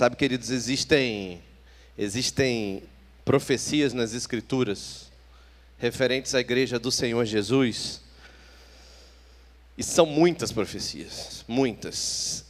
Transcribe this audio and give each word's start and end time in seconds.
Sabe, 0.00 0.16
queridos, 0.16 0.48
existem 0.48 1.42
existem 1.98 2.82
profecias 3.22 3.92
nas 3.92 4.14
escrituras 4.14 5.12
referentes 5.76 6.34
à 6.34 6.40
igreja 6.40 6.78
do 6.78 6.90
Senhor 6.90 7.22
Jesus. 7.26 8.00
E 9.76 9.82
são 9.82 10.06
muitas 10.06 10.52
profecias, 10.52 11.44
muitas, 11.46 12.46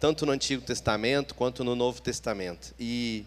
tanto 0.00 0.24
no 0.24 0.32
Antigo 0.32 0.62
Testamento 0.62 1.34
quanto 1.34 1.62
no 1.62 1.76
Novo 1.76 2.00
Testamento. 2.00 2.74
E 2.80 3.26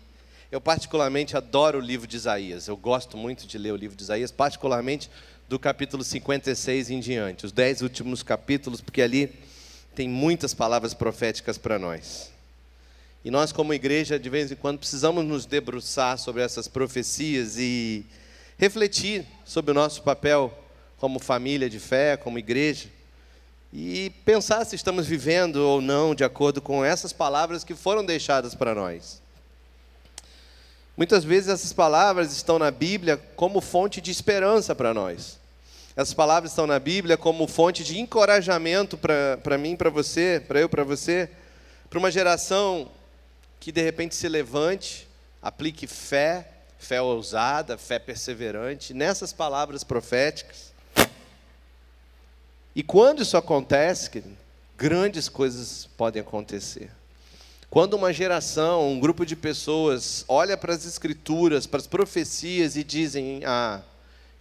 eu 0.52 0.60
particularmente 0.60 1.38
adoro 1.38 1.78
o 1.78 1.82
livro 1.82 2.08
de 2.08 2.16
Isaías. 2.16 2.68
Eu 2.68 2.76
gosto 2.76 3.16
muito 3.16 3.46
de 3.46 3.60
ler 3.60 3.74
o 3.74 3.78
livro 3.78 3.96
de 3.96 4.02
Isaías, 4.02 4.32
particularmente 4.32 5.08
do 5.48 5.60
capítulo 5.60 6.04
56 6.04 6.90
em 6.90 7.00
diante, 7.00 7.46
os 7.46 7.52
dez 7.52 7.84
últimos 7.84 8.24
capítulos, 8.24 8.82
porque 8.82 9.04
ali 9.04 9.32
tem 9.94 10.10
muitas 10.10 10.52
palavras 10.52 10.96
proféticas 10.96 11.60
para 11.60 11.78
nós. 11.78 12.31
E 13.24 13.30
nós, 13.30 13.52
como 13.52 13.74
igreja, 13.74 14.18
de 14.18 14.30
vez 14.30 14.52
em 14.52 14.56
quando 14.56 14.80
precisamos 14.80 15.24
nos 15.24 15.46
debruçar 15.46 16.18
sobre 16.18 16.42
essas 16.42 16.68
profecias 16.68 17.56
e 17.58 18.04
refletir 18.58 19.26
sobre 19.46 19.72
o 19.72 19.74
nosso 19.76 20.02
papel 20.02 20.52
como 20.98 21.20
família 21.20 21.70
de 21.70 21.80
fé, 21.80 22.18
como 22.18 22.40
igreja, 22.40 22.90
e 23.72 24.12
pensar 24.26 24.66
se 24.66 24.76
estamos 24.76 25.06
vivendo 25.06 25.58
ou 25.58 25.82
não 25.82 26.16
de 26.16 26.24
acordo 26.24 26.62
com 26.62 26.84
essas 26.84 27.14
palavras 27.14 27.64
que 27.64 27.76
foram 27.76 28.04
deixadas 28.04 28.56
para 28.56 28.74
nós. 28.74 29.22
Muitas 30.98 31.24
vezes 31.24 31.50
essas 31.50 31.72
palavras 31.72 32.32
estão 32.34 32.60
na 32.60 32.70
Bíblia 32.70 33.18
como 33.36 33.62
fonte 33.62 34.02
de 34.02 34.12
esperança 34.12 34.76
para 34.76 34.94
nós. 34.94 35.40
Essas 35.96 36.14
palavras 36.14 36.52
estão 36.52 36.66
na 36.66 36.80
Bíblia 36.80 37.18
como 37.18 37.48
fonte 37.48 37.84
de 37.84 38.00
encorajamento 38.00 38.98
para 38.98 39.58
mim, 39.58 39.76
para 39.76 39.90
você, 39.90 40.44
para 40.48 40.60
eu, 40.60 40.68
para 40.68 40.84
você, 40.84 41.30
para 41.90 42.00
uma 42.00 42.12
geração 42.12 42.90
que 43.62 43.72
de 43.72 43.80
repente 43.80 44.16
se 44.16 44.28
levante, 44.28 45.08
aplique 45.40 45.86
fé, 45.86 46.48
fé 46.80 47.00
ousada, 47.00 47.78
fé 47.78 48.00
perseverante 48.00 48.92
nessas 48.92 49.32
palavras 49.32 49.84
proféticas. 49.84 50.74
E 52.76 52.82
quando 52.82 53.22
isso 53.22 53.38
acontece, 53.38 54.24
grandes 54.76 55.30
coisas 55.30 55.88
podem 55.96 56.24
acontecer. 56.24 56.90
Quando 57.70 57.94
uma 57.94 58.12
geração, 58.12 58.92
um 58.92 59.00
grupo 59.00 59.24
de 59.28 59.36
pessoas 59.36 60.26
olha 60.28 60.58
para 60.58 60.74
as 60.74 60.84
escrituras, 60.84 61.68
para 61.68 61.80
as 61.80 61.88
profecias 61.88 62.76
e 62.76 62.84
dizem: 62.84 63.44
"Ah, 63.46 63.82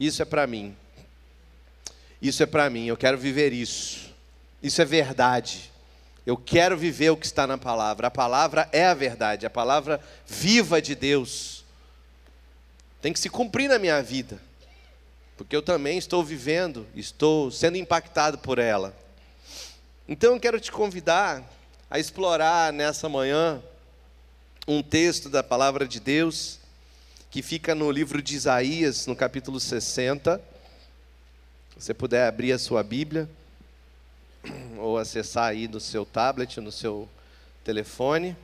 isso 0.01 0.23
é 0.23 0.25
para 0.25 0.47
mim. 0.47 0.75
Isso 2.23 2.43
é 2.43 2.47
para 2.47 2.71
mim, 2.71 2.87
eu 2.87 2.97
quero 2.97 3.19
viver 3.19 3.53
isso. 3.53 4.15
Isso 4.63 4.81
é 4.81 4.85
verdade. 4.87 5.70
Eu 6.27 6.37
quero 6.37 6.77
viver 6.77 7.11
o 7.11 7.17
que 7.17 7.27
está 7.27 7.47
na 7.47 7.57
palavra. 7.57 8.09
A 8.09 8.11
palavra 8.11 8.69
é 8.73 8.85
a 8.87 8.95
verdade, 8.95 9.47
a 9.47 9.51
palavra 9.51 10.01
viva 10.27 10.81
de 10.81 10.95
Deus. 10.95 11.65
Tem 13.01 13.13
que 13.13 13.19
se 13.21 13.31
cumprir 13.31 13.69
na 13.69 13.79
minha 13.79 14.03
vida, 14.03 14.39
porque 15.37 15.57
eu 15.57 15.63
também 15.63 15.97
estou 15.97 16.23
vivendo, 16.23 16.87
estou 16.95 17.51
sendo 17.51 17.79
impactado 17.79 18.39
por 18.39 18.59
ela. 18.59 18.95
Então 20.07 20.35
eu 20.35 20.41
quero 20.41 20.61
te 20.61 20.71
convidar 20.71 21.43
a 21.91 21.99
explorar 21.99 22.73
nessa 22.73 23.09
manhã 23.09 23.63
um 24.69 24.83
texto 24.83 25.29
da 25.29 25.43
palavra 25.43 25.89
de 25.89 25.99
Deus 25.99 26.59
que 27.31 27.43
fica 27.43 27.75
no 27.75 27.91
livro 27.91 28.21
de 28.21 28.35
Isaías, 28.35 29.07
no 29.07 29.17
capítulo 29.17 29.59
60. 29.59 30.41
Se 31.71 31.87
você 31.87 31.95
puder 31.95 32.27
abrir 32.27 32.53
a 32.53 32.59
sua 32.59 32.83
Bíblia 32.83 33.29
ou 34.79 34.99
acessar 34.99 35.49
aí 35.49 35.69
no 35.69 35.81
seu 35.81 36.05
tablet, 36.05 36.61
no 36.61 36.73
seu 36.73 37.09
telefone. 37.65 38.37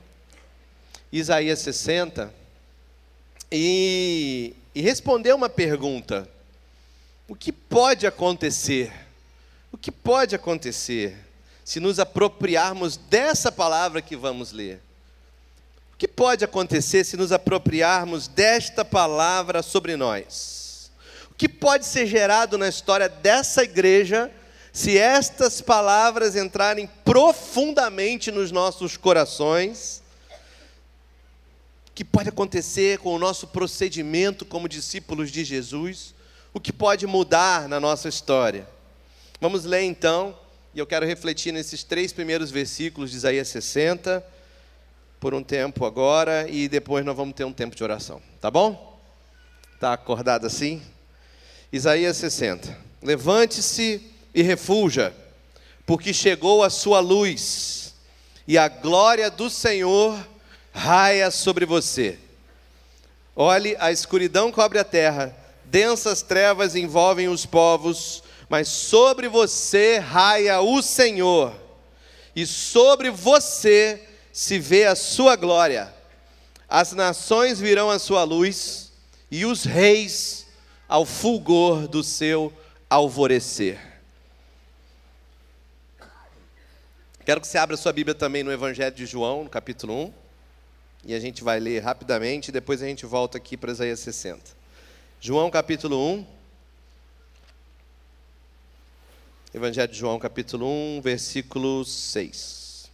Isaías 1.11 1.59
60. 1.59 2.33
E, 3.51 4.53
e 4.75 4.81
responder 4.81 5.33
uma 5.33 5.49
pergunta: 5.49 6.29
o 7.27 7.35
que 7.35 7.51
pode 7.51 8.05
acontecer? 8.05 8.91
O 9.71 9.77
que 9.77 9.91
pode 9.91 10.35
acontecer 10.35 11.17
se 11.63 11.79
nos 11.79 11.99
apropriarmos 11.99 12.97
dessa 12.97 13.51
palavra 13.51 14.01
que 14.01 14.15
vamos 14.15 14.51
ler? 14.51 14.81
O 15.93 15.97
que 15.97 16.07
pode 16.07 16.45
acontecer 16.45 17.03
se 17.03 17.17
nos 17.17 17.31
apropriarmos 17.31 18.27
desta 18.27 18.85
palavra 18.85 19.61
sobre 19.63 19.95
nós? 19.95 20.91
O 21.31 21.33
que 21.33 21.49
pode 21.49 21.85
ser 21.85 22.05
gerado 22.05 22.57
na 22.57 22.67
história 22.67 23.09
dessa 23.09 23.63
igreja 23.63 24.31
se 24.77 24.95
estas 24.95 25.59
palavras 25.59 26.35
entrarem 26.35 26.87
profundamente 27.03 28.29
nos 28.29 28.51
nossos 28.51 28.95
corações, 28.95 30.03
o 31.87 31.93
que 31.95 32.05
pode 32.05 32.29
acontecer 32.29 32.99
com 32.99 33.15
o 33.15 33.17
nosso 33.17 33.47
procedimento 33.47 34.45
como 34.45 34.69
discípulos 34.69 35.31
de 35.31 35.43
Jesus, 35.43 36.13
o 36.53 36.59
que 36.59 36.71
pode 36.71 37.07
mudar 37.07 37.67
na 37.67 37.79
nossa 37.79 38.07
história. 38.07 38.69
Vamos 39.41 39.65
ler 39.65 39.81
então, 39.81 40.37
e 40.75 40.77
eu 40.77 40.85
quero 40.85 41.07
refletir 41.07 41.51
nesses 41.51 41.83
três 41.83 42.13
primeiros 42.13 42.51
versículos 42.51 43.09
de 43.09 43.17
Isaías 43.17 43.47
60, 43.47 44.23
por 45.19 45.33
um 45.33 45.41
tempo 45.41 45.85
agora, 45.85 46.47
e 46.47 46.69
depois 46.69 47.03
nós 47.03 47.17
vamos 47.17 47.33
ter 47.33 47.45
um 47.45 47.51
tempo 47.51 47.75
de 47.75 47.83
oração, 47.83 48.21
tá 48.39 48.51
bom? 48.51 49.01
Está 49.73 49.93
acordado 49.93 50.45
assim? 50.45 50.83
Isaías 51.73 52.15
60. 52.17 52.77
Levante-se 53.01 54.15
e 54.37 54.43
refulja, 54.43 55.15
porque 55.83 56.13
chegou 56.13 56.63
a 56.63 56.69
sua 56.69 56.99
luz, 56.99 57.95
e 58.47 58.55
a 58.55 58.67
glória 58.67 59.31
do 59.31 59.49
Senhor 59.49 60.15
raia 60.71 61.31
sobre 61.31 61.65
você. 61.65 62.19
Olhe, 63.35 63.75
a 63.79 63.91
escuridão 63.91 64.51
cobre 64.51 64.77
a 64.77 64.83
terra, 64.83 65.35
densas 65.65 66.21
trevas 66.21 66.75
envolvem 66.75 67.27
os 67.27 67.47
povos, 67.47 68.21
mas 68.47 68.67
sobre 68.67 69.27
você 69.27 69.97
raia 69.97 70.61
o 70.61 70.83
Senhor, 70.83 71.51
e 72.35 72.45
sobre 72.45 73.09
você 73.09 74.07
se 74.31 74.59
vê 74.59 74.85
a 74.85 74.95
sua 74.95 75.35
glória. 75.35 75.91
As 76.69 76.91
nações 76.91 77.59
virão 77.59 77.89
à 77.89 77.97
sua 77.97 78.23
luz, 78.23 78.91
e 79.31 79.47
os 79.47 79.63
reis 79.63 80.45
ao 80.87 81.07
fulgor 81.07 81.87
do 81.87 82.03
seu 82.03 82.53
alvorecer. 82.87 83.86
Quero 87.27 87.41
que 87.41 87.47
você 87.47 87.57
abra 87.57 87.75
sua 87.75 87.91
Bíblia 87.91 88.15
também 88.15 88.41
no 88.41 88.53
Evangelho 88.53 88.95
de 88.95 89.05
João, 89.05 89.43
no 89.43 89.49
capítulo 89.49 89.93
1. 89.93 90.13
E 91.07 91.13
a 91.13 91.19
gente 91.19 91.43
vai 91.43 91.59
ler 91.59 91.81
rapidamente, 91.81 92.47
e 92.47 92.51
depois 92.53 92.81
a 92.81 92.85
gente 92.85 93.05
volta 93.05 93.37
aqui 93.37 93.57
para 93.57 93.69
Isaías 93.69 93.99
60. 93.99 94.55
João 95.19 95.51
capítulo 95.51 95.97
1. 95.99 96.25
Evangelho 99.55 99.91
de 99.91 99.97
João 99.97 100.17
capítulo 100.17 100.65
1, 100.65 101.01
versículo 101.01 101.83
6. 101.83 102.89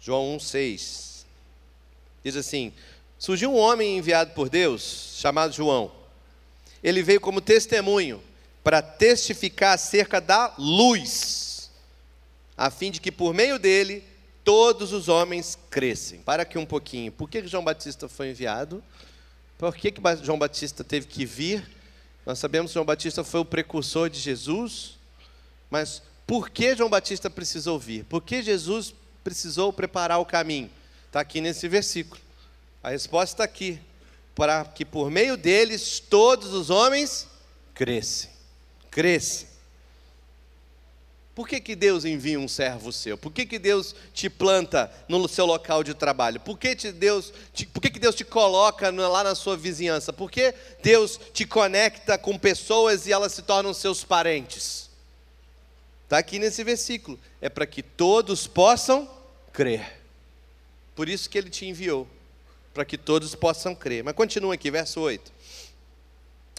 João 0.00 0.36
1, 0.36 0.40
6. 0.40 1.13
Diz 2.24 2.36
assim: 2.36 2.72
Surgiu 3.18 3.52
um 3.52 3.58
homem 3.58 3.98
enviado 3.98 4.32
por 4.32 4.48
Deus, 4.48 5.14
chamado 5.16 5.52
João. 5.52 5.92
Ele 6.82 7.02
veio 7.02 7.20
como 7.20 7.40
testemunho 7.40 8.22
para 8.62 8.80
testificar 8.80 9.74
acerca 9.74 10.20
da 10.20 10.54
luz, 10.58 11.70
a 12.56 12.70
fim 12.70 12.90
de 12.90 13.00
que 13.00 13.12
por 13.12 13.34
meio 13.34 13.58
dele 13.58 14.02
todos 14.42 14.92
os 14.92 15.08
homens 15.08 15.58
crescem. 15.70 16.20
Para 16.20 16.42
aqui 16.42 16.58
um 16.58 16.66
pouquinho. 16.66 17.12
Por 17.12 17.28
que 17.28 17.46
João 17.46 17.64
Batista 17.64 18.08
foi 18.08 18.30
enviado? 18.30 18.82
Por 19.56 19.74
que, 19.74 19.90
que 19.90 20.00
João 20.22 20.38
Batista 20.38 20.82
teve 20.82 21.06
que 21.06 21.24
vir? 21.24 21.66
Nós 22.26 22.38
sabemos 22.38 22.70
que 22.70 22.74
João 22.74 22.86
Batista 22.86 23.22
foi 23.22 23.40
o 23.40 23.44
precursor 23.44 24.10
de 24.10 24.18
Jesus, 24.18 24.98
mas 25.70 26.02
por 26.26 26.50
que 26.50 26.74
João 26.74 26.90
Batista 26.90 27.28
precisou 27.30 27.78
vir? 27.78 28.04
Por 28.04 28.22
que 28.22 28.42
Jesus 28.42 28.94
precisou 29.22 29.72
preparar 29.72 30.18
o 30.18 30.26
caminho? 30.26 30.70
Está 31.14 31.20
aqui 31.20 31.40
nesse 31.40 31.68
versículo. 31.68 32.20
A 32.82 32.90
resposta 32.90 33.34
está 33.34 33.44
aqui. 33.44 33.80
Para 34.34 34.64
que 34.64 34.84
por 34.84 35.12
meio 35.12 35.36
deles 35.36 36.00
todos 36.00 36.52
os 36.52 36.70
homens 36.70 37.28
crescem. 37.72 38.30
Crescem. 38.90 39.46
Por 41.32 41.46
que, 41.46 41.60
que 41.60 41.76
Deus 41.76 42.04
envia 42.04 42.40
um 42.40 42.48
servo 42.48 42.90
seu? 42.92 43.16
Por 43.16 43.30
que, 43.30 43.46
que 43.46 43.60
Deus 43.60 43.94
te 44.12 44.28
planta 44.28 44.92
no 45.06 45.28
seu 45.28 45.46
local 45.46 45.84
de 45.84 45.94
trabalho? 45.94 46.40
Por 46.40 46.58
que, 46.58 46.74
te 46.74 46.90
Deus, 46.90 47.32
te, 47.52 47.64
por 47.64 47.80
que, 47.80 47.90
que 47.90 48.00
Deus 48.00 48.16
te 48.16 48.24
coloca 48.24 48.90
lá 48.90 49.22
na 49.22 49.36
sua 49.36 49.56
vizinhança? 49.56 50.12
Por 50.12 50.28
que 50.28 50.52
Deus 50.82 51.20
te 51.32 51.46
conecta 51.46 52.18
com 52.18 52.36
pessoas 52.36 53.06
e 53.06 53.12
elas 53.12 53.30
se 53.30 53.42
tornam 53.42 53.72
seus 53.72 54.02
parentes? 54.02 54.90
Está 56.02 56.18
aqui 56.18 56.40
nesse 56.40 56.64
versículo. 56.64 57.20
É 57.40 57.48
para 57.48 57.66
que 57.66 57.84
todos 57.84 58.48
possam 58.48 59.08
crer. 59.52 60.02
Por 60.94 61.08
isso 61.08 61.28
que 61.28 61.38
ele 61.38 61.50
te 61.50 61.66
enviou. 61.66 62.08
para 62.72 62.84
que 62.84 62.98
todos 62.98 63.36
possam 63.36 63.72
crer. 63.72 64.02
Mas 64.02 64.16
continua 64.16 64.54
aqui, 64.54 64.68
verso 64.68 65.00
8. 65.00 65.32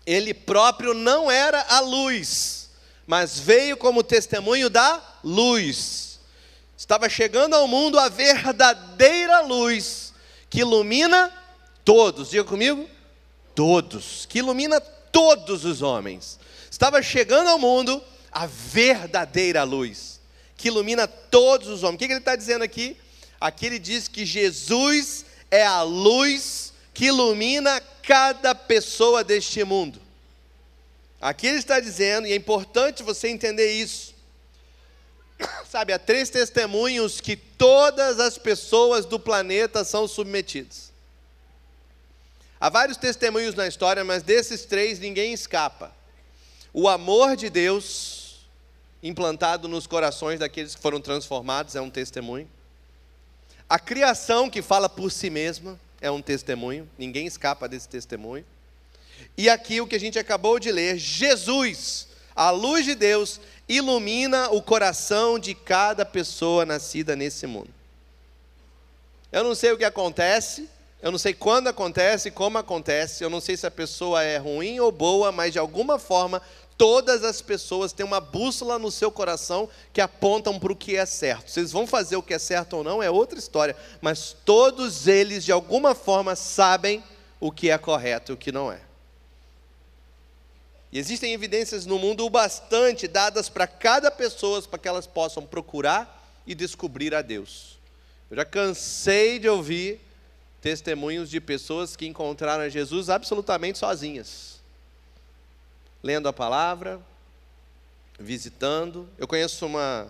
Ele 0.06 0.34
próprio 0.34 0.94
não 0.94 1.30
era 1.30 1.62
a 1.68 1.82
luz, 1.82 2.70
mas 3.06 3.38
veio 3.38 3.76
como 3.76 4.02
testemunho 4.02 4.70
da 4.70 5.04
luz. 5.22 6.20
Estava 6.78 7.10
chegando 7.10 7.54
ao 7.54 7.68
mundo 7.68 8.00
a 8.00 8.08
verdadeira 8.08 9.42
luz 9.42 10.14
que 10.50 10.62
ilumina 10.62 11.32
todos. 11.84 12.30
Diga 12.30 12.46
comigo, 12.46 12.90
todos, 13.54 14.26
que 14.26 14.40
ilumina 14.40 14.80
todos 14.80 15.66
os 15.66 15.82
homens. 15.82 16.40
Estava 16.72 17.02
chegando 17.02 17.50
ao 17.50 17.60
mundo 17.60 18.02
a 18.32 18.46
verdadeira 18.46 19.64
luz, 19.64 20.20
que 20.56 20.68
ilumina 20.68 21.08
todos 21.08 21.68
os 21.68 21.84
homens. 21.84 21.96
O 21.96 21.98
que 21.98 22.06
ele 22.06 22.20
está 22.20 22.36
dizendo 22.36 22.64
aqui? 22.64 22.98
Aqui 23.46 23.68
ele 23.68 23.78
diz 23.78 24.08
que 24.08 24.26
Jesus 24.26 25.24
é 25.52 25.64
a 25.64 25.84
luz 25.84 26.74
que 26.96 27.06
ilumina 27.06 27.80
cada 28.02 28.56
pessoa 28.56 29.24
deste 29.24 29.64
mundo. 29.64 30.02
Aqui 31.22 31.46
ele 31.46 31.60
está 31.60 31.80
dizendo, 31.80 32.26
e 32.26 32.32
é 32.32 32.36
importante 32.36 33.04
você 33.04 33.28
entender 33.28 33.72
isso. 33.72 34.16
Sabe, 35.70 35.94
há 35.94 36.00
três 36.00 36.32
testemunhos 36.32 37.22
que 37.22 37.36
todas 37.36 38.20
as 38.20 38.36
pessoas 38.36 39.06
do 39.06 39.20
planeta 39.20 39.84
são 39.84 40.08
submetidas. 40.08 40.92
Há 42.60 42.68
vários 42.68 42.98
testemunhos 42.98 43.54
na 43.54 43.68
história, 43.68 44.04
mas 44.04 44.24
desses 44.24 44.66
três 44.66 44.98
ninguém 44.98 45.34
escapa. 45.34 45.96
O 46.74 46.90
amor 46.90 47.36
de 47.36 47.52
Deus, 47.52 48.40
implantado 49.04 49.68
nos 49.68 49.86
corações 49.86 50.40
daqueles 50.40 50.74
que 50.74 50.82
foram 50.82 51.00
transformados, 51.00 51.76
é 51.76 51.82
um 51.82 51.92
testemunho. 51.92 52.55
A 53.70 53.80
criação 53.80 54.50
que 54.50 54.62
fala 54.62 54.88
por 54.88 55.12
si 55.12 55.30
mesma 55.30 55.80
é 56.00 56.12
um 56.12 56.22
testemunho, 56.22 56.88
ninguém 56.98 57.26
escapa 57.26 57.68
desse 57.68 57.90
testemunho. 57.90 58.46
E 59.36 59.50
aqui 59.50 59.82
o 59.82 59.88
que 59.88 59.96
a 59.96 60.00
gente 60.00 60.20
acabou 60.20 60.60
de 60.60 60.72
ler, 60.72 60.98
Jesus, 60.98 62.08
a 62.36 62.52
luz 62.52 62.86
de 62.86 62.94
Deus, 62.94 63.40
ilumina 63.68 64.50
o 64.52 64.62
coração 64.62 65.40
de 65.40 65.56
cada 65.56 66.06
pessoa 66.06 66.66
nascida 66.66 67.16
nesse 67.16 67.48
mundo. 67.48 67.70
Eu 69.32 69.44
não 69.44 69.56
sei 69.56 69.72
o 69.72 69.78
que 69.78 69.84
acontece, 69.84 70.70
eu 71.02 71.12
não 71.12 71.18
sei 71.18 71.34
quando 71.34 71.68
acontece, 71.68 72.32
como 72.32 72.58
acontece, 72.58 73.24
eu 73.24 73.30
não 73.30 73.42
sei 73.42 73.58
se 73.58 73.66
a 73.66 73.72
pessoa 73.72 74.24
é 74.24 74.38
ruim 74.38 74.80
ou 74.80 74.92
boa, 74.92 75.32
mas 75.32 75.52
de 75.52 75.60
alguma 75.60 75.98
forma 75.98 76.42
todas 76.78 77.24
as 77.24 77.42
pessoas 77.42 77.94
têm 77.94 78.06
uma 78.06 78.20
bússola 78.20 78.78
no 78.78 78.92
seu 78.92 79.12
coração 79.12 79.70
que 79.94 80.02
apontam 80.02 80.60
para 80.60 80.72
o 80.72 80.76
que 80.76 80.96
é 80.96 81.06
certo. 81.06 81.50
Vocês 81.50 81.72
vão 81.72 81.88
fazer 81.88 82.16
o 82.16 82.24
que 82.24 82.34
é 82.34 82.40
certo 82.40 82.78
ou 82.78 82.84
não 82.84 83.02
é 83.02 83.10
outra 83.10 83.40
história, 83.40 83.76
mas 84.02 84.36
todos 84.46 85.08
eles 85.08 85.46
de 85.46 85.52
alguma 85.52 85.96
forma 85.96 86.36
sabem 86.36 87.04
o 87.40 87.52
que 87.52 87.70
é 87.70 87.78
correto 87.78 88.32
e 88.32 88.34
o 88.34 88.38
que 88.38 88.52
não 88.52 88.72
é. 88.72 88.82
E 90.92 91.00
existem 91.00 91.34
evidências 91.34 91.86
no 91.86 92.00
mundo 92.00 92.26
o 92.26 92.30
bastante 92.30 93.08
dadas 93.08 93.50
para 93.50 93.68
cada 93.68 94.10
pessoa 94.10 94.62
para 94.62 94.80
que 94.80 94.88
elas 94.88 95.06
possam 95.06 95.46
procurar 95.46 96.42
e 96.48 96.56
descobrir 96.56 97.14
a 97.14 97.22
Deus. 97.22 97.78
Eu 98.30 98.38
já 98.38 98.46
cansei 98.46 99.38
de 99.38 99.50
ouvir 99.50 100.00
testemunhos 100.62 101.30
de 101.30 101.40
pessoas 101.40 101.96
que 101.96 102.08
encontraram 102.08 102.70
Jesus 102.70 103.10
absolutamente 103.10 103.78
sozinhas, 103.78 104.55
lendo 106.06 106.30
a 106.30 106.34
palavra, 106.34 107.02
visitando. 108.20 109.10
Eu 109.18 109.28
conheço 109.28 109.66
uma, 109.66 110.06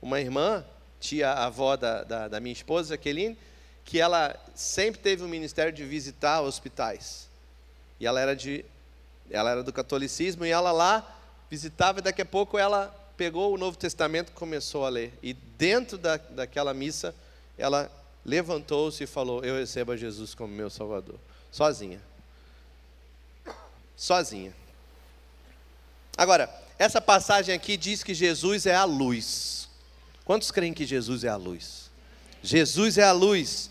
uma 0.00 0.20
irmã, 0.20 0.64
tia 1.00 1.32
avó 1.32 1.76
da, 1.76 2.04
da, 2.04 2.28
da 2.28 2.38
minha 2.38 2.52
esposa, 2.52 2.90
Jaqueline, 2.90 3.36
que 3.84 3.98
ela 3.98 4.40
sempre 4.54 5.00
teve 5.00 5.24
o 5.24 5.26
um 5.26 5.28
ministério 5.28 5.72
de 5.72 5.84
visitar 5.84 6.42
hospitais. 6.42 7.28
E 7.98 8.06
ela 8.06 8.20
era 8.20 8.36
de 8.36 8.64
ela 9.28 9.50
era 9.50 9.64
do 9.64 9.72
catolicismo 9.72 10.46
e 10.46 10.50
ela 10.50 10.70
lá 10.70 11.18
visitava 11.50 11.98
e 11.98 12.02
daqui 12.02 12.22
a 12.22 12.26
pouco 12.26 12.56
ela 12.56 12.94
pegou 13.16 13.52
o 13.52 13.58
Novo 13.58 13.76
Testamento 13.76 14.28
e 14.28 14.32
começou 14.32 14.86
a 14.86 14.88
ler. 14.88 15.12
E 15.20 15.34
dentro 15.34 15.98
da, 15.98 16.18
daquela 16.18 16.72
missa, 16.72 17.12
ela 17.58 17.90
levantou-se 18.24 19.02
e 19.02 19.08
falou: 19.08 19.44
Eu 19.44 19.56
recebo 19.56 19.90
a 19.90 19.96
Jesus 19.96 20.36
como 20.36 20.54
meu 20.54 20.70
Salvador. 20.70 21.18
Sozinha. 21.50 22.00
Sozinha. 23.96 24.61
Agora, 26.16 26.50
essa 26.78 27.00
passagem 27.00 27.54
aqui 27.54 27.76
diz 27.76 28.02
que 28.02 28.14
Jesus 28.14 28.66
é 28.66 28.74
a 28.74 28.84
luz. 28.84 29.68
Quantos 30.24 30.50
creem 30.50 30.74
que 30.74 30.84
Jesus 30.84 31.24
é 31.24 31.28
a 31.28 31.36
luz? 31.36 31.90
Jesus 32.42 32.98
é 32.98 33.04
a 33.04 33.12
luz. 33.12 33.70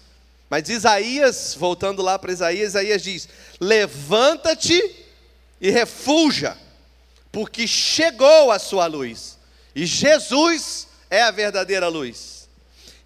Mas 0.49 0.67
Isaías, 0.69 1.55
voltando 1.57 2.01
lá 2.01 2.19
para 2.19 2.31
Isaías, 2.31 2.69
Isaías 2.69 3.01
diz: 3.01 3.29
Levanta-te 3.59 5.05
e 5.61 5.69
refulja, 5.69 6.57
porque 7.31 7.67
chegou 7.67 8.51
a 8.51 8.59
sua 8.59 8.87
luz, 8.87 9.37
e 9.75 9.85
Jesus 9.85 10.87
é 11.09 11.21
a 11.21 11.31
verdadeira 11.31 11.87
luz. 11.87 12.49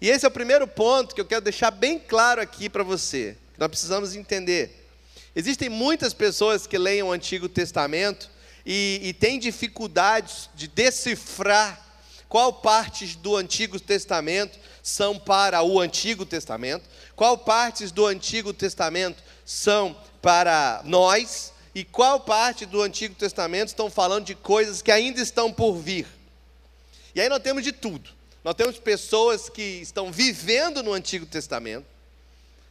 E 0.00 0.10
esse 0.10 0.24
é 0.24 0.28
o 0.28 0.32
primeiro 0.32 0.66
ponto 0.66 1.14
que 1.14 1.20
eu 1.20 1.24
quero 1.24 1.42
deixar 1.42 1.70
bem 1.70 1.98
claro 1.98 2.40
aqui 2.40 2.68
para 2.68 2.82
você, 2.82 3.36
que 3.54 3.60
nós 3.60 3.68
precisamos 3.68 4.14
entender. 4.14 4.88
Existem 5.34 5.68
muitas 5.68 6.12
pessoas 6.12 6.66
que 6.66 6.78
leem 6.78 7.02
o 7.02 7.12
Antigo 7.12 7.48
Testamento 7.48 8.30
e, 8.66 9.00
e 9.00 9.12
têm 9.12 9.38
dificuldades 9.38 10.50
de 10.56 10.66
decifrar 10.66 11.80
qual 12.28 12.52
partes 12.52 13.14
do 13.14 13.36
Antigo 13.36 13.78
Testamento 13.78 14.58
são 14.82 15.16
para 15.16 15.62
o 15.62 15.80
Antigo 15.80 16.26
Testamento, 16.26 16.84
qual 17.14 17.38
partes 17.38 17.92
do 17.92 18.04
Antigo 18.04 18.52
Testamento 18.52 19.22
são 19.44 19.96
para 20.20 20.82
nós 20.84 21.52
e 21.72 21.84
qual 21.84 22.18
parte 22.18 22.66
do 22.66 22.82
Antigo 22.82 23.14
Testamento 23.14 23.68
estão 23.68 23.88
falando 23.88 24.24
de 24.24 24.34
coisas 24.34 24.82
que 24.82 24.90
ainda 24.90 25.20
estão 25.20 25.52
por 25.52 25.76
vir. 25.76 26.06
E 27.14 27.20
aí 27.20 27.28
nós 27.28 27.42
temos 27.42 27.62
de 27.62 27.70
tudo. 27.70 28.10
Nós 28.42 28.54
temos 28.54 28.78
pessoas 28.78 29.48
que 29.48 29.62
estão 29.62 30.10
vivendo 30.10 30.82
no 30.82 30.92
Antigo 30.92 31.26
Testamento, 31.26 31.86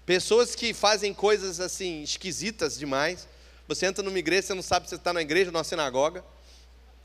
pessoas 0.05 0.55
que 0.55 0.73
fazem 0.73 1.13
coisas 1.13 1.59
assim 1.59 2.01
esquisitas 2.01 2.77
demais. 2.77 3.27
Você 3.67 3.85
entra 3.85 4.03
numa 4.03 4.19
igreja, 4.19 4.47
você 4.47 4.53
não 4.53 4.61
sabe 4.61 4.85
se 4.85 4.91
você 4.91 4.95
está 4.95 5.11
na 5.11 5.21
igreja 5.21 5.49
ou 5.49 5.53
na 5.53 5.63
sinagoga, 5.63 6.23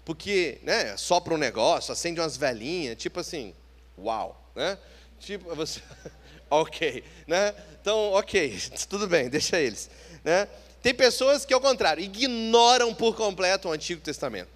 porque 0.05 0.59
né, 0.63 0.97
sopra 0.97 1.35
um 1.35 1.39
negócio, 1.39 1.93
acende 1.93 2.21
umas 2.21 2.37
velhinhas, 2.37 2.97
tipo 2.97 3.21
assim, 3.21 3.55
uau, 3.99 4.51
né? 4.55 4.79
Tipo, 5.19 5.55
você, 5.55 5.81
ok, 6.51 7.05
né? 7.27 7.55
Então, 7.81 8.13
ok, 8.13 8.61
tudo 8.89 9.07
bem, 9.07 9.29
deixa 9.29 9.59
eles, 9.59 9.91
né? 10.25 10.49
Tem 10.83 10.95
pessoas 10.95 11.45
que, 11.45 11.53
ao 11.53 11.61
contrário, 11.61 12.03
ignoram 12.03 12.95
por 12.95 13.15
completo 13.15 13.69
o 13.69 13.73
Antigo 13.73 14.01
Testamento. 14.01 14.49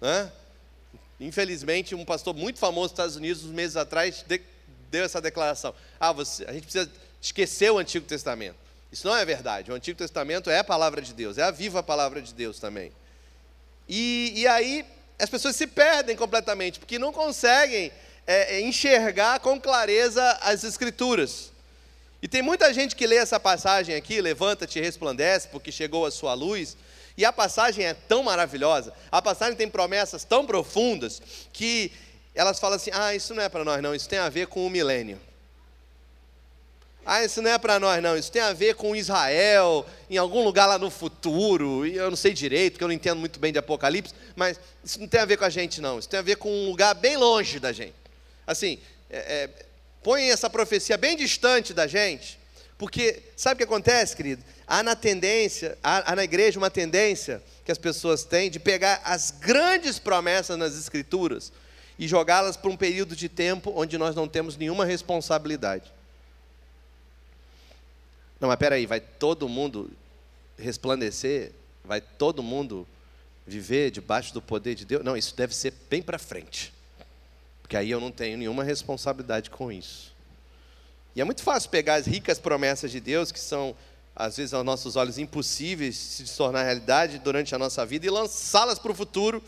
Né? 0.00 0.30
Infelizmente, 1.18 1.94
um 1.94 2.04
pastor 2.04 2.34
muito 2.34 2.58
famoso 2.58 2.84
nos 2.88 2.92
Estados 2.92 3.16
Unidos, 3.16 3.44
uns 3.44 3.52
meses 3.52 3.76
atrás, 3.76 4.24
deu 4.90 5.04
essa 5.04 5.20
declaração: 5.20 5.74
ah, 5.98 6.12
você, 6.12 6.44
a 6.44 6.52
gente 6.52 6.64
precisa 6.64 6.90
esquecer 7.20 7.70
o 7.70 7.78
Antigo 7.78 8.06
Testamento. 8.06 8.56
Isso 8.92 9.06
não 9.06 9.16
é 9.16 9.24
verdade. 9.24 9.70
O 9.70 9.74
Antigo 9.74 9.98
Testamento 9.98 10.50
é 10.50 10.58
a 10.58 10.64
palavra 10.64 11.00
de 11.00 11.14
Deus, 11.14 11.38
é 11.38 11.42
a 11.42 11.50
viva 11.50 11.82
palavra 11.82 12.20
de 12.20 12.34
Deus 12.34 12.58
também. 12.58 12.92
E, 13.88 14.32
e 14.36 14.46
aí 14.46 14.84
as 15.18 15.28
pessoas 15.28 15.54
se 15.54 15.66
perdem 15.66 16.16
completamente, 16.16 16.78
porque 16.78 16.98
não 16.98 17.12
conseguem 17.12 17.92
é, 18.26 18.56
é 18.56 18.60
enxergar 18.60 19.40
com 19.40 19.60
clareza 19.60 20.22
as 20.42 20.64
Escrituras. 20.64 21.52
E 22.22 22.28
tem 22.28 22.42
muita 22.42 22.72
gente 22.74 22.94
que 22.94 23.06
lê 23.06 23.16
essa 23.16 23.40
passagem 23.40 23.94
aqui, 23.94 24.20
levanta-te 24.20 24.78
e 24.78 24.82
resplandece, 24.82 25.48
porque 25.48 25.72
chegou 25.72 26.04
a 26.04 26.10
sua 26.10 26.34
luz. 26.34 26.76
E 27.16 27.24
a 27.24 27.32
passagem 27.32 27.84
é 27.84 27.94
tão 27.94 28.22
maravilhosa, 28.22 28.92
a 29.10 29.20
passagem 29.20 29.56
tem 29.56 29.68
promessas 29.68 30.24
tão 30.24 30.46
profundas, 30.46 31.20
que 31.52 31.92
elas 32.34 32.58
falam 32.58 32.76
assim: 32.76 32.90
ah, 32.92 33.14
isso 33.14 33.34
não 33.34 33.42
é 33.42 33.48
para 33.48 33.64
nós, 33.64 33.82
não, 33.82 33.94
isso 33.94 34.08
tem 34.08 34.18
a 34.18 34.28
ver 34.28 34.46
com 34.46 34.66
o 34.66 34.70
milênio. 34.70 35.20
Ah, 37.12 37.24
isso 37.24 37.42
não 37.42 37.50
é 37.50 37.58
para 37.58 37.80
nós, 37.80 38.00
não, 38.00 38.16
isso 38.16 38.30
tem 38.30 38.40
a 38.40 38.52
ver 38.52 38.76
com 38.76 38.94
Israel, 38.94 39.84
em 40.08 40.16
algum 40.16 40.44
lugar 40.44 40.66
lá 40.66 40.78
no 40.78 40.92
futuro, 40.92 41.84
e 41.84 41.96
eu 41.96 42.08
não 42.08 42.16
sei 42.16 42.32
direito, 42.32 42.74
porque 42.74 42.84
eu 42.84 42.86
não 42.86 42.94
entendo 42.94 43.18
muito 43.18 43.40
bem 43.40 43.52
de 43.52 43.58
Apocalipse, 43.58 44.14
mas 44.36 44.60
isso 44.84 45.00
não 45.00 45.08
tem 45.08 45.18
a 45.18 45.24
ver 45.24 45.36
com 45.36 45.44
a 45.44 45.50
gente, 45.50 45.80
não, 45.80 45.98
isso 45.98 46.08
tem 46.08 46.20
a 46.20 46.22
ver 46.22 46.36
com 46.36 46.48
um 46.48 46.68
lugar 46.70 46.94
bem 46.94 47.16
longe 47.16 47.58
da 47.58 47.72
gente. 47.72 47.96
Assim, 48.46 48.78
é, 49.10 49.18
é 49.18 49.50
põem 50.04 50.30
essa 50.30 50.48
profecia 50.48 50.96
bem 50.96 51.16
distante 51.16 51.74
da 51.74 51.88
gente, 51.88 52.38
porque 52.78 53.20
sabe 53.36 53.54
o 53.54 53.58
que 53.58 53.64
acontece, 53.64 54.14
querido? 54.14 54.44
Há 54.64 54.80
na 54.84 54.94
tendência, 54.94 55.76
há, 55.82 56.12
há 56.12 56.14
na 56.14 56.22
igreja 56.22 56.60
uma 56.60 56.70
tendência 56.70 57.42
que 57.64 57.72
as 57.72 57.78
pessoas 57.78 58.22
têm 58.22 58.48
de 58.48 58.60
pegar 58.60 59.02
as 59.04 59.32
grandes 59.32 59.98
promessas 59.98 60.56
nas 60.56 60.78
escrituras 60.78 61.52
e 61.98 62.06
jogá-las 62.06 62.56
para 62.56 62.70
um 62.70 62.76
período 62.76 63.16
de 63.16 63.28
tempo 63.28 63.72
onde 63.74 63.98
nós 63.98 64.14
não 64.14 64.28
temos 64.28 64.56
nenhuma 64.56 64.84
responsabilidade. 64.84 65.90
Não, 68.40 68.48
mas 68.48 68.58
peraí, 68.58 68.86
vai 68.86 69.00
todo 69.00 69.48
mundo 69.48 69.90
resplandecer? 70.56 71.52
Vai 71.84 72.00
todo 72.00 72.42
mundo 72.42 72.86
viver 73.46 73.90
debaixo 73.90 74.32
do 74.32 74.40
poder 74.40 74.74
de 74.74 74.84
Deus? 74.84 75.04
Não, 75.04 75.16
isso 75.16 75.36
deve 75.36 75.54
ser 75.54 75.74
bem 75.90 76.00
para 76.00 76.18
frente. 76.18 76.72
Porque 77.60 77.76
aí 77.76 77.90
eu 77.90 78.00
não 78.00 78.10
tenho 78.10 78.38
nenhuma 78.38 78.64
responsabilidade 78.64 79.50
com 79.50 79.70
isso. 79.70 80.12
E 81.14 81.20
é 81.20 81.24
muito 81.24 81.42
fácil 81.42 81.68
pegar 81.70 81.94
as 81.94 82.06
ricas 82.06 82.38
promessas 82.38 82.90
de 82.90 83.00
Deus, 83.00 83.30
que 83.30 83.40
são 83.40 83.76
às 84.14 84.36
vezes 84.36 84.52
aos 84.52 84.64
nossos 84.64 84.96
olhos 84.96 85.18
impossíveis 85.18 85.94
de 86.18 86.28
se 86.28 86.36
tornar 86.36 86.62
realidade 86.62 87.18
durante 87.18 87.54
a 87.54 87.58
nossa 87.58 87.84
vida 87.86 88.06
e 88.06 88.10
lançá-las 88.10 88.78
para 88.78 88.92
o 88.92 88.94
futuro. 88.94 89.42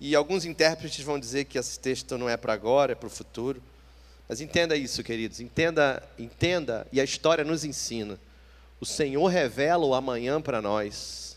E 0.00 0.14
alguns 0.14 0.44
intérpretes 0.44 1.04
vão 1.04 1.18
dizer 1.18 1.44
que 1.44 1.58
esse 1.58 1.78
texto 1.78 2.18
não 2.18 2.28
é 2.28 2.36
para 2.36 2.52
agora, 2.52 2.92
é 2.92 2.94
para 2.94 3.06
o 3.06 3.10
futuro. 3.10 3.62
Mas 4.28 4.40
entenda 4.40 4.76
isso, 4.76 5.02
queridos, 5.02 5.40
entenda, 5.40 6.02
entenda, 6.18 6.86
e 6.92 7.00
a 7.00 7.04
história 7.04 7.44
nos 7.44 7.64
ensina. 7.64 8.18
O 8.80 8.86
Senhor 8.86 9.26
revela 9.26 9.84
o 9.84 9.94
amanhã 9.94 10.40
para 10.40 10.62
nós, 10.62 11.36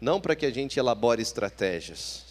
não 0.00 0.20
para 0.20 0.36
que 0.36 0.46
a 0.46 0.50
gente 0.50 0.78
elabore 0.78 1.22
estratégias. 1.22 2.24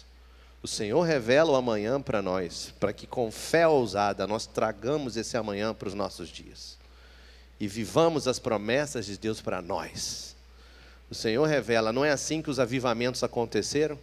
O 0.62 0.68
Senhor 0.68 1.02
revela 1.02 1.52
o 1.52 1.56
amanhã 1.56 2.00
para 2.00 2.22
nós, 2.22 2.72
para 2.78 2.92
que 2.92 3.06
com 3.06 3.30
fé 3.30 3.66
ousada 3.66 4.26
nós 4.26 4.46
tragamos 4.46 5.16
esse 5.16 5.36
amanhã 5.36 5.74
para 5.74 5.88
os 5.88 5.94
nossos 5.94 6.28
dias 6.28 6.80
e 7.62 7.68
vivamos 7.68 8.26
as 8.26 8.40
promessas 8.40 9.06
de 9.06 9.16
Deus 9.16 9.40
para 9.40 9.62
nós. 9.62 10.34
O 11.08 11.14
Senhor 11.14 11.46
revela, 11.46 11.92
não 11.92 12.04
é 12.04 12.10
assim 12.10 12.42
que 12.42 12.50
os 12.50 12.58
avivamentos 12.58 13.22
aconteceram? 13.22 13.96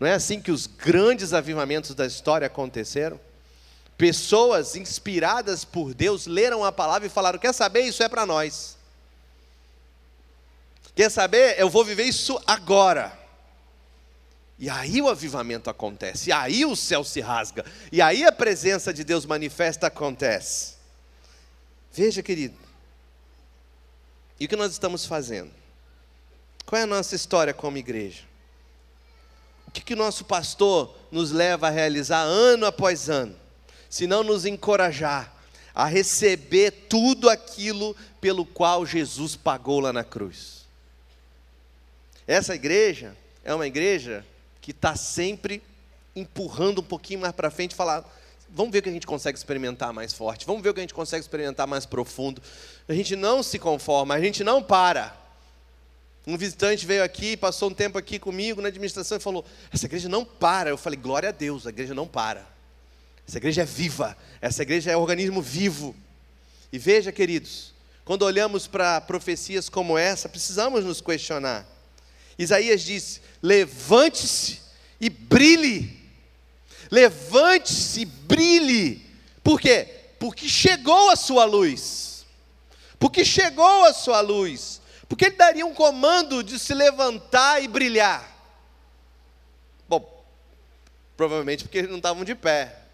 Não 0.00 0.08
é 0.08 0.14
assim 0.14 0.40
que 0.40 0.50
os 0.50 0.66
grandes 0.66 1.34
avivamentos 1.34 1.94
da 1.94 2.06
história 2.06 2.46
aconteceram? 2.46 3.20
Pessoas 3.98 4.76
inspiradas 4.76 5.64
por 5.64 5.92
Deus 5.92 6.28
leram 6.28 6.64
a 6.64 6.70
palavra 6.70 7.08
e 7.08 7.10
falaram: 7.10 7.36
Quer 7.36 7.52
saber? 7.52 7.80
Isso 7.80 8.00
é 8.00 8.08
para 8.08 8.24
nós. 8.24 8.78
Quer 10.94 11.10
saber? 11.10 11.58
Eu 11.58 11.68
vou 11.68 11.84
viver 11.84 12.04
isso 12.04 12.40
agora. 12.46 13.18
E 14.56 14.70
aí 14.70 15.02
o 15.02 15.08
avivamento 15.08 15.68
acontece, 15.68 16.30
e 16.30 16.32
aí 16.32 16.64
o 16.64 16.74
céu 16.74 17.04
se 17.04 17.20
rasga, 17.20 17.64
e 17.92 18.02
aí 18.02 18.24
a 18.24 18.32
presença 18.32 18.92
de 18.92 19.04
Deus 19.04 19.24
manifesta 19.24 19.86
acontece. 19.86 20.74
Veja, 21.92 22.24
querido, 22.24 22.58
e 24.38 24.46
o 24.46 24.48
que 24.48 24.56
nós 24.56 24.72
estamos 24.72 25.06
fazendo? 25.06 25.52
Qual 26.66 26.78
é 26.78 26.82
a 26.82 26.86
nossa 26.86 27.14
história 27.14 27.54
como 27.54 27.78
igreja? 27.78 28.22
O 29.68 29.70
que, 29.70 29.80
que 29.80 29.94
o 29.94 29.96
nosso 29.96 30.24
pastor 30.24 30.94
nos 31.10 31.30
leva 31.30 31.68
a 31.68 31.70
realizar 31.70 32.22
ano 32.22 32.66
após 32.66 33.08
ano? 33.08 33.47
Se 33.88 34.06
não 34.06 34.22
nos 34.22 34.44
encorajar 34.44 35.32
a 35.74 35.84
receber 35.86 36.72
tudo 36.88 37.30
aquilo 37.30 37.94
pelo 38.20 38.44
qual 38.44 38.84
Jesus 38.84 39.36
pagou 39.36 39.78
lá 39.78 39.92
na 39.92 40.02
cruz. 40.02 40.66
Essa 42.26 42.54
igreja 42.54 43.16
é 43.44 43.54
uma 43.54 43.66
igreja 43.66 44.26
que 44.60 44.72
está 44.72 44.96
sempre 44.96 45.62
empurrando 46.16 46.80
um 46.80 46.84
pouquinho 46.84 47.20
mais 47.20 47.32
para 47.32 47.48
frente 47.48 47.76
falar, 47.76 48.04
vamos 48.50 48.72
ver 48.72 48.80
o 48.80 48.82
que 48.82 48.88
a 48.88 48.92
gente 48.92 49.06
consegue 49.06 49.38
experimentar 49.38 49.92
mais 49.92 50.12
forte, 50.12 50.44
vamos 50.44 50.62
ver 50.62 50.70
o 50.70 50.74
que 50.74 50.80
a 50.80 50.82
gente 50.82 50.94
consegue 50.94 51.20
experimentar 51.20 51.66
mais 51.66 51.86
profundo. 51.86 52.42
A 52.88 52.92
gente 52.92 53.14
não 53.14 53.40
se 53.40 53.56
conforma, 53.56 54.14
a 54.14 54.20
gente 54.20 54.42
não 54.42 54.60
para. 54.60 55.16
Um 56.26 56.36
visitante 56.36 56.84
veio 56.84 57.04
aqui, 57.04 57.36
passou 57.36 57.70
um 57.70 57.74
tempo 57.74 57.96
aqui 57.96 58.18
comigo 58.18 58.60
na 58.60 58.68
administração 58.68 59.16
e 59.16 59.20
falou: 59.20 59.44
Essa 59.72 59.86
igreja 59.86 60.08
não 60.08 60.24
para. 60.24 60.70
Eu 60.70 60.76
falei: 60.76 60.98
Glória 60.98 61.28
a 61.28 61.32
Deus, 61.32 61.66
a 61.66 61.70
igreja 61.70 61.94
não 61.94 62.06
para. 62.06 62.57
Essa 63.28 63.36
igreja 63.36 63.60
é 63.60 63.64
viva, 63.66 64.16
essa 64.40 64.62
igreja 64.62 64.90
é 64.90 64.96
organismo 64.96 65.42
vivo. 65.42 65.94
E 66.72 66.78
veja, 66.78 67.12
queridos, 67.12 67.74
quando 68.02 68.22
olhamos 68.22 68.66
para 68.66 69.02
profecias 69.02 69.68
como 69.68 69.98
essa, 69.98 70.30
precisamos 70.30 70.82
nos 70.82 71.02
questionar. 71.02 71.66
Isaías 72.38 72.80
disse: 72.80 73.20
levante-se 73.42 74.60
e 74.98 75.10
brilhe. 75.10 75.98
Levante-se 76.90 78.00
e 78.00 78.04
brilhe. 78.06 79.06
Por 79.44 79.60
quê? 79.60 79.86
Porque 80.18 80.48
chegou 80.48 81.10
a 81.10 81.16
sua 81.16 81.44
luz. 81.44 82.24
Porque 82.98 83.26
chegou 83.26 83.84
a 83.84 83.92
sua 83.92 84.22
luz. 84.22 84.80
Porque 85.06 85.26
ele 85.26 85.36
daria 85.36 85.66
um 85.66 85.74
comando 85.74 86.42
de 86.42 86.58
se 86.58 86.72
levantar 86.72 87.62
e 87.62 87.68
brilhar. 87.68 88.26
Bom, 89.86 90.24
provavelmente 91.14 91.64
porque 91.64 91.76
eles 91.76 91.90
não 91.90 91.98
estavam 91.98 92.24
de 92.24 92.34
pé. 92.34 92.87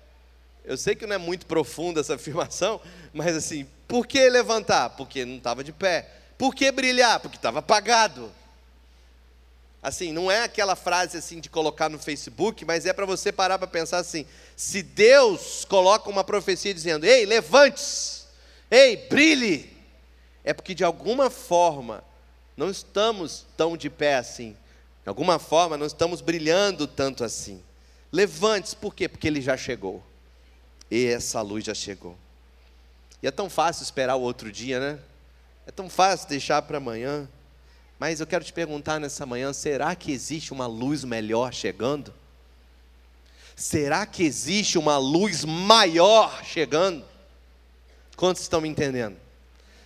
Eu 0.64 0.76
sei 0.76 0.94
que 0.94 1.06
não 1.06 1.14
é 1.14 1.18
muito 1.18 1.47
profunda 1.47 2.00
essa 2.00 2.14
afirmação, 2.16 2.80
mas 3.12 3.37
assim, 3.37 3.66
por 3.87 4.06
que 4.06 4.28
levantar? 4.28 4.90
Porque 4.90 5.25
não 5.25 5.37
estava 5.37 5.62
de 5.62 5.73
pé. 5.73 6.09
Por 6.38 6.54
que 6.54 6.71
brilhar? 6.73 7.21
Porque 7.21 7.37
estava 7.37 7.59
apagado. 7.61 8.33
Assim, 9.85 10.12
não 10.12 10.30
é 10.30 10.44
aquela 10.44 10.75
frase 10.75 11.18
assim 11.18 11.38
de 11.38 11.50
colocar 11.50 11.90
no 11.90 11.99
Facebook, 11.99 12.64
mas 12.64 12.87
é 12.87 12.92
para 12.94 13.04
você 13.04 13.30
parar 13.30 13.59
para 13.59 13.68
pensar 13.68 13.99
assim: 13.99 14.25
se 14.56 14.83
Deus 14.83 15.66
coloca 15.66 16.09
uma 16.09 16.25
profecia 16.25 16.73
dizendo, 16.73 17.04
ei, 17.04 17.26
levante-se, 17.26 18.23
ei, 18.71 18.97
brilhe, 18.97 19.76
é 20.42 20.54
porque 20.54 20.75
de 20.75 20.83
alguma 20.83 21.28
forma 21.28 22.02
não 22.56 22.71
estamos 22.71 23.44
tão 23.59 23.76
de 23.76 23.90
pé 23.90 24.16
assim, 24.16 24.56
de 25.02 25.09
alguma 25.11 25.38
forma 25.38 25.76
não 25.76 25.87
estamos 25.87 26.23
brilhando 26.23 26.87
tanto 26.87 27.23
assim. 27.23 27.62
Levante-se, 28.11 28.76
por 28.76 28.94
quê? 28.94 29.06
Porque 29.06 29.28
ele 29.28 29.42
já 29.42 29.54
chegou, 29.54 30.02
e 30.90 31.06
essa 31.06 31.40
luz 31.40 31.64
já 31.64 31.74
chegou. 31.74 32.16
E 33.22 33.26
é 33.26 33.30
tão 33.30 33.48
fácil 33.48 33.82
esperar 33.82 34.16
o 34.16 34.20
outro 34.20 34.52
dia, 34.52 34.78
né? 34.78 34.98
É 35.66 35.70
tão 35.70 35.88
fácil 35.88 36.28
deixar 36.28 36.60
para 36.62 36.76
amanhã. 36.76 37.28
Mas 37.98 38.20
eu 38.20 38.26
quero 38.26 38.44
te 38.44 38.52
perguntar 38.52 39.00
nessa 39.00 39.24
manhã: 39.24 39.52
será 39.52 39.94
que 39.94 40.12
existe 40.12 40.52
uma 40.52 40.66
luz 40.66 41.04
melhor 41.04 41.52
chegando? 41.52 42.12
Será 43.56 44.04
que 44.04 44.24
existe 44.24 44.76
uma 44.76 44.98
luz 44.98 45.44
maior 45.44 46.44
chegando? 46.44 47.04
Quantos 48.16 48.42
estão 48.42 48.60
me 48.60 48.68
entendendo? 48.68 49.16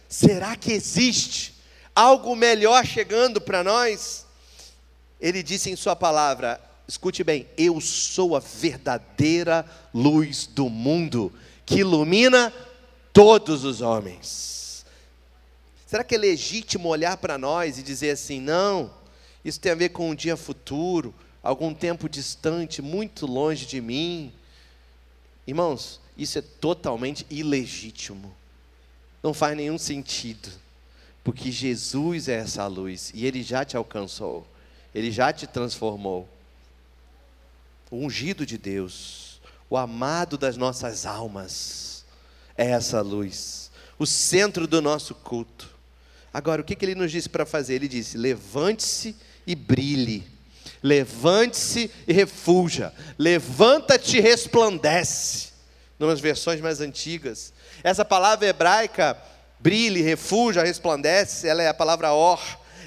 Será 0.09 0.57
que 0.57 0.73
existe 0.73 1.55
algo 1.95 2.35
melhor 2.35 2.85
chegando 2.85 3.41
para 3.41 3.63
nós? 3.63 4.27
Ele 5.21 5.43
disse 5.43 5.71
em 5.71 5.77
Sua 5.77 5.95
palavra: 5.95 6.61
escute 6.89 7.23
bem, 7.23 7.47
eu 7.59 7.79
sou 7.83 8.35
a 8.35 8.41
verdadeira 8.41 9.65
luz 9.93 10.47
do 10.47 10.71
mundo 10.71 11.31
que 11.67 11.81
ilumina 11.81 12.51
todos 13.13 13.63
os 13.63 13.83
homens. 13.83 14.87
Será 15.87 16.03
que 16.03 16.15
é 16.15 16.19
legítimo 16.19 16.89
olhar 16.89 17.19
para 17.19 17.37
nós 17.37 17.79
e 17.79 17.83
dizer 17.83 18.11
assim: 18.11 18.41
não, 18.41 18.91
isso 19.45 19.61
tem 19.61 19.73
a 19.73 19.75
ver 19.75 19.91
com 19.91 20.09
um 20.09 20.15
dia 20.15 20.37
futuro, 20.37 21.15
algum 21.43 21.75
tempo 21.75 22.09
distante, 22.09 22.81
muito 22.81 23.27
longe 23.27 23.67
de 23.67 23.83
mim? 23.83 24.33
Irmãos, 25.47 26.01
isso 26.17 26.39
é 26.39 26.43
totalmente 26.43 27.27
ilegítimo. 27.29 28.35
Não 29.23 29.35
faz 29.35 29.57
nenhum 29.57 29.79
sentido. 29.79 30.49
Porque 31.23 31.53
Jesus 31.53 32.29
é 32.29 32.37
essa 32.37 32.67
luz 32.67 33.13
e 33.15 33.27
ele 33.27 33.43
já 33.43 33.63
te 33.63 33.77
alcançou, 33.77 34.47
ele 34.95 35.11
já 35.11 35.31
te 35.31 35.47
transformou. 35.47 36.27
O 37.91 37.97
ungido 37.97 38.45
de 38.45 38.59
Deus, 38.59 39.41
o 39.71 39.77
amado 39.77 40.37
das 40.37 40.57
nossas 40.57 41.07
almas, 41.07 42.05
é 42.57 42.71
essa 42.71 43.01
luz, 43.01 43.71
o 43.99 44.07
centro 44.07 44.67
do 44.67 44.83
nosso 44.83 45.15
culto. 45.15 45.69
Agora, 46.33 46.61
o 46.61 46.65
que, 46.65 46.75
que 46.75 46.85
ele 46.85 46.95
nos 46.95 47.11
disse 47.11 47.29
para 47.29 47.47
fazer? 47.47 47.77
Ele 47.77 47.89
disse: 47.89 48.19
levante-se 48.19 49.17
e 49.47 49.55
brilhe, 49.55 50.27
levante-se 50.83 51.91
e 52.07 52.13
refulja, 52.13 52.93
levanta-te 53.19 54.19
e 54.19 54.21
resplandece. 54.21 55.49
Numas 55.99 56.21
versões 56.21 56.61
mais 56.61 56.81
antigas. 56.81 57.53
Essa 57.83 58.05
palavra 58.05 58.47
hebraica, 58.47 59.17
brilhe, 59.59 60.03
refulja, 60.03 60.63
resplandece, 60.63 61.49
ela 61.49 61.63
é 61.63 61.69
a 61.69 61.75
palavra 61.75 62.13
or. 62.13 62.41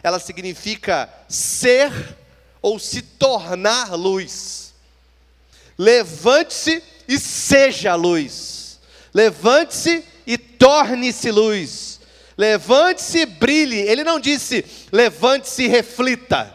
Ela 0.03 0.19
significa 0.19 1.09
ser 1.27 1.91
ou 2.61 2.79
se 2.79 3.01
tornar 3.01 3.93
luz. 3.95 4.70
Levante-se 5.81 6.83
e 7.07 7.17
seja 7.17 7.95
luz. 7.95 8.79
Levante-se 9.11 10.05
e 10.27 10.37
torne-se 10.37 11.31
luz. 11.31 11.99
Levante-se 12.37 13.21
e 13.21 13.25
brilhe. 13.25 13.79
Ele 13.79 14.03
não 14.03 14.19
disse, 14.19 14.63
levante-se 14.91 15.63
e 15.63 15.67
reflita. 15.67 16.53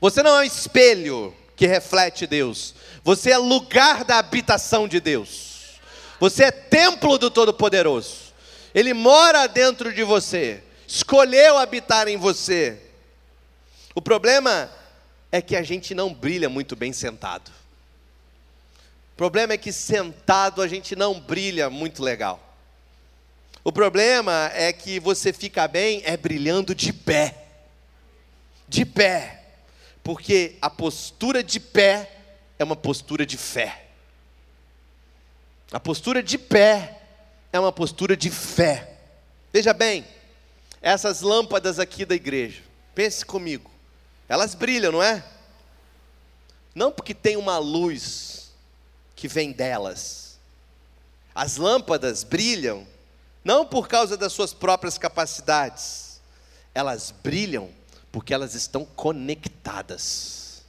Você 0.00 0.20
não 0.20 0.38
é 0.38 0.40
um 0.40 0.42
espelho 0.42 1.32
que 1.54 1.64
reflete 1.64 2.26
Deus. 2.26 2.74
Você 3.04 3.30
é 3.30 3.38
lugar 3.38 4.02
da 4.02 4.18
habitação 4.18 4.88
de 4.88 4.98
Deus. 4.98 5.78
Você 6.18 6.46
é 6.46 6.50
templo 6.50 7.18
do 7.18 7.30
Todo-Poderoso. 7.30 8.34
Ele 8.74 8.92
mora 8.92 9.46
dentro 9.46 9.92
de 9.92 10.02
você. 10.02 10.60
Escolheu 10.88 11.56
habitar 11.56 12.08
em 12.08 12.16
você. 12.16 12.80
O 13.94 14.02
problema 14.02 14.68
é 15.32 15.40
que 15.40 15.54
a 15.54 15.62
gente 15.62 15.94
não 15.94 16.12
brilha 16.12 16.48
muito 16.48 16.74
bem 16.74 16.92
sentado. 16.92 17.50
O 19.12 19.16
problema 19.16 19.52
é 19.52 19.58
que 19.58 19.72
sentado 19.72 20.62
a 20.62 20.68
gente 20.68 20.96
não 20.96 21.20
brilha 21.20 21.68
muito 21.68 22.02
legal. 22.02 22.50
O 23.62 23.70
problema 23.70 24.50
é 24.54 24.72
que 24.72 24.98
você 24.98 25.32
fica 25.32 25.68
bem 25.68 26.02
é 26.04 26.16
brilhando 26.16 26.74
de 26.74 26.92
pé. 26.92 27.44
De 28.66 28.86
pé. 28.86 29.42
Porque 30.02 30.56
a 30.62 30.70
postura 30.70 31.42
de 31.44 31.60
pé 31.60 32.10
é 32.58 32.64
uma 32.64 32.76
postura 32.76 33.26
de 33.26 33.36
fé. 33.36 33.86
A 35.70 35.78
postura 35.78 36.22
de 36.22 36.38
pé 36.38 37.00
é 37.52 37.60
uma 37.60 37.70
postura 37.70 38.16
de 38.16 38.30
fé. 38.30 38.96
Veja 39.52 39.72
bem, 39.74 40.04
essas 40.80 41.20
lâmpadas 41.20 41.78
aqui 41.78 42.04
da 42.04 42.14
igreja. 42.14 42.62
Pense 42.94 43.24
comigo. 43.24 43.69
Elas 44.30 44.54
brilham, 44.54 44.92
não 44.92 45.02
é? 45.02 45.24
Não 46.72 46.92
porque 46.92 47.12
tem 47.12 47.36
uma 47.36 47.58
luz 47.58 48.52
que 49.16 49.26
vem 49.26 49.50
delas. 49.50 50.38
As 51.34 51.56
lâmpadas 51.56 52.22
brilham 52.22 52.86
não 53.44 53.66
por 53.66 53.88
causa 53.88 54.16
das 54.16 54.32
suas 54.32 54.54
próprias 54.54 54.96
capacidades. 54.96 56.20
Elas 56.72 57.12
brilham 57.24 57.70
porque 58.12 58.32
elas 58.32 58.54
estão 58.54 58.84
conectadas. 58.84 60.62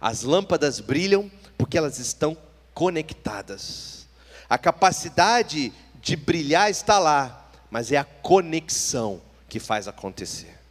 As 0.00 0.22
lâmpadas 0.22 0.78
brilham 0.78 1.28
porque 1.58 1.76
elas 1.76 1.98
estão 1.98 2.38
conectadas. 2.72 4.06
A 4.48 4.56
capacidade 4.56 5.72
de 6.00 6.14
brilhar 6.14 6.70
está 6.70 7.00
lá, 7.00 7.50
mas 7.68 7.90
é 7.90 7.96
a 7.96 8.04
conexão 8.04 9.20
que 9.48 9.58
faz 9.58 9.88
acontecer. 9.88 10.61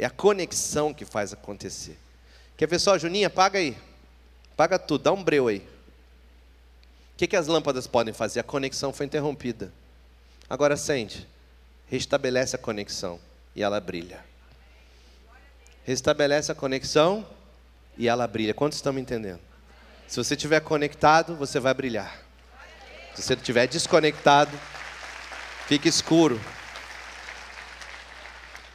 É 0.00 0.06
a 0.06 0.10
conexão 0.10 0.94
que 0.94 1.04
faz 1.04 1.34
acontecer. 1.34 1.98
Quer 2.56 2.66
ver 2.66 2.78
só, 2.78 2.96
Juninha? 2.96 3.28
Paga 3.28 3.58
aí. 3.58 3.76
Paga 4.56 4.78
tudo, 4.78 5.04
dá 5.04 5.12
um 5.12 5.22
breu 5.22 5.46
aí. 5.46 5.58
O 5.58 7.18
que, 7.18 7.26
que 7.26 7.36
as 7.36 7.46
lâmpadas 7.46 7.86
podem 7.86 8.14
fazer? 8.14 8.40
A 8.40 8.42
conexão 8.42 8.94
foi 8.94 9.04
interrompida. 9.04 9.70
Agora 10.48 10.74
sente, 10.74 11.28
restabelece 11.86 12.56
a 12.56 12.58
conexão 12.58 13.20
e 13.54 13.62
ela 13.62 13.78
brilha. 13.78 14.24
Restabelece 15.84 16.50
a 16.50 16.54
conexão 16.54 17.26
e 17.98 18.08
ela 18.08 18.26
brilha. 18.26 18.54
Quantos 18.54 18.78
estão 18.78 18.94
me 18.94 19.02
entendendo? 19.02 19.40
Se 20.08 20.16
você 20.16 20.32
estiver 20.32 20.60
conectado, 20.60 21.36
você 21.36 21.60
vai 21.60 21.74
brilhar. 21.74 22.22
Se 23.14 23.20
você 23.20 23.34
estiver 23.34 23.66
desconectado, 23.66 24.58
fica 25.66 25.90
escuro. 25.90 26.40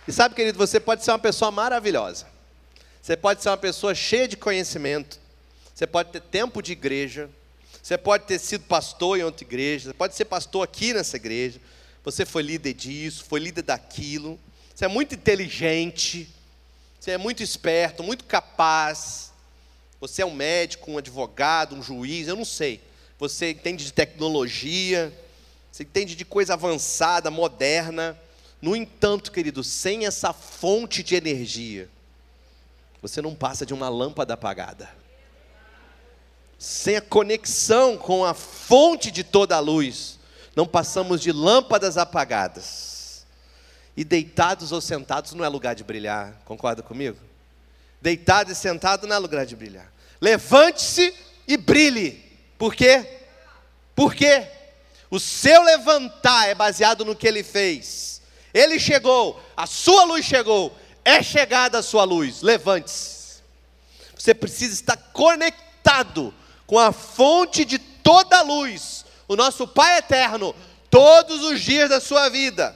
E 0.07 0.11
sabe, 0.11 0.35
querido, 0.35 0.57
você 0.57 0.79
pode 0.79 1.03
ser 1.03 1.11
uma 1.11 1.19
pessoa 1.19 1.49
maravilhosa. 1.49 2.27
Você 3.01 3.17
pode 3.17 3.41
ser 3.41 3.49
uma 3.49 3.57
pessoa 3.57 3.95
cheia 3.95 4.27
de 4.27 4.37
conhecimento. 4.37 5.19
Você 5.73 5.87
pode 5.87 6.11
ter 6.11 6.21
tempo 6.21 6.61
de 6.61 6.71
igreja. 6.71 7.29
Você 7.81 7.97
pode 7.97 8.25
ter 8.25 8.39
sido 8.39 8.65
pastor 8.65 9.19
em 9.19 9.23
outra 9.23 9.43
igreja. 9.43 9.89
Você 9.89 9.93
pode 9.93 10.15
ser 10.15 10.25
pastor 10.25 10.63
aqui 10.63 10.93
nessa 10.93 11.15
igreja. 11.15 11.59
Você 12.03 12.25
foi 12.25 12.43
líder 12.43 12.73
disso, 12.73 13.25
foi 13.25 13.39
líder 13.39 13.63
daquilo. 13.63 14.39
Você 14.73 14.85
é 14.85 14.87
muito 14.87 15.15
inteligente. 15.15 16.29
Você 16.99 17.11
é 17.11 17.17
muito 17.17 17.41
esperto, 17.41 18.03
muito 18.03 18.23
capaz. 18.25 19.31
Você 19.99 20.21
é 20.21 20.25
um 20.25 20.33
médico, 20.33 20.91
um 20.91 20.97
advogado, 20.97 21.75
um 21.75 21.81
juiz, 21.81 22.27
eu 22.27 22.35
não 22.35 22.45
sei. 22.45 22.81
Você 23.17 23.51
entende 23.51 23.85
de 23.85 23.93
tecnologia. 23.93 25.11
Você 25.71 25.83
entende 25.83 26.15
de 26.15 26.25
coisa 26.25 26.53
avançada, 26.53 27.31
moderna. 27.31 28.19
No 28.65 28.75
entanto, 28.75 29.31
querido, 29.31 29.63
sem 29.63 30.07
essa 30.07 30.33
fonte 30.33 31.03
de 31.03 31.13
energia, 31.13 31.87
você 32.99 33.21
não 33.21 33.35
passa 33.35 33.63
de 33.63 33.75
uma 33.75 33.89
lâmpada 33.89 34.33
apagada. 34.33 34.89
Sem 36.57 36.95
a 36.95 37.01
conexão 37.01 37.95
com 37.95 38.25
a 38.25 38.33
fonte 38.33 39.11
de 39.11 39.23
toda 39.23 39.55
a 39.55 39.59
luz, 39.59 40.17
não 40.55 40.65
passamos 40.65 41.21
de 41.21 41.31
lâmpadas 41.31 41.95
apagadas. 41.95 43.23
E 43.95 44.03
deitados 44.03 44.71
ou 44.71 44.81
sentados 44.81 45.33
não 45.33 45.45
é 45.45 45.47
lugar 45.47 45.75
de 45.75 45.83
brilhar, 45.83 46.33
concorda 46.43 46.81
comigo? 46.81 47.19
Deitado 48.01 48.51
e 48.51 48.55
sentado 48.55 49.05
não 49.05 49.15
é 49.15 49.19
lugar 49.19 49.45
de 49.45 49.55
brilhar. 49.55 49.93
Levante-se 50.19 51.13
e 51.47 51.55
brilhe. 51.55 52.19
Por 52.57 52.73
quê? 52.73 53.19
Por 53.93 54.15
quê? 54.15 54.47
O 55.11 55.19
seu 55.19 55.61
levantar 55.61 56.49
é 56.49 56.55
baseado 56.55 57.05
no 57.05 57.15
que 57.15 57.27
ele 57.27 57.43
fez 57.43 58.14
ele 58.55 58.79
chegou, 58.79 59.37
a 59.57 59.67
sua 59.67 60.05
luz 60.05 60.25
chegou, 60.25 60.73
é 61.03 61.21
chegada 61.21 61.79
a 61.79 61.83
sua 61.83 62.05
luz. 62.05 62.41
Levante-se. 62.41 63.43
Você 64.17 64.33
precisa 64.33 64.73
estar 64.73 64.95
conectado 65.11 66.33
com 66.65 66.79
a 66.79 66.93
fonte 66.93 67.65
de 67.65 67.77
toda 67.77 68.37
a 68.37 68.41
luz, 68.41 69.05
o 69.27 69.35
nosso 69.35 69.67
Pai 69.67 69.97
eterno, 69.97 70.55
todos 70.89 71.43
os 71.43 71.59
dias 71.59 71.89
da 71.89 71.99
sua 71.99 72.29
vida. 72.29 72.73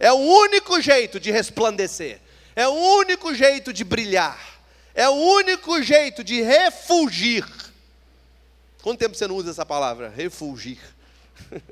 É 0.00 0.12
o 0.12 0.16
único 0.16 0.80
jeito 0.80 1.20
de 1.20 1.30
resplandecer, 1.30 2.20
é 2.56 2.66
o 2.66 2.72
único 2.72 3.32
jeito 3.32 3.72
de 3.72 3.84
brilhar, 3.84 4.60
é 4.96 5.08
o 5.08 5.14
único 5.14 5.80
jeito 5.80 6.24
de 6.24 6.42
refulgir. 6.42 7.46
Quanto 8.82 8.98
tempo 8.98 9.14
você 9.14 9.28
não 9.28 9.36
usa 9.36 9.52
essa 9.52 9.64
palavra? 9.64 10.08
Refulgir. 10.08 10.80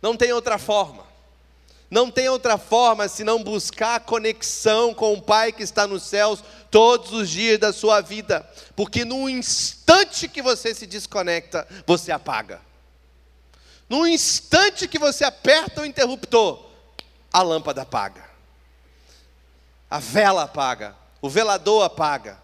Não 0.00 0.16
tem 0.16 0.32
outra 0.32 0.58
forma. 0.58 1.07
Não 1.90 2.10
tem 2.10 2.28
outra 2.28 2.58
forma 2.58 3.08
senão 3.08 3.42
buscar 3.42 4.00
conexão 4.00 4.92
com 4.92 5.14
o 5.14 5.22
Pai 5.22 5.52
que 5.52 5.62
está 5.62 5.86
nos 5.86 6.02
céus 6.02 6.44
todos 6.70 7.12
os 7.12 7.30
dias 7.30 7.58
da 7.58 7.72
sua 7.72 8.02
vida, 8.02 8.48
porque 8.76 9.06
no 9.06 9.28
instante 9.28 10.28
que 10.28 10.42
você 10.42 10.74
se 10.74 10.86
desconecta, 10.86 11.66
você 11.86 12.12
apaga. 12.12 12.60
No 13.88 14.06
instante 14.06 14.86
que 14.86 14.98
você 14.98 15.24
aperta 15.24 15.80
o 15.80 15.86
interruptor, 15.86 16.62
a 17.32 17.40
lâmpada 17.40 17.82
apaga, 17.82 18.28
a 19.90 19.98
vela 19.98 20.42
apaga, 20.42 20.94
o 21.22 21.30
velador 21.30 21.84
apaga. 21.84 22.38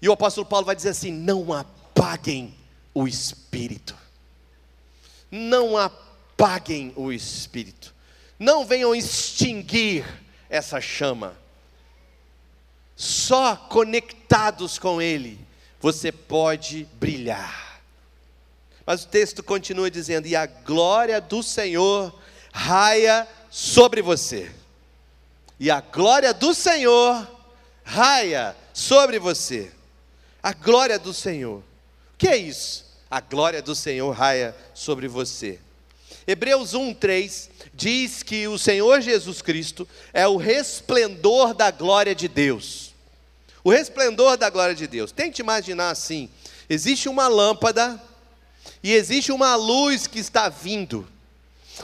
E 0.00 0.08
o 0.08 0.12
apóstolo 0.12 0.46
Paulo 0.46 0.64
vai 0.64 0.76
dizer 0.76 0.90
assim: 0.90 1.10
não 1.10 1.52
apaguem 1.52 2.54
o 2.94 3.08
espírito, 3.08 3.96
não 5.28 5.76
apaguem 5.76 6.09
apaguem 6.40 6.92
o 6.96 7.12
espírito, 7.12 7.94
não 8.38 8.64
venham 8.64 8.94
extinguir 8.94 10.06
essa 10.48 10.80
chama. 10.80 11.36
Só 12.96 13.54
conectados 13.56 14.78
com 14.78 15.00
Ele 15.00 15.38
você 15.80 16.10
pode 16.10 16.86
brilhar. 16.94 17.82
Mas 18.86 19.04
o 19.04 19.08
texto 19.08 19.42
continua 19.42 19.90
dizendo: 19.90 20.26
e 20.26 20.34
a 20.34 20.46
glória 20.46 21.20
do 21.20 21.42
Senhor 21.42 22.18
raia 22.52 23.28
sobre 23.50 24.00
você. 24.00 24.50
E 25.58 25.70
a 25.70 25.80
glória 25.80 26.32
do 26.32 26.54
Senhor 26.54 27.28
raia 27.84 28.56
sobre 28.72 29.18
você. 29.18 29.70
A 30.42 30.54
glória 30.54 30.98
do 30.98 31.12
Senhor. 31.12 31.58
O 31.58 32.16
que 32.16 32.28
é 32.28 32.36
isso? 32.36 32.86
A 33.10 33.20
glória 33.20 33.60
do 33.60 33.74
Senhor 33.74 34.10
raia 34.10 34.56
sobre 34.74 35.06
você. 35.06 35.58
Hebreus 36.30 36.74
1:3 36.74 37.48
diz 37.74 38.22
que 38.22 38.46
o 38.46 38.56
Senhor 38.56 39.00
Jesus 39.00 39.42
Cristo 39.42 39.88
é 40.12 40.28
o 40.28 40.36
resplendor 40.36 41.52
da 41.54 41.72
glória 41.72 42.14
de 42.14 42.28
Deus. 42.28 42.94
O 43.64 43.70
resplendor 43.70 44.36
da 44.36 44.48
glória 44.48 44.76
de 44.76 44.86
Deus. 44.86 45.10
Tente 45.10 45.40
imaginar 45.42 45.90
assim: 45.90 46.30
existe 46.68 47.08
uma 47.08 47.26
lâmpada 47.26 48.00
e 48.80 48.92
existe 48.92 49.32
uma 49.32 49.56
luz 49.56 50.06
que 50.06 50.20
está 50.20 50.48
vindo. 50.48 51.04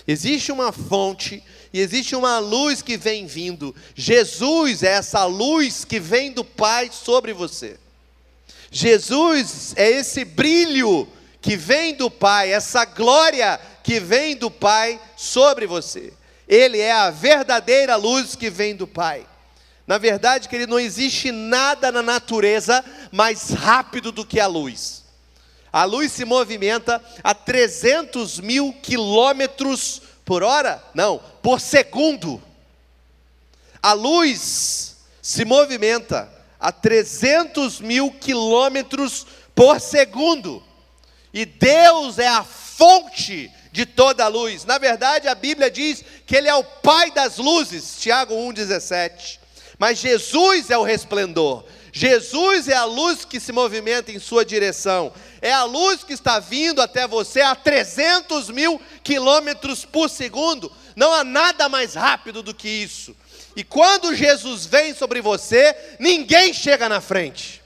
Existe 0.06 0.52
uma 0.52 0.70
fonte 0.70 1.42
e 1.72 1.80
existe 1.80 2.14
uma 2.14 2.38
luz 2.38 2.82
que 2.82 2.96
vem 2.96 3.26
vindo. 3.26 3.74
Jesus 3.96 4.84
é 4.84 4.92
essa 4.92 5.24
luz 5.24 5.84
que 5.84 5.98
vem 5.98 6.30
do 6.30 6.44
Pai 6.44 6.88
sobre 6.92 7.32
você. 7.32 7.80
Jesus 8.70 9.72
é 9.76 9.90
esse 9.90 10.24
brilho 10.24 11.08
que 11.46 11.56
vem 11.56 11.94
do 11.94 12.10
Pai, 12.10 12.52
essa 12.52 12.84
glória 12.84 13.60
que 13.84 14.00
vem 14.00 14.34
do 14.34 14.50
Pai 14.50 15.00
sobre 15.16 15.64
você. 15.64 16.12
Ele 16.48 16.80
é 16.80 16.90
a 16.90 17.08
verdadeira 17.08 17.94
luz 17.94 18.34
que 18.34 18.50
vem 18.50 18.74
do 18.74 18.84
Pai. 18.84 19.24
Na 19.86 19.96
verdade, 19.96 20.48
querido, 20.48 20.72
não 20.72 20.80
existe 20.80 21.30
nada 21.30 21.92
na 21.92 22.02
natureza 22.02 22.84
mais 23.12 23.50
rápido 23.50 24.10
do 24.10 24.26
que 24.26 24.40
a 24.40 24.48
luz. 24.48 25.04
A 25.72 25.84
luz 25.84 26.10
se 26.10 26.24
movimenta 26.24 27.00
a 27.22 27.32
300 27.32 28.40
mil 28.40 28.72
quilômetros 28.82 30.02
por 30.24 30.42
hora? 30.42 30.82
Não, 30.94 31.20
por 31.40 31.60
segundo. 31.60 32.42
A 33.80 33.92
luz 33.92 34.96
se 35.22 35.44
movimenta 35.44 36.28
a 36.58 36.72
300 36.72 37.80
mil 37.80 38.10
quilômetros 38.10 39.24
por 39.54 39.80
segundo. 39.80 40.65
E 41.36 41.44
Deus 41.44 42.18
é 42.18 42.28
a 42.28 42.42
fonte 42.42 43.52
de 43.70 43.84
toda 43.84 44.24
a 44.24 44.28
luz. 44.28 44.64
Na 44.64 44.78
verdade, 44.78 45.28
a 45.28 45.34
Bíblia 45.34 45.70
diz 45.70 46.02
que 46.24 46.34
Ele 46.34 46.48
é 46.48 46.54
o 46.54 46.64
Pai 46.64 47.10
das 47.10 47.36
luzes, 47.36 47.98
Tiago 48.00 48.32
1,17. 48.34 49.38
Mas 49.78 49.98
Jesus 49.98 50.70
é 50.70 50.78
o 50.78 50.82
resplendor. 50.82 51.62
Jesus 51.92 52.68
é 52.68 52.74
a 52.74 52.86
luz 52.86 53.26
que 53.26 53.38
se 53.38 53.52
movimenta 53.52 54.10
em 54.10 54.18
sua 54.18 54.46
direção. 54.46 55.12
É 55.42 55.52
a 55.52 55.64
luz 55.64 56.02
que 56.02 56.14
está 56.14 56.40
vindo 56.40 56.80
até 56.80 57.06
você 57.06 57.42
a 57.42 57.54
300 57.54 58.48
mil 58.48 58.80
quilômetros 59.04 59.84
por 59.84 60.08
segundo. 60.08 60.72
Não 60.96 61.12
há 61.12 61.22
nada 61.22 61.68
mais 61.68 61.92
rápido 61.92 62.42
do 62.42 62.54
que 62.54 62.66
isso. 62.66 63.14
E 63.54 63.62
quando 63.62 64.14
Jesus 64.14 64.64
vem 64.64 64.94
sobre 64.94 65.20
você, 65.20 65.76
ninguém 66.00 66.54
chega 66.54 66.88
na 66.88 67.02
frente. 67.02 67.65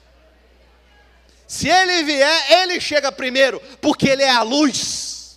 Se 1.50 1.68
ele 1.68 2.04
vier, 2.04 2.52
ele 2.62 2.80
chega 2.80 3.10
primeiro, 3.10 3.60
porque 3.80 4.08
ele 4.08 4.22
é 4.22 4.30
a 4.30 4.42
luz. 4.42 5.36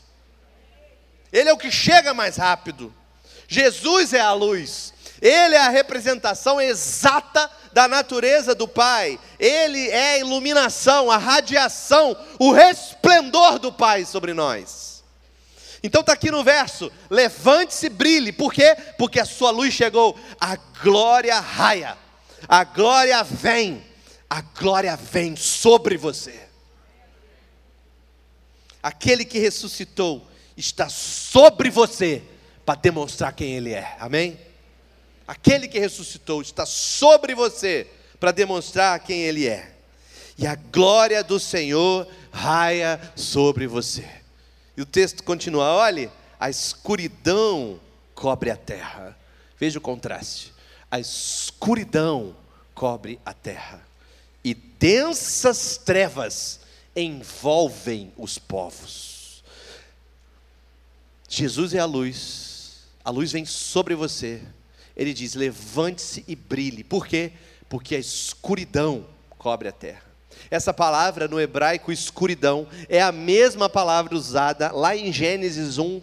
Ele 1.32 1.49
é 1.49 1.52
o 1.52 1.58
que 1.58 1.71
chega 1.71 2.13
mais 2.13 2.38
rápido. 2.38 2.93
Jesus 3.47 4.13
é 4.13 4.19
a 4.19 4.32
luz. 4.32 4.93
Ele 5.19 5.56
é 5.56 5.58
a 5.58 5.69
representação 5.69 6.62
exata 6.62 7.49
da 7.71 7.88
natureza 7.88 8.54
do 8.54 8.67
Pai. 8.67 9.19
Ele 9.39 9.89
é 9.89 10.13
a 10.13 10.17
iluminação, 10.19 11.10
a 11.10 11.17
radiação, 11.17 12.15
o 12.38 12.52
resplendor 12.52 13.58
do 13.58 13.73
Pai 13.73 14.06
sobre 14.06 14.36
nós. 14.36 15.04
Então 15.82 16.02
está 16.02 16.13
aqui 16.13 16.30
no 16.30 16.43
verso: 16.43 16.91
levante-se, 17.10 17.89
brilhe. 17.89 18.32
Por 18.32 18.54
quê? 18.54 18.78
Porque 18.99 19.19
a 19.19 19.26
sua 19.26 19.49
luz 19.49 19.73
chegou. 19.73 20.15
A 20.39 20.58
glória 20.84 21.39
raia, 21.39 21.97
a 22.47 22.63
glória 22.63 23.23
vem, 23.23 23.84
a 24.34 24.41
glória 24.41 24.96
vem 24.96 25.36
sobre 25.36 25.96
você. 25.96 26.34
Aquele 28.82 29.24
que 29.24 29.38
ressuscitou 29.38 30.28
está 30.58 30.89
sobre 30.89 31.69
você 31.69 32.24
para 32.65 32.74
demonstrar 32.74 33.32
quem 33.34 33.54
Ele 33.54 33.74
é. 33.74 33.96
Amém? 34.00 34.39
Aquele 35.28 35.67
que 35.67 35.78
ressuscitou 35.78 36.41
está 36.41 36.65
sobre 36.65 37.36
você 37.36 37.86
para 38.19 38.32
demonstrar 38.32 39.00
quem 39.02 39.22
Ele 39.22 39.48
é. 39.48 39.72
E 40.36 40.48
a 40.48 40.56
glória 40.56 41.24
do 41.24 41.39
Senhor 41.39 42.08
raia 42.32 43.00
sobre 43.15 43.67
você. 43.67 44.10
E 44.76 44.82
o 44.82 44.86
texto 44.88 45.24
continua: 45.24 45.76
olhe, 45.76 46.10
a 46.39 46.50
escuridão 46.50 47.80
cobre 48.15 48.50
a 48.50 48.58
terra. 48.58 49.15
Veja 49.60 49.78
o 49.78 49.82
contraste. 49.82 50.52
A 50.89 51.00
escuridão 51.00 52.36
cobre 52.74 53.19
a 53.24 53.32
terra, 53.32 53.80
e 54.43 54.53
densas 54.53 55.77
trevas 55.77 56.60
envolvem 56.95 58.12
os 58.17 58.38
povos. 58.38 59.43
Jesus 61.29 61.73
é 61.73 61.79
a 61.79 61.86
luz, 61.86 62.82
a 63.03 63.10
luz 63.10 63.32
vem 63.32 63.45
sobre 63.45 63.95
você, 63.95 64.41
ele 64.95 65.13
diz: 65.13 65.34
levante-se 65.34 66.23
e 66.27 66.36
brilhe. 66.36 66.84
Por 66.84 67.08
quê? 67.08 67.32
Porque 67.67 67.95
a 67.95 67.99
escuridão 67.99 69.08
cobre 69.38 69.67
a 69.67 69.71
terra. 69.71 70.03
Essa 70.51 70.73
palavra 70.73 71.27
no 71.27 71.39
hebraico, 71.39 71.91
escuridão, 71.91 72.67
é 72.88 73.01
a 73.01 73.12
mesma 73.12 73.67
palavra 73.67 74.15
usada 74.15 74.71
lá 74.71 74.95
em 74.95 75.12
Gênesis 75.12 75.79
1, 75.79 76.01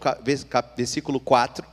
versículo 0.76 1.20
4, 1.20 1.64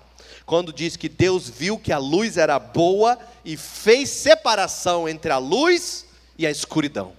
quando 0.45 0.71
diz 0.71 0.95
que 0.95 1.09
Deus 1.09 1.49
viu 1.49 1.79
que 1.79 1.91
a 1.91 1.97
luz 1.97 2.37
era 2.37 2.59
boa 2.59 3.17
e 3.43 3.57
fez 3.57 4.09
separação 4.09 5.09
entre 5.09 5.31
a 5.31 5.37
luz 5.37 6.06
e 6.37 6.45
a 6.45 6.51
escuridão. 6.51 7.13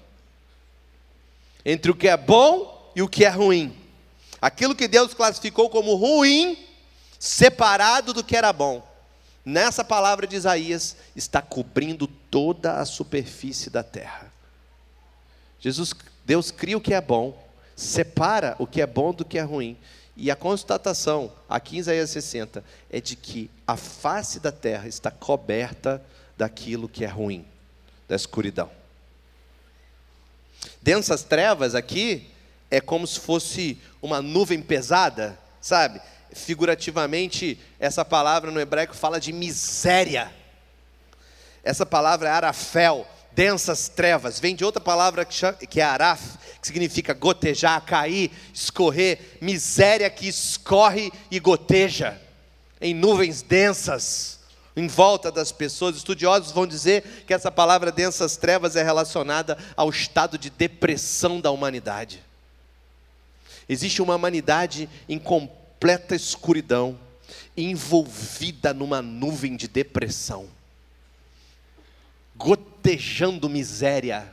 Entre 1.64 1.90
o 1.90 1.94
que 1.94 2.08
é 2.08 2.16
bom 2.16 2.90
e 2.94 3.02
o 3.02 3.08
que 3.08 3.24
é 3.24 3.28
ruim. 3.28 3.76
Aquilo 4.40 4.74
que 4.74 4.86
Deus 4.86 5.12
classificou 5.14 5.68
como 5.68 5.94
ruim, 5.94 6.56
separado 7.18 8.12
do 8.12 8.22
que 8.22 8.36
era 8.36 8.52
bom 8.52 8.86
nessa 9.44 9.82
palavra 9.82 10.26
de 10.26 10.36
Isaías, 10.36 10.96
está 11.16 11.40
cobrindo 11.40 12.06
toda 12.06 12.74
a 12.74 12.84
superfície 12.84 13.70
da 13.70 13.82
terra. 13.82 14.30
Jesus, 15.58 15.94
Deus 16.24 16.50
cria 16.50 16.76
o 16.76 16.80
que 16.80 16.92
é 16.92 17.00
bom, 17.00 17.36
separa 17.74 18.54
o 18.58 18.66
que 18.66 18.82
é 18.82 18.86
bom 18.86 19.12
do 19.12 19.24
que 19.24 19.38
é 19.38 19.42
ruim. 19.42 19.76
E 20.14 20.30
a 20.30 20.36
constatação, 20.36 21.32
aqui 21.48 21.76
em 21.76 21.78
Isaías 21.78 22.10
60, 22.10 22.62
é 22.90 23.00
de 23.00 23.16
que 23.16 23.50
a 23.66 23.76
face 23.76 24.38
da 24.38 24.52
terra 24.52 24.86
está 24.86 25.10
coberta 25.10 26.02
daquilo 26.36 26.88
que 26.88 27.04
é 27.04 27.08
ruim, 27.08 27.46
da 28.06 28.16
escuridão. 28.16 28.77
Densas 30.88 31.22
trevas 31.22 31.74
aqui 31.74 32.30
é 32.70 32.80
como 32.80 33.06
se 33.06 33.20
fosse 33.20 33.78
uma 34.00 34.22
nuvem 34.22 34.62
pesada, 34.62 35.38
sabe? 35.60 36.00
figurativamente, 36.32 37.60
essa 37.78 38.06
palavra 38.06 38.50
no 38.50 38.58
hebraico 38.58 38.96
fala 38.96 39.20
de 39.20 39.30
miséria. 39.30 40.32
Essa 41.62 41.84
palavra 41.84 42.30
é 42.30 42.32
arafel, 42.32 43.06
densas 43.32 43.90
trevas, 43.90 44.40
vem 44.40 44.56
de 44.56 44.64
outra 44.64 44.80
palavra 44.80 45.26
que 45.26 45.78
é 45.78 45.84
araf, 45.84 46.22
que 46.58 46.66
significa 46.66 47.12
gotejar, 47.12 47.82
cair, 47.82 48.30
escorrer, 48.54 49.36
miséria 49.42 50.08
que 50.08 50.26
escorre 50.26 51.12
e 51.30 51.38
goteja 51.38 52.18
em 52.80 52.94
nuvens 52.94 53.42
densas 53.42 54.37
em 54.78 54.86
volta 54.86 55.30
das 55.30 55.50
pessoas. 55.50 55.96
Estudiosos 55.96 56.52
vão 56.52 56.66
dizer 56.66 57.24
que 57.26 57.34
essa 57.34 57.50
palavra 57.50 57.90
densas 57.90 58.36
trevas 58.36 58.76
é 58.76 58.82
relacionada 58.82 59.58
ao 59.76 59.90
estado 59.90 60.38
de 60.38 60.50
depressão 60.50 61.40
da 61.40 61.50
humanidade. 61.50 62.22
Existe 63.68 64.00
uma 64.00 64.14
humanidade 64.14 64.88
em 65.08 65.18
completa 65.18 66.14
escuridão, 66.14 66.98
envolvida 67.56 68.72
numa 68.72 69.02
nuvem 69.02 69.56
de 69.56 69.68
depressão, 69.68 70.48
gotejando 72.34 73.48
miséria. 73.48 74.32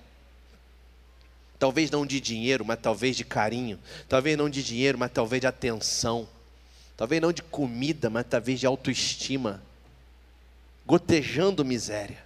Talvez 1.57 1.89
não 1.89 2.05
de 2.05 2.21
dinheiro, 2.21 2.63
mas 2.63 2.79
talvez 2.79 3.17
de 3.17 3.25
carinho. 3.25 3.79
Talvez 4.07 4.37
não 4.37 4.49
de 4.49 4.61
dinheiro, 4.63 4.97
mas 4.97 5.11
talvez 5.11 5.41
de 5.41 5.47
atenção. 5.47 6.27
Talvez 6.95 7.21
não 7.21 7.31
de 7.31 7.41
comida, 7.41 8.09
mas 8.09 8.25
talvez 8.29 8.59
de 8.59 8.65
autoestima. 8.65 9.61
Gotejando 10.85 11.65
miséria. 11.65 12.23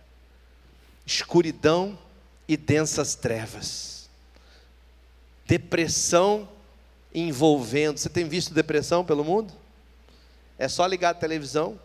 Escuridão 1.05 1.97
e 2.47 2.57
densas 2.57 3.15
trevas. 3.15 4.09
Depressão 5.45 6.47
envolvendo. 7.13 7.97
Você 7.97 8.09
tem 8.09 8.27
visto 8.27 8.53
depressão 8.53 9.05
pelo 9.05 9.23
mundo? 9.23 9.53
É 10.57 10.67
só 10.67 10.85
ligar 10.85 11.11
a 11.11 11.13
televisão 11.13 11.79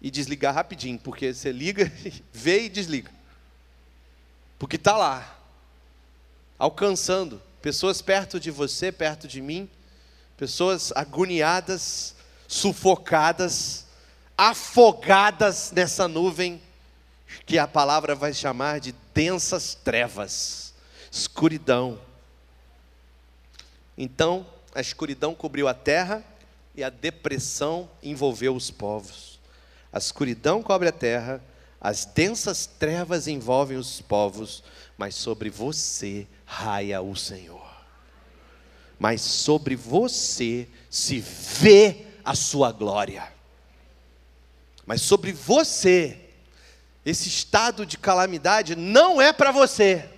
e 0.00 0.10
desligar 0.10 0.54
rapidinho, 0.54 0.98
porque 0.98 1.34
você 1.34 1.52
liga, 1.52 1.90
vê 2.32 2.62
e 2.62 2.68
desliga. 2.68 3.10
Porque 4.58 4.76
está 4.76 4.96
lá, 4.96 5.38
alcançando 6.58 7.42
pessoas 7.60 8.00
perto 8.00 8.38
de 8.38 8.50
você, 8.50 8.90
perto 8.92 9.26
de 9.26 9.40
mim, 9.40 9.68
pessoas 10.36 10.92
agoniadas, 10.92 12.14
sufocadas, 12.46 13.86
afogadas 14.42 15.70
nessa 15.70 16.08
nuvem 16.08 16.62
que 17.44 17.58
a 17.58 17.68
palavra 17.68 18.14
vai 18.14 18.32
chamar 18.32 18.80
de 18.80 18.92
densas 19.12 19.74
trevas, 19.74 20.72
escuridão 21.10 22.00
então 24.02 24.46
a 24.74 24.80
escuridão 24.80 25.34
cobriu 25.34 25.68
a 25.68 25.74
terra 25.74 26.24
e 26.74 26.82
a 26.82 26.88
depressão 26.88 27.86
envolveu 28.02 28.56
os 28.56 28.70
povos. 28.70 29.38
A 29.92 29.98
escuridão 29.98 30.62
cobre 30.62 30.88
a 30.88 30.92
terra, 30.92 31.44
as 31.78 32.06
densas 32.06 32.64
trevas 32.64 33.28
envolvem 33.28 33.76
os 33.76 34.00
povos, 34.00 34.64
mas 34.96 35.14
sobre 35.14 35.50
você 35.50 36.26
raia 36.46 37.02
o 37.02 37.14
Senhor. 37.14 37.68
Mas 38.98 39.20
sobre 39.20 39.76
você 39.76 40.66
se 40.88 41.20
vê 41.20 42.06
a 42.24 42.34
sua 42.34 42.72
glória. 42.72 43.39
Mas 44.86 45.02
sobre 45.02 45.32
você, 45.32 46.18
esse 47.04 47.28
estado 47.28 47.86
de 47.86 47.96
calamidade 47.96 48.74
não 48.76 49.20
é 49.20 49.32
para 49.32 49.50
você. 49.50 50.08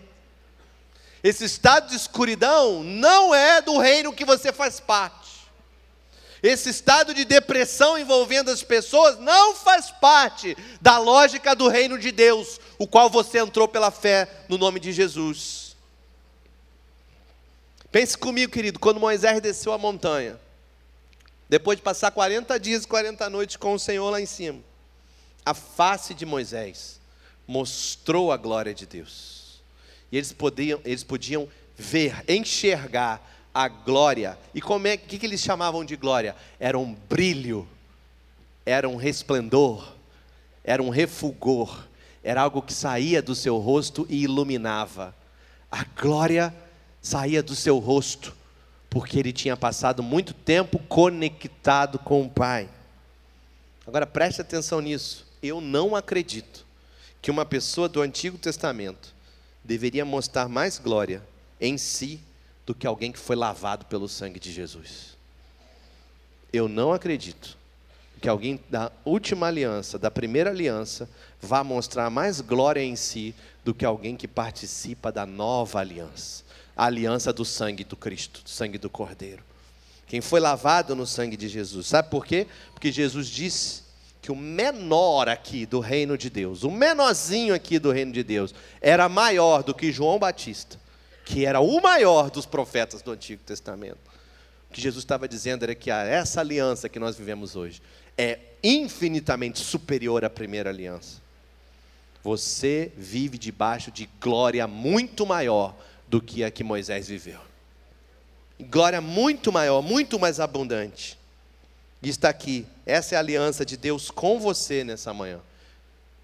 Esse 1.23 1.45
estado 1.45 1.89
de 1.89 1.97
escuridão 1.97 2.83
não 2.83 3.35
é 3.35 3.61
do 3.61 3.79
reino 3.79 4.13
que 4.13 4.25
você 4.25 4.53
faz 4.53 4.81
parte. 4.81 5.23
Esse 6.43 6.71
estado 6.71 7.15
de 7.15 7.25
depressão 7.25 7.97
envolvendo 7.97 8.51
as 8.51 8.65
pessoas 8.65 9.17
não 9.21 9.55
faz 9.55 9.93
parte 9.93 10.57
da 10.81 10.99
lógica 10.99 11.55
do 11.55 11.69
reino 11.69 11.97
de 11.97 12.11
Deus, 12.11 12.61
o 12.77 12.87
qual 12.87 13.09
você 13.09 13.39
entrou 13.39 13.69
pela 13.69 13.93
fé 13.93 14.29
no 14.49 14.59
nome 14.59 14.81
de 14.81 14.93
Jesus. 14.93 15.77
Pense 17.93 18.19
comigo, 18.19 18.51
querido, 18.51 18.81
quando 18.81 18.99
Moisés 18.99 19.41
desceu 19.41 19.73
a 19.73 19.79
montanha, 19.79 20.41
depois 21.53 21.77
de 21.77 21.83
passar 21.83 22.11
40 22.11 22.59
dias 22.59 22.85
e 22.85 22.89
40 22.89 23.29
noites 23.29 23.57
com 23.57 23.75
o 23.75 23.79
Senhor 23.79 24.09
lá 24.09 24.19
em 24.19 24.25
cima, 24.25 24.61
a 25.45 25.53
face 25.53 26.15
de 26.15 26.25
Moisés 26.25 26.99
mostrou 27.47 28.33
a 28.33 28.39
glória 28.39 28.73
de 28.73 28.87
Deus. 28.87 29.61
E 30.11 30.17
eles 30.17 30.33
podiam, 30.33 30.81
eles 30.83 31.05
podiam 31.05 31.47
ver, 31.77 32.25
enxergar 32.27 33.21
a 33.53 33.69
glória. 33.69 34.39
E 34.55 34.63
como 34.63 34.87
é 34.87 34.97
que, 34.97 35.19
que 35.19 35.27
eles 35.27 35.43
chamavam 35.43 35.85
de 35.85 35.95
glória? 35.95 36.35
Era 36.59 36.79
um 36.79 36.95
brilho, 36.95 37.69
era 38.65 38.89
um 38.89 38.97
resplendor, 38.97 39.93
era 40.65 40.83
um 40.83 40.89
refulgor, 40.89 41.87
era 42.25 42.41
algo 42.41 42.63
que 42.63 42.73
saía 42.73 43.21
do 43.21 43.35
seu 43.35 43.59
rosto 43.59 44.07
e 44.09 44.23
iluminava. 44.23 45.15
A 45.71 45.85
glória 45.85 46.55
saía 47.03 47.43
do 47.43 47.55
seu 47.55 47.79
rosto, 47.79 48.35
porque 48.93 49.19
ele 49.19 49.33
tinha 49.33 49.57
passado 49.57 50.03
muito 50.03 50.35
tempo 50.35 50.79
conectado 50.79 51.99
com 51.99 52.21
o 52.21 52.29
Pai. 52.29 52.69
Agora 53.87 54.07
preste 54.07 54.43
atenção 54.43 54.83
nisso. 54.83 55.27
Eu 55.43 55.63
não 55.63 55.97
acredito 55.97 56.67
que 57.23 57.31
uma 57.31 57.47
pessoa 57.47 57.89
do 57.89 58.03
Antigo 58.03 58.37
Testamento 58.37 59.15
deveria 59.65 60.05
mostrar 60.05 60.47
mais 60.47 60.79
glória 60.79 61.23
em 61.59 61.79
si 61.79 62.21
do 62.67 62.75
que 62.75 62.87
alguém 62.87 63.11
que 63.11 63.19
foi 63.19 63.35
lavado 63.35 63.87
pelo 63.87 64.07
sangue 64.11 64.39
de 64.39 64.53
Jesus. 64.53 65.17
Eu 66.53 66.69
não 66.69 66.93
acredito 66.93 67.57
que 68.21 68.29
alguém 68.29 68.61
da 68.69 68.93
última 69.07 69.47
aliança, 69.47 69.99
da 69.99 70.11
primeira 70.11 70.51
aliança, 70.51 71.09
vá 71.41 71.65
mostrar 71.65 72.11
mais 72.11 72.43
glória 72.43 72.83
em 72.83 72.95
si 72.95 73.35
do 73.65 73.73
que 73.73 73.87
alguém 73.87 74.17
que 74.17 74.29
participa 74.29 75.11
da 75.11 75.25
nova 75.25 75.81
aliança 75.81 76.45
a 76.83 76.87
aliança 76.87 77.33
do 77.33 77.45
sangue 77.45 77.85
do 77.85 77.95
Cristo, 77.95 78.43
do 78.43 78.51
sangue 78.51 78.77
do 78.77 78.91
Cordeiro. 78.91 79.45
Quem 80.05 80.21
foi 80.21 80.41
lavado 80.41 80.97
no 80.97 81.07
sangue 81.07 81.37
de 81.37 81.47
Jesus. 81.47 81.87
Sabe 81.87 82.11
por 82.11 82.27
quê? 82.27 82.49
Porque 82.73 82.91
Jesus 82.91 83.29
disse 83.29 83.83
que 84.21 84.33
o 84.33 84.37
menor 84.37 85.29
aqui 85.29 85.65
do 85.65 85.79
reino 85.79 86.19
de 86.19 86.29
Deus, 86.29 86.65
o 86.65 86.73
menorzinho 86.73 87.55
aqui 87.55 87.79
do 87.79 87.93
reino 87.93 88.11
de 88.11 88.25
Deus, 88.25 88.53
era 88.81 89.09
maior 89.09 89.63
do 89.63 89.73
que 89.73 89.93
João 89.93 90.19
Batista, 90.19 90.77
que 91.25 91.47
era 91.47 91.61
o 91.61 91.81
maior 91.81 92.33
dos 92.33 92.47
profetas 92.47 93.01
do 93.01 93.13
Antigo 93.13 93.45
Testamento. 93.45 94.01
O 94.69 94.73
que 94.73 94.81
Jesus 94.81 95.05
estava 95.05 95.29
dizendo 95.29 95.63
era 95.63 95.77
que 95.77 95.89
essa 95.89 96.41
aliança 96.41 96.89
que 96.89 96.99
nós 96.99 97.17
vivemos 97.17 97.55
hoje 97.55 97.81
é 98.19 98.41
infinitamente 98.61 99.61
superior 99.61 100.25
à 100.25 100.31
primeira 100.31 100.71
aliança. 100.71 101.23
Você 102.25 102.91
vive 102.97 103.39
debaixo 103.39 103.93
de 103.93 104.09
glória 104.21 104.67
muito 104.67 105.25
maior 105.25 105.77
do 106.13 106.21
que 106.21 106.45
a 106.45 106.51
que 106.51 106.63
Moisés 106.63 107.09
viveu. 107.09 107.41
Glória 108.61 109.01
muito 109.01 109.51
maior, 109.51 109.81
muito 109.81 110.21
mais 110.21 110.41
abundante. 110.41 111.19
E 112.03 112.11
está 112.11 112.29
aqui, 112.29 112.67
essa 112.85 113.15
é 113.15 113.17
a 113.17 113.21
aliança 113.21 113.65
de 113.65 113.79
Deus 113.79 114.11
com 114.11 114.39
você 114.39 114.85
nessa 114.85 115.15
manhã. 115.15 115.41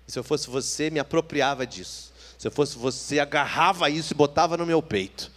E 0.07 0.13
se 0.13 0.19
eu 0.19 0.23
fosse 0.23 0.51
você, 0.51 0.91
me 0.91 0.99
apropriava 0.99 1.67
disso. 1.67 2.13
Se 2.37 2.47
eu 2.47 2.53
fosse 2.53 2.77
você, 2.77 3.19
agarrava 3.19 3.89
isso 3.89 4.13
e 4.13 4.15
botava 4.15 4.59
no 4.59 4.67
meu 4.67 4.83
peito. 4.83 5.33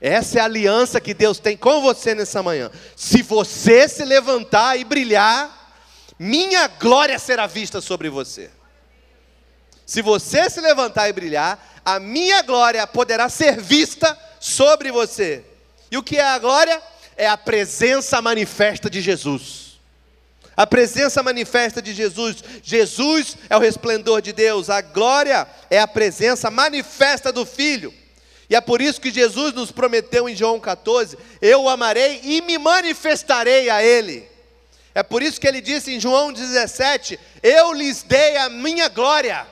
Essa 0.00 0.40
é 0.40 0.42
a 0.42 0.46
aliança 0.46 1.00
que 1.00 1.14
Deus 1.14 1.38
tem 1.38 1.56
com 1.56 1.80
você 1.80 2.12
nessa 2.12 2.42
manhã. 2.42 2.72
Se 2.96 3.22
você 3.22 3.88
se 3.88 4.04
levantar 4.04 4.76
e 4.76 4.84
brilhar, 4.84 5.76
minha 6.18 6.66
glória 6.66 7.20
será 7.20 7.46
vista 7.46 7.80
sobre 7.80 8.10
você. 8.10 8.50
Se 9.86 10.02
você 10.02 10.50
se 10.50 10.60
levantar 10.60 11.08
e 11.08 11.12
brilhar, 11.12 11.71
a 11.84 11.98
minha 11.98 12.42
glória 12.42 12.86
poderá 12.86 13.28
ser 13.28 13.60
vista 13.60 14.16
sobre 14.40 14.90
você. 14.90 15.44
E 15.90 15.96
o 15.96 16.02
que 16.02 16.16
é 16.16 16.24
a 16.24 16.38
glória? 16.38 16.80
É 17.16 17.28
a 17.28 17.36
presença 17.36 18.20
manifesta 18.22 18.88
de 18.88 19.00
Jesus. 19.00 19.80
A 20.56 20.66
presença 20.66 21.22
manifesta 21.22 21.80
de 21.80 21.94
Jesus. 21.94 22.42
Jesus 22.62 23.36
é 23.48 23.56
o 23.56 23.60
resplendor 23.60 24.20
de 24.20 24.32
Deus. 24.32 24.70
A 24.70 24.80
glória 24.80 25.46
é 25.70 25.80
a 25.80 25.88
presença 25.88 26.50
manifesta 26.50 27.32
do 27.32 27.46
Filho. 27.46 27.92
E 28.48 28.54
é 28.54 28.60
por 28.60 28.82
isso 28.82 29.00
que 29.00 29.10
Jesus 29.10 29.54
nos 29.54 29.72
prometeu 29.72 30.28
em 30.28 30.36
João 30.36 30.60
14: 30.60 31.16
Eu 31.40 31.62
o 31.62 31.68
amarei 31.68 32.20
e 32.22 32.42
me 32.42 32.58
manifestarei 32.58 33.70
a 33.70 33.82
Ele. 33.82 34.30
É 34.94 35.02
por 35.02 35.22
isso 35.22 35.40
que 35.40 35.48
ele 35.48 35.60
disse 35.60 35.94
em 35.94 36.00
João 36.00 36.32
17: 36.32 37.18
Eu 37.42 37.72
lhes 37.72 38.02
dei 38.02 38.36
a 38.36 38.48
minha 38.48 38.88
glória. 38.88 39.46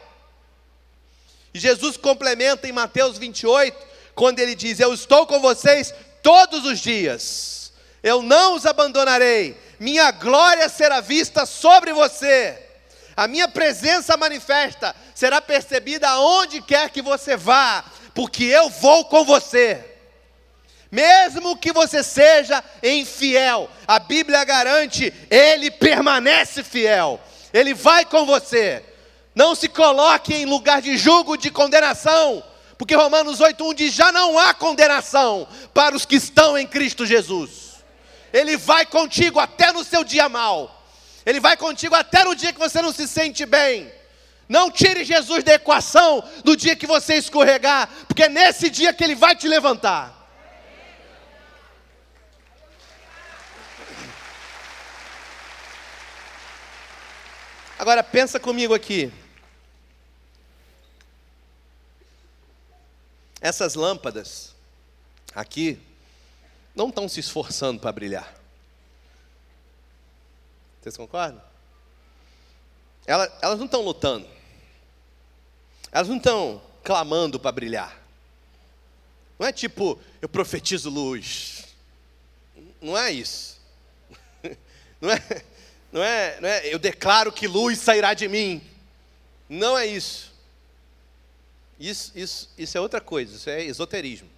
E 1.53 1.59
Jesus 1.59 1.97
complementa 1.97 2.69
em 2.69 2.73
Mateus 2.73 3.19
28, 3.19 3.77
quando 4.15 4.39
ele 4.39 4.55
diz: 4.55 4.79
Eu 4.79 4.95
estou 4.95 5.27
com 5.27 5.41
vocês 5.41 5.93
todos 6.23 6.65
os 6.65 6.79
dias, 6.79 7.73
eu 8.03 8.23
não 8.23 8.55
os 8.55 8.67
abandonarei, 8.67 9.57
minha 9.79 10.11
glória 10.11 10.69
será 10.69 11.01
vista 11.01 11.45
sobre 11.47 11.93
você, 11.93 12.59
a 13.17 13.27
minha 13.27 13.49
presença 13.49 14.17
manifesta 14.17 14.95
será 15.15 15.41
percebida 15.41 16.09
aonde 16.09 16.63
quer 16.63 16.91
que 16.91 17.03
você 17.03 17.37
vá, 17.37 17.85
porque 18.15 18.45
eu 18.45 18.71
vou 18.71 19.05
com 19.07 19.25
você. 19.25 19.85
Mesmo 20.91 21.57
que 21.57 21.73
você 21.73 22.03
seja 22.03 22.65
infiel, 22.83 23.71
a 23.87 23.99
Bíblia 23.99 24.43
garante, 24.45 25.13
ele 25.31 25.71
permanece 25.71 26.65
fiel, 26.65 27.21
ele 27.53 27.75
vai 27.75 28.05
com 28.05 28.27
você. 28.27 28.83
Não 29.35 29.55
se 29.55 29.69
coloque 29.69 30.35
em 30.35 30.45
lugar 30.45 30.83
de 30.83 30.97
julgo, 30.97 31.37
de 31.37 31.51
condenação, 31.51 32.43
porque 32.77 32.95
Romanos 32.95 33.41
8:1 33.41 33.75
diz: 33.75 33.93
já 33.95 34.11
não 34.11 34.39
há 34.39 34.55
condenação 34.55 35.47
para 35.73 35.95
os 35.95 36.05
que 36.05 36.17
estão 36.17 36.57
em 36.57 36.67
Cristo 36.67 37.05
Jesus. 37.07 37.85
Ele 38.33 38.57
vai 38.57 38.87
contigo 38.87 39.39
até 39.39 39.73
no 39.73 39.85
seu 39.85 40.03
dia 40.03 40.29
mal. 40.29 40.83
Ele 41.27 41.41
vai 41.41 41.57
contigo 41.57 41.95
até 41.95 42.25
no 42.25 42.35
dia 42.35 42.53
que 42.53 42.59
você 42.59 42.81
não 42.81 42.93
se 42.93 43.07
sente 43.07 43.45
bem. 43.45 43.93
Não 44.49 44.71
tire 44.71 45.05
Jesus 45.05 45.45
da 45.45 45.55
equação 45.55 46.25
no 46.45 46.57
dia 46.57 46.75
que 46.75 46.87
você 46.87 47.15
escorregar, 47.15 47.89
porque 48.09 48.25
é 48.25 48.29
nesse 48.29 48.69
dia 48.69 48.93
que 48.93 49.05
ele 49.05 49.15
vai 49.15 49.37
te 49.37 49.47
levantar. 49.47 50.17
Agora 57.79 58.03
pensa 58.03 58.41
comigo 58.41 58.75
aqui. 58.75 59.13
Essas 63.41 63.75
lâmpadas 63.75 64.55
aqui 65.35 65.81
não 66.75 66.89
estão 66.89 67.09
se 67.09 67.21
esforçando 67.21 67.81
para 67.81 67.93
brilhar. 67.93 68.35
Vocês 70.81 70.97
concordam? 70.97 71.43
Elas, 73.07 73.31
elas 73.43 73.59
não 73.59 73.67
estão 73.67 73.83
lutando. 73.83 74.27
Elas 75.91 76.09
não 76.09 76.17
estão 76.17 76.63
clamando 76.83 77.39
para 77.39 77.53
brilhar. 77.53 78.01
Não 79.39 79.47
é 79.47 79.53
tipo, 79.53 79.99
eu 80.21 80.29
profetizo 80.29 80.91
luz. 80.91 81.65
Não 82.81 82.97
é 82.97 83.11
isso. 83.11 83.59
Não 85.01 85.11
é, 85.11 85.45
não 85.91 86.03
é, 86.03 86.41
não 86.43 86.49
é, 86.49 86.75
eu 86.75 86.79
declaro 86.79 87.33
que 87.33 87.49
luz 87.49 87.79
sairá 87.79 88.13
de 88.13 88.29
mim. 88.29 88.63
Não 89.49 89.79
é 89.79 89.87
isso. 89.87 90.30
Isso, 91.81 92.13
isso, 92.15 92.51
isso 92.59 92.77
é 92.77 92.81
outra 92.81 93.01
coisa, 93.01 93.35
isso 93.35 93.49
é 93.49 93.65
esoterismo. 93.65 94.29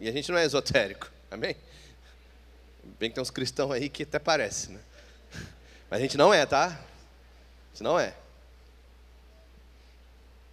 E 0.00 0.08
a 0.08 0.12
gente 0.12 0.28
não 0.32 0.36
é 0.36 0.44
esotérico, 0.44 1.08
amém? 1.30 1.54
Bem 2.98 3.08
que 3.08 3.14
tem 3.14 3.22
uns 3.22 3.30
cristãos 3.30 3.70
aí 3.70 3.88
que 3.88 4.02
até 4.02 4.18
parece, 4.18 4.72
né? 4.72 4.80
Mas 5.88 6.00
a 6.00 6.02
gente 6.02 6.18
não 6.18 6.34
é, 6.34 6.44
tá? 6.44 6.78
Isso 7.72 7.84
não 7.84 7.98
é. 7.98 8.12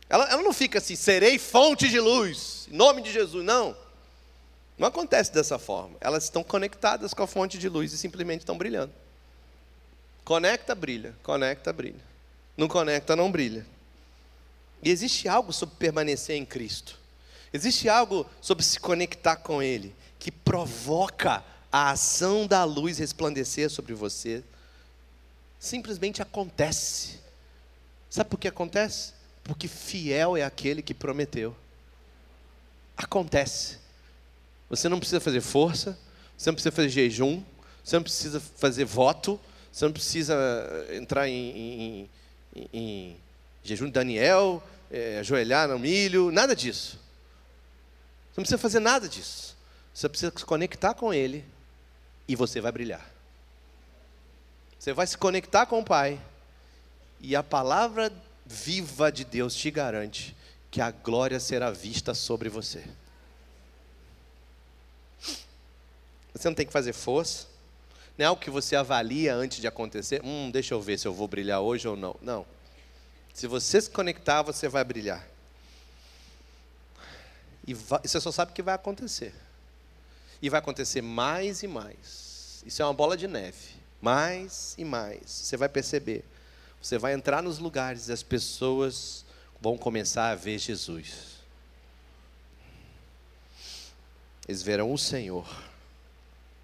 Ela, 0.08 0.30
ela 0.30 0.44
não 0.44 0.54
fica 0.54 0.78
assim, 0.78 0.96
serei 0.96 1.40
fonte 1.40 1.90
de 1.90 2.00
luz, 2.00 2.68
em 2.72 2.76
nome 2.76 3.02
de 3.02 3.12
Jesus, 3.12 3.44
não. 3.44 3.76
Não 4.78 4.88
acontece 4.88 5.34
dessa 5.34 5.58
forma. 5.58 5.98
Elas 6.02 6.26
estão 6.26 6.44
conectadas 6.44 7.14
com 7.14 7.24
a 7.24 7.28
fonte 7.28 7.58
de 7.58 7.68
luz 7.68 7.92
e 7.94 7.98
simplesmente 7.98 8.42
estão 8.42 8.58
brilhando. 8.58 8.94
Conecta, 10.24 10.76
brilha. 10.76 11.16
Conecta, 11.24 11.74
brilha. 11.74 12.04
Não 12.56 12.68
conecta, 12.68 13.16
não 13.16 13.32
brilha. 13.32 13.66
E 14.86 14.92
existe 14.92 15.28
algo 15.28 15.52
sobre 15.52 15.76
permanecer 15.78 16.36
em 16.36 16.46
Cristo. 16.46 17.00
Existe 17.52 17.90
algo 17.90 18.24
sobre 18.40 18.64
se 18.64 18.80
conectar 18.80 19.36
com 19.38 19.64
Ele 19.64 19.96
que 20.20 20.32
provoca 20.32 21.44
a 21.72 21.90
ação 21.90 22.46
da 22.46 22.64
luz 22.64 23.00
resplandecer 23.00 23.72
sobre 23.72 23.96
você. 23.96 24.44
Simplesmente 25.60 26.22
acontece. 26.22 27.20
Sabe 28.12 28.30
por 28.30 28.40
que 28.40 28.48
acontece? 28.48 29.14
Porque 29.44 29.68
fiel 29.68 30.38
é 30.38 30.44
aquele 30.44 30.84
que 30.84 30.94
prometeu. 30.94 31.56
Acontece. 32.96 33.80
Você 34.70 34.88
não 34.88 35.00
precisa 35.00 35.20
fazer 35.20 35.42
força, 35.42 35.98
você 36.38 36.50
não 36.52 36.56
precisa 36.56 36.72
fazer 36.72 36.90
jejum, 36.90 37.44
você 37.84 37.96
não 37.96 38.04
precisa 38.04 38.40
fazer 38.40 38.86
voto, 38.86 39.40
você 39.72 39.86
não 39.86 39.92
precisa 39.92 40.36
entrar 40.92 41.28
em, 41.28 42.08
em, 42.56 42.70
em 42.72 43.18
jejum 43.64 43.88
de 43.88 43.92
Daniel, 43.92 44.64
é, 44.92 45.20
ajoelhar 45.20 45.68
no 45.68 45.80
milho, 45.80 46.32
nada 46.32 46.56
disso. 46.56 47.00
Você 48.32 48.42
não 48.42 48.44
precisa 48.44 48.58
fazer 48.58 48.80
nada 48.80 49.08
disso. 49.08 49.56
Você 49.94 50.10
precisa 50.10 50.34
se 50.36 50.46
conectar 50.46 50.94
com 50.94 51.14
Ele 51.14 51.46
e 52.28 52.36
você 52.36 52.60
vai 52.60 52.72
brilhar. 52.72 53.10
Você 54.78 54.94
vai 54.94 55.08
se 55.08 55.18
conectar 55.18 55.66
com 55.66 55.80
o 55.80 55.86
Pai 55.86 56.20
e 57.20 57.36
a 57.36 57.42
palavra 57.42 58.12
viva 58.46 59.12
de 59.12 59.24
Deus 59.24 59.56
te 59.56 59.72
garante 59.72 60.36
que 60.70 60.82
a 60.82 60.92
glória 60.92 61.40
será 61.40 61.72
vista 61.72 62.14
sobre 62.14 62.50
você. 62.50 62.84
Você 66.34 66.50
não 66.50 66.54
tem 66.54 66.66
que 66.66 66.74
fazer 66.74 66.92
força. 66.92 67.48
Não 68.18 68.26
é 68.26 68.28
algo 68.28 68.42
que 68.42 68.50
você 68.50 68.76
avalia 68.76 69.34
antes 69.34 69.60
de 69.60 69.68
acontecer. 69.68 70.22
Hum, 70.24 70.52
deixa 70.52 70.74
eu 70.74 70.82
ver 70.82 71.00
se 71.00 71.08
eu 71.08 71.14
vou 71.14 71.28
brilhar 71.28 71.62
hoje 71.62 71.88
ou 71.88 71.96
não. 71.96 72.16
Não. 72.22 72.46
Se 73.36 73.46
você 73.46 73.80
se 73.80 73.90
conectar, 73.90 74.42
você 74.42 74.68
vai 74.68 74.84
brilhar. 74.84 75.24
E 77.68 77.76
você 77.76 78.20
só 78.20 78.32
sabe 78.32 78.52
que 78.52 78.64
vai 78.64 78.74
acontecer. 78.74 79.32
E 80.42 80.50
vai 80.50 80.60
acontecer 80.60 81.04
mais 81.04 81.62
e 81.62 81.68
mais. 81.68 82.64
Isso 82.66 82.82
é 82.82 82.86
uma 82.86 82.94
bola 82.94 83.16
de 83.16 83.28
neve. 83.28 83.76
Mais 84.02 84.74
e 84.78 84.84
mais. 84.84 85.30
Você 85.30 85.56
vai 85.56 85.70
perceber. 85.70 86.26
Você 86.82 86.98
vai 86.98 87.14
entrar 87.14 87.44
nos 87.44 87.60
lugares 87.60 88.08
e 88.08 88.12
as 88.12 88.24
pessoas 88.24 89.24
vão 89.62 89.78
começar 89.78 90.30
a 90.30 90.36
ver 90.36 90.58
Jesus. 90.58 91.36
Eles 94.48 94.64
verão 94.64 94.92
o 94.92 94.98
Senhor. 94.98 95.48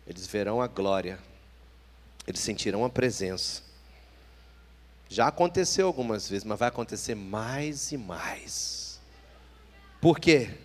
Eles 0.08 0.26
verão 0.26 0.60
a 0.60 0.68
glória 0.68 1.20
eles 2.28 2.42
sentirão 2.42 2.86
a 2.86 2.90
presença. 2.90 3.62
Já 5.12 5.28
aconteceu 5.28 5.88
algumas 5.88 6.30
vezes, 6.30 6.46
mas 6.46 6.58
vai 6.58 6.70
acontecer 6.70 7.16
mais 7.16 7.92
e 7.92 7.98
mais. 7.98 8.98
Por 10.00 10.18
quê? 10.18 10.58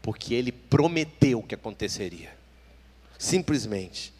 Porque 0.00 0.32
ele 0.32 0.52
prometeu 0.52 1.42
que 1.42 1.56
aconteceria. 1.56 2.32
Simplesmente. 3.18 4.14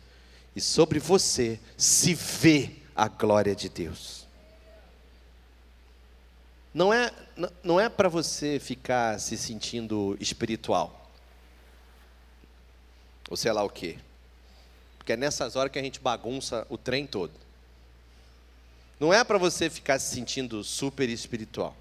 E 0.56 0.60
sobre 0.60 0.98
você 0.98 1.60
se 1.76 2.14
vê 2.14 2.72
a 2.96 3.06
glória 3.06 3.54
de 3.54 3.68
Deus. 3.68 4.26
Não 6.74 6.92
é, 6.92 7.12
não 7.62 7.78
é 7.78 7.88
para 7.88 8.08
você 8.08 8.58
ficar 8.58 9.20
se 9.20 9.38
sentindo 9.38 10.16
espiritual. 10.18 11.08
Ou 13.30 13.36
sei 13.36 13.52
lá 13.52 13.62
o 13.62 13.70
quê. 13.70 13.98
Porque 14.98 15.12
é 15.12 15.16
nessas 15.16 15.54
horas 15.54 15.70
que 15.70 15.78
a 15.78 15.82
gente 15.82 16.00
bagunça 16.00 16.66
o 16.68 16.76
trem 16.76 17.06
todo. 17.06 17.49
Não 19.00 19.14
é 19.14 19.24
para 19.24 19.38
você 19.38 19.70
ficar 19.70 19.98
se 19.98 20.14
sentindo 20.14 20.62
super 20.62 21.08
espiritual. 21.08 21.74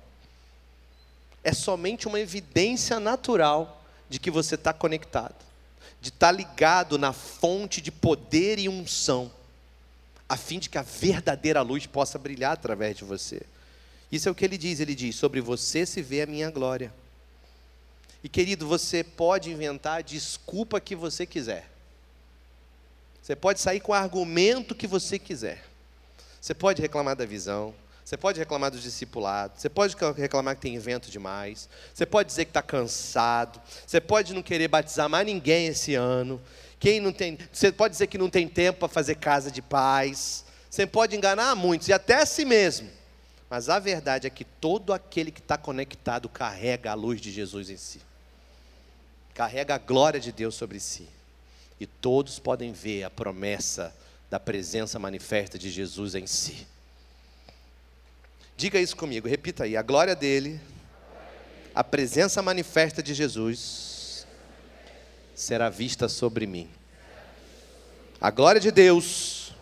É 1.44 1.52
somente 1.52 2.08
uma 2.08 2.18
evidência 2.18 2.98
natural 2.98 3.84
de 4.10 4.20
que 4.20 4.32
você 4.32 4.56
está 4.56 4.72
conectado, 4.72 5.36
de 6.02 6.08
estar 6.08 6.28
tá 6.28 6.32
ligado 6.32 6.98
na 6.98 7.12
fonte 7.12 7.82
de 7.82 7.92
poder 7.92 8.58
e 8.58 8.70
unção, 8.70 9.30
a 10.30 10.38
fim 10.38 10.60
de 10.60 10.70
que 10.70 10.78
a 10.78 10.82
verdadeira 10.82 11.62
luz 11.62 11.86
possa 11.86 12.18
brilhar 12.18 12.54
através 12.54 12.96
de 12.96 13.04
você. 13.04 13.42
Isso 14.10 14.30
é 14.30 14.32
o 14.32 14.36
que 14.36 14.46
ele 14.46 14.58
diz. 14.58 14.80
Ele 14.80 14.96
diz: 14.96 15.16
Sobre 15.16 15.42
você 15.42 15.86
se 15.86 16.02
vê 16.02 16.22
a 16.22 16.28
minha 16.28 16.50
glória. 16.50 16.94
E 18.24 18.30
querido, 18.30 18.68
você 18.68 19.04
pode 19.04 19.52
inventar 19.52 20.00
a 20.00 20.02
desculpa 20.02 20.80
que 20.80 20.96
você 20.96 21.26
quiser. 21.26 21.70
Você 23.22 23.36
pode 23.36 23.60
sair 23.60 23.80
com 23.80 23.92
o 23.92 23.96
argumento 23.96 24.74
que 24.74 24.88
você 24.88 25.20
quiser. 25.20 25.69
Você 26.40 26.54
pode 26.54 26.82
reclamar 26.82 27.16
da 27.16 27.26
visão. 27.26 27.74
Você 28.04 28.18
pode 28.18 28.40
reclamar 28.40 28.72
do 28.72 28.80
discipulado. 28.80 29.54
Você 29.56 29.70
pode 29.70 29.96
reclamar 30.18 30.56
que 30.56 30.62
tem 30.62 30.76
evento 30.76 31.12
demais. 31.12 31.70
Você 31.94 32.06
pode 32.06 32.30
dizer 32.30 32.46
que 32.46 32.50
está 32.52 32.62
cansado. 32.62 33.62
Você 33.86 34.02
pode 34.02 34.34
não 34.34 34.42
querer 34.42 34.68
batizar 34.68 35.08
mais 35.08 35.26
ninguém 35.26 35.68
esse 35.68 35.94
ano. 35.94 36.42
Quem 36.80 37.00
não 37.00 37.12
tem, 37.12 37.38
você 37.52 37.72
pode 37.72 37.92
dizer 37.92 38.08
que 38.08 38.18
não 38.18 38.30
tem 38.30 38.48
tempo 38.48 38.80
para 38.80 38.88
fazer 38.88 39.16
casa 39.16 39.52
de 39.52 39.62
paz. 39.62 40.46
Você 40.70 40.88
pode 40.88 41.16
enganar 41.16 41.56
muitos 41.56 41.88
e 41.88 41.94
até 41.94 42.16
a 42.16 42.26
si 42.26 42.46
mesmo. 42.46 42.90
Mas 43.50 43.68
a 43.68 43.80
verdade 43.80 44.28
é 44.28 44.30
que 44.30 44.44
todo 44.44 44.94
aquele 44.94 45.32
que 45.32 45.40
está 45.40 45.58
conectado 45.58 46.30
carrega 46.30 46.92
a 46.92 46.94
luz 46.94 47.20
de 47.20 47.32
Jesus 47.32 47.70
em 47.70 47.78
si, 47.78 48.00
carrega 49.34 49.76
a 49.76 49.80
glória 49.80 50.20
de 50.20 50.32
Deus 50.32 50.56
sobre 50.56 50.80
si. 50.80 51.08
E 51.80 51.88
todos 51.88 52.40
podem 52.40 52.72
ver 52.72 53.04
a 53.04 53.10
promessa 53.10 53.94
da 54.30 54.40
presença 54.40 55.00
manifesta 55.00 55.58
de 55.58 55.70
Jesus 55.70 56.16
em 56.16 56.28
si. 56.28 56.68
Diga 58.56 58.80
isso 58.80 58.96
comigo, 58.96 59.28
repita 59.28 59.64
aí: 59.64 59.76
a 59.76 59.82
glória 59.82 60.16
dele, 60.16 60.60
a 61.74 61.84
presença 61.84 62.42
manifesta 62.42 63.02
de 63.02 63.14
Jesus 63.14 64.28
será 65.34 65.70
vista 65.70 66.08
sobre 66.10 66.46
mim. 66.46 66.70
A 68.20 68.30
glória 68.30 68.60
de 68.60 68.70
Deus, 68.70 69.54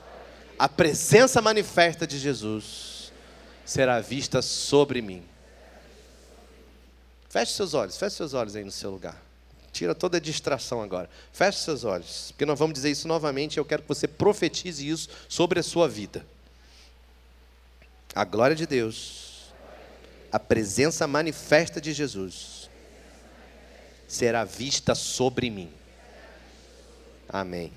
a 0.57 0.67
presença 0.67 1.41
manifesta 1.41 2.07
de 2.07 2.17
Jesus 2.17 3.13
será 3.63 3.99
vista 3.99 4.41
sobre 4.41 5.01
mim. 5.01 5.23
Feche 7.29 7.53
seus 7.53 7.73
olhos, 7.75 7.97
feche 7.97 8.15
seus 8.15 8.33
olhos 8.33 8.55
aí 8.55 8.63
no 8.63 8.71
seu 8.71 8.89
lugar. 8.89 9.26
Tira 9.77 9.93
toda 9.93 10.17
a 10.17 10.19
distração 10.19 10.81
agora. 10.81 11.07
Feche 11.31 11.59
seus 11.59 11.83
olhos, 11.83 12.31
porque 12.31 12.47
nós 12.47 12.57
vamos 12.57 12.73
dizer 12.73 12.89
isso 12.89 13.07
novamente. 13.07 13.59
Eu 13.59 13.63
quero 13.63 13.83
que 13.83 13.87
você 13.87 14.07
profetize 14.07 14.89
isso 14.89 15.07
sobre 15.29 15.59
a 15.59 15.63
sua 15.63 15.87
vida. 15.87 16.25
A 18.15 18.23
glória 18.23 18.55
de 18.55 18.65
Deus, 18.65 19.53
a 20.31 20.39
presença 20.39 21.05
manifesta 21.05 21.79
de 21.79 21.93
Jesus, 21.93 22.71
será 24.07 24.43
vista 24.43 24.95
sobre 24.95 25.51
mim. 25.51 25.71
Amém. 27.29 27.71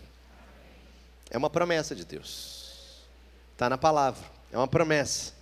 É 1.28 1.36
uma 1.36 1.50
promessa 1.50 1.94
de 1.94 2.06
Deus. 2.06 3.02
Está 3.52 3.68
na 3.68 3.76
palavra. 3.76 4.24
É 4.50 4.56
uma 4.56 4.66
promessa 4.66 5.34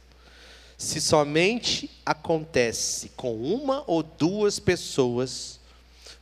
se 0.76 1.00
somente 1.00 1.88
acontece 2.04 3.10
com 3.10 3.36
uma 3.36 3.84
ou 3.86 4.00
duas 4.00 4.60
pessoas, 4.60 5.58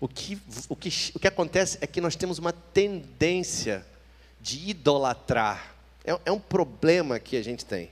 o 0.00 0.06
que, 0.06 0.38
o 0.68 0.76
que, 0.76 1.12
o 1.14 1.18
que 1.18 1.28
acontece 1.28 1.78
é 1.80 1.86
que 1.86 2.00
nós 2.00 2.16
temos 2.16 2.38
uma 2.38 2.52
tendência 2.52 3.84
de 4.40 4.70
idolatrar. 4.70 5.74
É, 6.04 6.18
é 6.26 6.32
um 6.32 6.38
problema 6.38 7.18
que 7.18 7.36
a 7.36 7.42
gente 7.42 7.64
tem. 7.64 7.90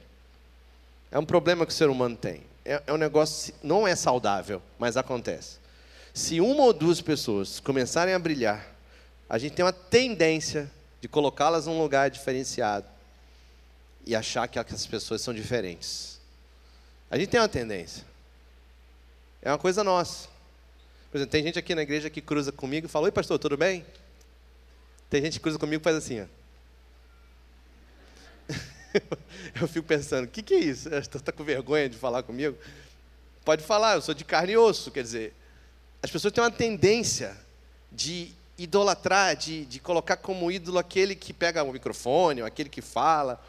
É 1.10 1.18
um 1.18 1.24
problema 1.24 1.64
que 1.64 1.72
o 1.72 1.74
ser 1.74 1.88
humano 1.88 2.16
tem. 2.16 2.42
É, 2.64 2.82
é 2.86 2.92
um 2.92 2.96
negócio, 2.96 3.54
não 3.62 3.86
é 3.86 3.96
saudável, 3.96 4.60
mas 4.78 4.96
acontece. 4.96 5.58
Se 6.12 6.40
uma 6.40 6.64
ou 6.64 6.72
duas 6.72 7.00
pessoas 7.00 7.58
começarem 7.58 8.14
a 8.14 8.18
brilhar, 8.18 8.66
a 9.28 9.38
gente 9.38 9.54
tem 9.54 9.64
uma 9.64 9.72
tendência 9.72 10.70
de 11.00 11.08
colocá-las 11.08 11.66
num 11.66 11.80
lugar 11.80 12.10
diferenciado 12.10 12.86
e 14.06 14.14
achar 14.14 14.46
que 14.46 14.58
aquelas 14.58 14.86
pessoas 14.86 15.22
são 15.22 15.32
diferentes. 15.32 16.20
A 17.10 17.18
gente 17.18 17.30
tem 17.30 17.40
uma 17.40 17.48
tendência. 17.48 18.04
É 19.42 19.50
uma 19.50 19.58
coisa 19.58 19.82
nossa. 19.82 20.28
Por 21.14 21.18
exemplo, 21.18 21.30
tem 21.30 21.44
gente 21.44 21.60
aqui 21.60 21.76
na 21.76 21.82
igreja 21.82 22.10
que 22.10 22.20
cruza 22.20 22.50
comigo 22.50 22.88
e 22.88 22.90
fala: 22.90 23.04
Oi, 23.04 23.12
pastor, 23.12 23.38
tudo 23.38 23.56
bem? 23.56 23.86
Tem 25.08 25.22
gente 25.22 25.34
que 25.34 25.38
cruza 25.44 25.60
comigo 25.60 25.80
e 25.80 25.84
faz 25.84 25.94
assim, 25.94 26.22
ó. 26.22 26.26
eu 29.62 29.68
fico 29.68 29.86
pensando: 29.86 30.24
o 30.24 30.26
que, 30.26 30.42
que 30.42 30.54
é 30.54 30.58
isso? 30.58 30.92
Está 30.92 31.30
com 31.30 31.44
vergonha 31.44 31.88
de 31.88 31.96
falar 31.96 32.24
comigo? 32.24 32.58
Pode 33.44 33.62
falar, 33.62 33.94
eu 33.94 34.02
sou 34.02 34.12
de 34.12 34.24
carne 34.24 34.54
e 34.54 34.56
osso. 34.56 34.90
Quer 34.90 35.04
dizer, 35.04 35.32
as 36.02 36.10
pessoas 36.10 36.32
têm 36.32 36.42
uma 36.42 36.50
tendência 36.50 37.36
de 37.92 38.32
idolatrar, 38.58 39.36
de, 39.36 39.66
de 39.66 39.78
colocar 39.78 40.16
como 40.16 40.50
ídolo 40.50 40.80
aquele 40.80 41.14
que 41.14 41.32
pega 41.32 41.62
o 41.62 41.72
microfone, 41.72 42.40
ou 42.40 42.46
aquele 42.48 42.68
que 42.68 42.82
fala. 42.82 43.40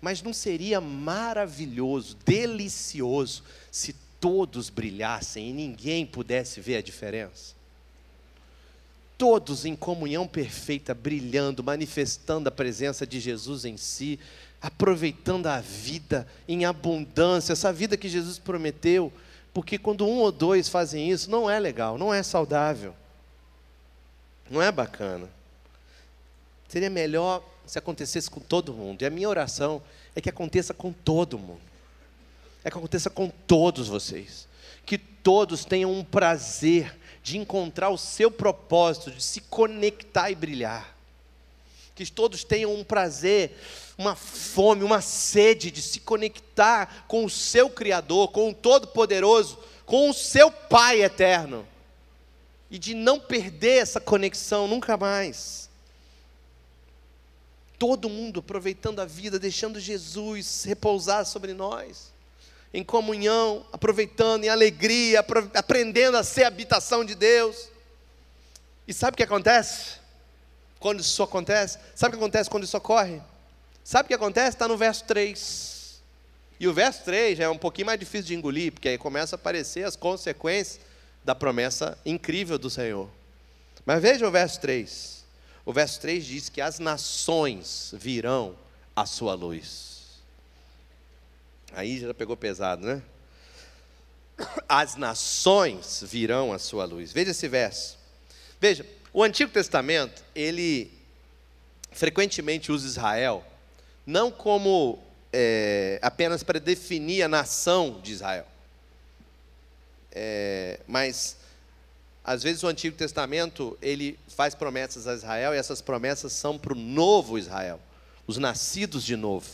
Mas 0.00 0.22
não 0.22 0.32
seria 0.32 0.80
maravilhoso, 0.80 2.16
delicioso, 2.24 3.42
se 3.68 3.96
todos 4.20 4.68
brilhassem 4.68 5.48
e 5.48 5.52
ninguém 5.52 6.04
pudesse 6.04 6.60
ver 6.60 6.76
a 6.76 6.82
diferença? 6.82 7.54
Todos 9.16 9.64
em 9.64 9.74
comunhão 9.74 10.26
perfeita, 10.26 10.94
brilhando, 10.94 11.64
manifestando 11.64 12.48
a 12.48 12.52
presença 12.52 13.06
de 13.06 13.18
Jesus 13.18 13.64
em 13.64 13.76
si, 13.76 14.18
aproveitando 14.60 15.46
a 15.46 15.60
vida 15.60 16.26
em 16.46 16.64
abundância, 16.64 17.52
essa 17.52 17.72
vida 17.72 17.96
que 17.96 18.08
Jesus 18.08 18.38
prometeu, 18.38 19.12
porque 19.52 19.78
quando 19.78 20.06
um 20.06 20.18
ou 20.18 20.30
dois 20.30 20.68
fazem 20.68 21.10
isso, 21.10 21.30
não 21.30 21.50
é 21.50 21.58
legal, 21.58 21.98
não 21.98 22.12
é 22.12 22.22
saudável, 22.22 22.94
não 24.50 24.62
é 24.62 24.70
bacana. 24.70 25.28
Seria 26.68 26.90
melhor 26.90 27.42
se 27.66 27.78
acontecesse 27.78 28.30
com 28.30 28.40
todo 28.40 28.72
mundo. 28.72 29.02
E 29.02 29.06
a 29.06 29.10
minha 29.10 29.28
oração 29.28 29.82
é 30.14 30.20
que 30.20 30.28
aconteça 30.28 30.72
com 30.72 30.92
todo 30.92 31.38
mundo. 31.38 31.69
É 32.64 32.70
que 32.70 32.76
aconteça 32.76 33.08
com 33.08 33.28
todos 33.28 33.88
vocês. 33.88 34.46
Que 34.84 34.98
todos 34.98 35.64
tenham 35.64 35.92
um 35.92 36.04
prazer 36.04 36.96
de 37.22 37.38
encontrar 37.38 37.90
o 37.90 37.98
seu 37.98 38.30
propósito, 38.30 39.10
de 39.10 39.22
se 39.22 39.40
conectar 39.42 40.30
e 40.30 40.34
brilhar. 40.34 40.96
Que 41.94 42.10
todos 42.10 42.44
tenham 42.44 42.74
um 42.74 42.82
prazer, 42.82 43.58
uma 43.98 44.16
fome, 44.16 44.82
uma 44.82 45.00
sede 45.00 45.70
de 45.70 45.82
se 45.82 46.00
conectar 46.00 47.04
com 47.06 47.24
o 47.24 47.30
seu 47.30 47.68
Criador, 47.68 48.28
com 48.28 48.50
o 48.50 48.54
Todo-Poderoso, 48.54 49.58
com 49.84 50.08
o 50.08 50.14
seu 50.14 50.50
Pai 50.50 51.02
eterno. 51.02 51.66
E 52.70 52.78
de 52.78 52.94
não 52.94 53.20
perder 53.20 53.82
essa 53.82 54.00
conexão 54.00 54.66
nunca 54.66 54.96
mais 54.96 55.70
todo 57.80 58.10
mundo 58.10 58.40
aproveitando 58.40 59.00
a 59.00 59.06
vida, 59.06 59.38
deixando 59.38 59.80
Jesus 59.80 60.64
repousar 60.64 61.24
sobre 61.24 61.54
nós, 61.54 62.12
em 62.72 62.84
comunhão, 62.84 63.66
aproveitando 63.72 64.44
em 64.44 64.48
alegria, 64.48 65.24
aprendendo 65.54 66.16
a 66.16 66.22
ser 66.22 66.44
habitação 66.44 67.04
de 67.04 67.14
Deus. 67.14 67.68
E 68.86 68.94
sabe 68.94 69.14
o 69.14 69.16
que 69.16 69.22
acontece? 69.22 69.98
Quando 70.78 71.00
isso 71.00 71.22
acontece? 71.22 71.78
Sabe 71.94 72.14
o 72.14 72.18
que 72.18 72.24
acontece 72.24 72.48
quando 72.48 72.64
isso 72.64 72.76
ocorre? 72.76 73.20
Sabe 73.82 74.06
o 74.06 74.08
que 74.08 74.14
acontece? 74.14 74.50
Está 74.50 74.68
no 74.68 74.76
verso 74.76 75.04
3. 75.04 76.00
E 76.60 76.68
o 76.68 76.72
verso 76.72 77.02
3 77.04 77.38
já 77.38 77.44
é 77.44 77.48
um 77.48 77.58
pouquinho 77.58 77.86
mais 77.86 77.98
difícil 77.98 78.28
de 78.28 78.34
engolir, 78.34 78.72
porque 78.72 78.88
aí 78.88 78.98
começa 78.98 79.34
a 79.34 79.38
aparecer 79.38 79.84
as 79.84 79.96
consequências 79.96 80.80
da 81.24 81.34
promessa 81.34 81.98
incrível 82.04 82.58
do 82.58 82.70
Senhor. 82.70 83.08
Mas 83.84 84.00
veja 84.00 84.28
o 84.28 84.30
verso 84.30 84.60
3. 84.60 85.24
O 85.64 85.72
verso 85.72 86.00
3 86.00 86.24
diz 86.24 86.48
que 86.48 86.60
as 86.60 86.78
nações 86.78 87.92
virão 87.94 88.56
à 88.94 89.06
sua 89.06 89.34
luz. 89.34 89.89
Aí 91.72 91.98
já 92.00 92.12
pegou 92.12 92.36
pesado, 92.36 92.86
né? 92.86 93.02
As 94.68 94.96
nações 94.96 96.02
virão 96.06 96.52
à 96.52 96.58
sua 96.58 96.84
luz. 96.84 97.12
Veja 97.12 97.30
esse 97.30 97.48
verso. 97.48 97.98
Veja, 98.60 98.86
o 99.12 99.22
Antigo 99.22 99.50
Testamento, 99.50 100.24
ele 100.34 100.90
frequentemente 101.92 102.70
usa 102.70 102.86
Israel 102.86 103.44
não 104.06 104.30
como 104.30 104.98
é, 105.32 105.98
apenas 106.02 106.42
para 106.42 106.58
definir 106.58 107.22
a 107.22 107.28
nação 107.28 108.00
de 108.02 108.12
Israel, 108.12 108.46
é, 110.10 110.80
mas 110.86 111.36
às 112.24 112.42
vezes 112.42 112.62
o 112.62 112.66
Antigo 112.66 112.96
Testamento 112.96 113.78
ele 113.80 114.18
faz 114.28 114.54
promessas 114.54 115.06
a 115.06 115.14
Israel 115.14 115.54
e 115.54 115.58
essas 115.58 115.80
promessas 115.80 116.32
são 116.32 116.58
para 116.58 116.72
o 116.72 116.76
novo 116.76 117.38
Israel, 117.38 117.80
os 118.26 118.36
nascidos 118.38 119.04
de 119.04 119.16
novo, 119.16 119.48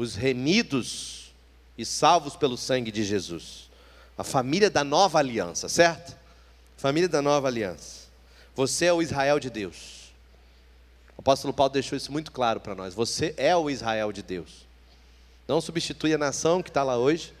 os 0.00 0.14
remidos 0.14 1.34
e 1.76 1.84
salvos 1.84 2.36
pelo 2.36 2.56
sangue 2.56 2.90
de 2.90 3.04
Jesus, 3.04 3.70
a 4.16 4.24
família 4.24 4.70
da 4.70 4.82
nova 4.82 5.18
aliança, 5.18 5.68
certo? 5.68 6.16
Família 6.76 7.08
da 7.08 7.20
nova 7.20 7.48
aliança. 7.48 8.08
Você 8.54 8.86
é 8.86 8.92
o 8.92 9.02
Israel 9.02 9.38
de 9.38 9.50
Deus. 9.50 10.10
O 11.16 11.20
apóstolo 11.20 11.52
Paulo 11.52 11.72
deixou 11.72 11.96
isso 11.96 12.10
muito 12.10 12.32
claro 12.32 12.60
para 12.60 12.74
nós. 12.74 12.94
Você 12.94 13.34
é 13.36 13.54
o 13.54 13.68
Israel 13.68 14.10
de 14.10 14.22
Deus. 14.22 14.66
Não 15.46 15.60
substitui 15.60 16.14
a 16.14 16.18
nação 16.18 16.62
que 16.62 16.70
está 16.70 16.82
lá 16.82 16.96
hoje 16.96 17.34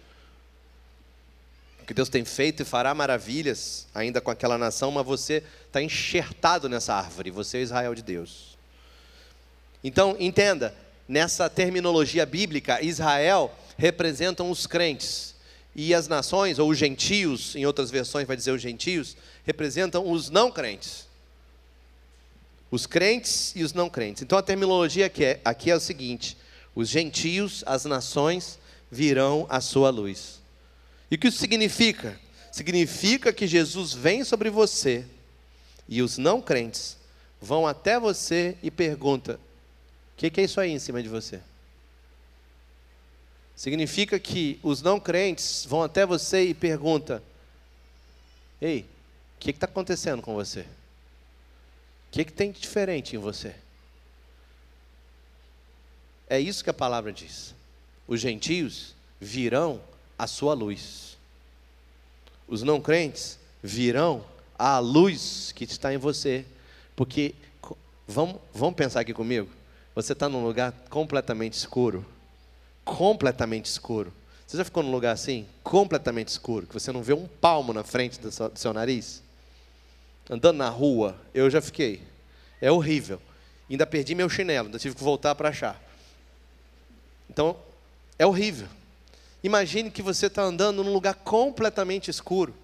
que 1.90 1.94
Deus 1.94 2.08
tem 2.08 2.24
feito 2.24 2.62
e 2.62 2.64
fará 2.64 2.94
maravilhas 2.94 3.88
ainda 3.92 4.20
com 4.20 4.30
aquela 4.30 4.56
nação, 4.56 4.92
mas 4.92 5.04
você 5.04 5.42
está 5.66 5.82
enxertado 5.82 6.68
nessa 6.68 6.94
árvore, 6.94 7.32
você 7.32 7.58
é 7.58 7.62
Israel 7.62 7.96
de 7.96 8.02
Deus. 8.02 8.56
Então, 9.82 10.14
entenda, 10.20 10.72
nessa 11.10 11.50
terminologia 11.50 12.24
bíblica, 12.24 12.80
Israel 12.80 13.52
representam 13.76 14.48
os 14.48 14.64
crentes, 14.64 15.34
e 15.74 15.92
as 15.92 16.06
nações, 16.06 16.60
ou 16.60 16.70
os 16.70 16.78
gentios, 16.78 17.56
em 17.56 17.66
outras 17.66 17.90
versões 17.90 18.28
vai 18.28 18.36
dizer 18.36 18.52
os 18.52 18.62
gentios, 18.62 19.16
representam 19.44 20.08
os 20.08 20.30
não 20.30 20.52
crentes. 20.52 21.08
Os 22.70 22.86
crentes 22.86 23.52
e 23.56 23.64
os 23.64 23.72
não 23.72 23.90
crentes. 23.90 24.22
Então 24.22 24.38
a 24.38 24.42
terminologia 24.42 25.06
aqui 25.06 25.24
é, 25.24 25.40
aqui 25.44 25.70
é 25.70 25.74
o 25.74 25.80
seguinte: 25.80 26.36
os 26.76 26.88
gentios, 26.88 27.64
as 27.66 27.84
nações, 27.84 28.58
virão 28.88 29.46
à 29.48 29.60
sua 29.60 29.90
luz. 29.90 30.40
E 31.10 31.16
o 31.16 31.18
que 31.18 31.26
isso 31.26 31.38
significa? 31.38 32.20
Significa 32.52 33.32
que 33.32 33.48
Jesus 33.48 33.92
vem 33.92 34.22
sobre 34.22 34.48
você 34.48 35.04
e 35.88 36.02
os 36.02 36.18
não 36.18 36.40
crentes 36.40 36.96
vão 37.40 37.66
até 37.66 37.98
você 37.98 38.56
e 38.62 38.70
perguntam: 38.70 39.34
o 39.34 39.38
que, 40.20 40.28
que 40.28 40.40
é 40.42 40.44
isso 40.44 40.60
aí 40.60 40.70
em 40.70 40.78
cima 40.78 41.02
de 41.02 41.08
você? 41.08 41.40
Significa 43.56 44.18
que 44.20 44.60
os 44.62 44.82
não 44.82 45.00
crentes 45.00 45.64
vão 45.64 45.82
até 45.82 46.04
você 46.04 46.44
e 46.44 46.52
perguntam: 46.52 47.22
Ei, 48.60 48.82
o 48.82 49.40
que 49.40 49.48
está 49.48 49.64
acontecendo 49.64 50.20
com 50.20 50.34
você? 50.34 50.60
O 50.60 50.66
que, 52.12 52.26
que 52.26 52.32
tem 52.34 52.52
de 52.52 52.60
diferente 52.60 53.16
em 53.16 53.18
você? 53.18 53.54
É 56.28 56.38
isso 56.38 56.62
que 56.62 56.68
a 56.68 56.74
palavra 56.74 57.10
diz. 57.10 57.54
Os 58.06 58.20
gentios 58.20 58.94
virão 59.18 59.80
a 60.18 60.26
sua 60.26 60.52
luz. 60.52 61.16
Os 62.46 62.62
não 62.62 62.78
crentes 62.78 63.38
virão 63.62 64.22
à 64.58 64.78
luz 64.80 65.50
que 65.52 65.64
está 65.64 65.94
em 65.94 65.98
você. 65.98 66.44
Porque, 66.94 67.34
vamos, 68.06 68.38
vamos 68.52 68.74
pensar 68.74 69.00
aqui 69.00 69.14
comigo? 69.14 69.59
Você 69.94 70.12
está 70.12 70.28
num 70.28 70.44
lugar 70.44 70.72
completamente 70.88 71.54
escuro. 71.54 72.04
Completamente 72.84 73.66
escuro. 73.66 74.12
Você 74.46 74.56
já 74.56 74.64
ficou 74.64 74.82
num 74.82 74.90
lugar 74.90 75.12
assim? 75.12 75.46
Completamente 75.62 76.28
escuro. 76.28 76.66
Que 76.66 76.74
você 76.74 76.92
não 76.92 77.02
vê 77.02 77.12
um 77.12 77.26
palmo 77.26 77.72
na 77.72 77.84
frente 77.84 78.18
do 78.20 78.30
seu, 78.30 78.48
do 78.48 78.58
seu 78.58 78.72
nariz? 78.72 79.22
Andando 80.28 80.56
na 80.56 80.68
rua, 80.68 81.16
eu 81.34 81.50
já 81.50 81.60
fiquei. 81.60 82.02
É 82.60 82.70
horrível. 82.70 83.20
Ainda 83.68 83.86
perdi 83.86 84.14
meu 84.14 84.28
chinelo, 84.28 84.66
ainda 84.66 84.78
tive 84.78 84.94
que 84.94 85.02
voltar 85.02 85.34
para 85.34 85.48
achar. 85.48 85.80
Então, 87.28 87.56
é 88.18 88.26
horrível. 88.26 88.68
Imagine 89.42 89.90
que 89.90 90.02
você 90.02 90.26
está 90.26 90.42
andando 90.42 90.84
num 90.84 90.92
lugar 90.92 91.14
completamente 91.14 92.10
escuro 92.10 92.54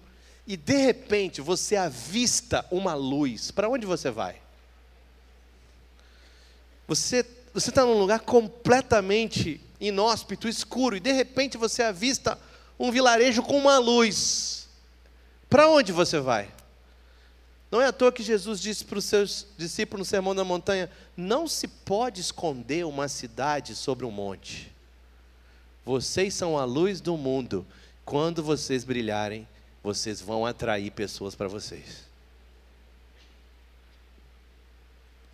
e 0.45 0.55
de 0.55 0.77
repente 0.77 1.41
você 1.41 1.75
avista 1.75 2.65
uma 2.69 2.93
luz. 2.93 3.51
Para 3.51 3.69
onde 3.69 3.85
você 3.85 4.11
vai? 4.11 4.35
Você 6.87 7.25
está 7.55 7.85
num 7.85 7.99
lugar 7.99 8.21
completamente 8.21 9.59
inóspito, 9.79 10.47
escuro 10.47 10.95
e 10.95 10.99
de 10.99 11.11
repente 11.11 11.57
você 11.57 11.83
avista 11.83 12.39
um 12.79 12.91
vilarejo 12.91 13.43
com 13.43 13.57
uma 13.57 13.77
luz. 13.77 14.69
Para 15.49 15.69
onde 15.69 15.91
você 15.91 16.19
vai? 16.19 16.49
Não 17.69 17.81
é 17.81 17.87
à 17.87 17.91
toa 17.91 18.11
que 18.11 18.23
Jesus 18.23 18.61
disse 18.61 18.85
para 18.85 18.97
os 18.97 19.05
seus 19.05 19.45
discípulos 19.57 20.07
no 20.07 20.09
Sermão 20.09 20.33
da 20.33 20.43
Montanha: 20.43 20.89
não 21.15 21.47
se 21.47 21.67
pode 21.67 22.21
esconder 22.21 22.85
uma 22.85 23.07
cidade 23.07 23.75
sobre 23.75 24.05
um 24.05 24.11
monte. 24.11 24.71
Vocês 25.85 26.33
são 26.33 26.57
a 26.57 26.63
luz 26.63 27.01
do 27.01 27.17
mundo. 27.17 27.65
Quando 28.05 28.41
vocês 28.41 28.85
brilharem, 28.85 29.45
vocês 29.83 30.21
vão 30.21 30.45
atrair 30.45 30.91
pessoas 30.91 31.35
para 31.35 31.49
vocês. 31.49 32.06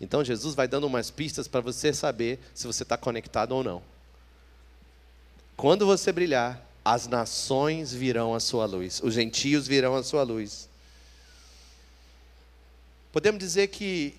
Então 0.04 0.22
Jesus 0.22 0.54
vai 0.54 0.68
dando 0.68 0.86
umas 0.86 1.10
pistas 1.10 1.48
para 1.48 1.62
você 1.62 1.90
saber 1.90 2.38
se 2.52 2.66
você 2.66 2.82
está 2.82 2.94
conectado 2.94 3.52
ou 3.52 3.64
não. 3.64 3.82
Quando 5.56 5.86
você 5.86 6.12
brilhar, 6.12 6.62
as 6.84 7.06
nações 7.06 7.90
virão 7.90 8.34
à 8.34 8.38
sua 8.38 8.66
luz, 8.66 9.00
os 9.02 9.14
gentios 9.14 9.66
virão 9.66 9.96
à 9.96 10.02
sua 10.02 10.22
luz. 10.22 10.68
Podemos 13.10 13.38
dizer 13.38 13.68
que 13.68 14.14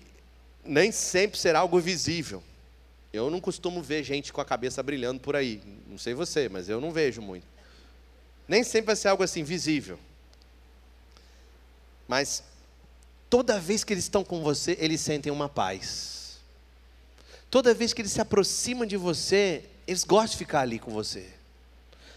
nem 0.64 0.90
sempre 0.90 1.38
será 1.38 1.60
algo 1.60 1.78
visível. 1.78 2.42
Eu 3.12 3.30
não 3.30 3.40
costumo 3.40 3.80
ver 3.80 4.02
gente 4.02 4.32
com 4.32 4.40
a 4.40 4.44
cabeça 4.44 4.82
brilhando 4.82 5.20
por 5.20 5.36
aí. 5.36 5.62
Não 5.86 5.98
sei 5.98 6.14
você, 6.14 6.48
mas 6.48 6.68
eu 6.68 6.80
não 6.80 6.90
vejo 6.90 7.22
muito. 7.22 7.46
Nem 8.48 8.64
sempre 8.64 8.86
vai 8.86 8.96
ser 8.96 9.06
algo 9.06 9.22
assim 9.22 9.44
visível. 9.44 10.00
Mas 12.08 12.42
toda 13.28 13.58
vez 13.58 13.84
que 13.84 13.92
eles 13.92 14.04
estão 14.04 14.24
com 14.24 14.42
você, 14.42 14.76
eles 14.80 15.00
sentem 15.00 15.32
uma 15.32 15.48
paz. 15.48 16.38
Toda 17.50 17.74
vez 17.74 17.92
que 17.92 18.02
eles 18.02 18.12
se 18.12 18.20
aproximam 18.20 18.86
de 18.86 18.96
você, 18.96 19.64
eles 19.86 20.04
gostam 20.04 20.32
de 20.32 20.36
ficar 20.38 20.60
ali 20.60 20.78
com 20.78 20.90
você. 20.90 21.26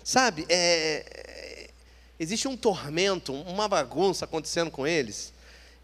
Sabe, 0.04 0.46
é, 0.50 1.06
é, 1.08 1.70
existe 2.20 2.48
um 2.48 2.58
tormento, 2.58 3.34
uma 3.34 3.68
bagunça 3.68 4.26
acontecendo 4.26 4.72
com 4.72 4.88
eles, 4.88 5.34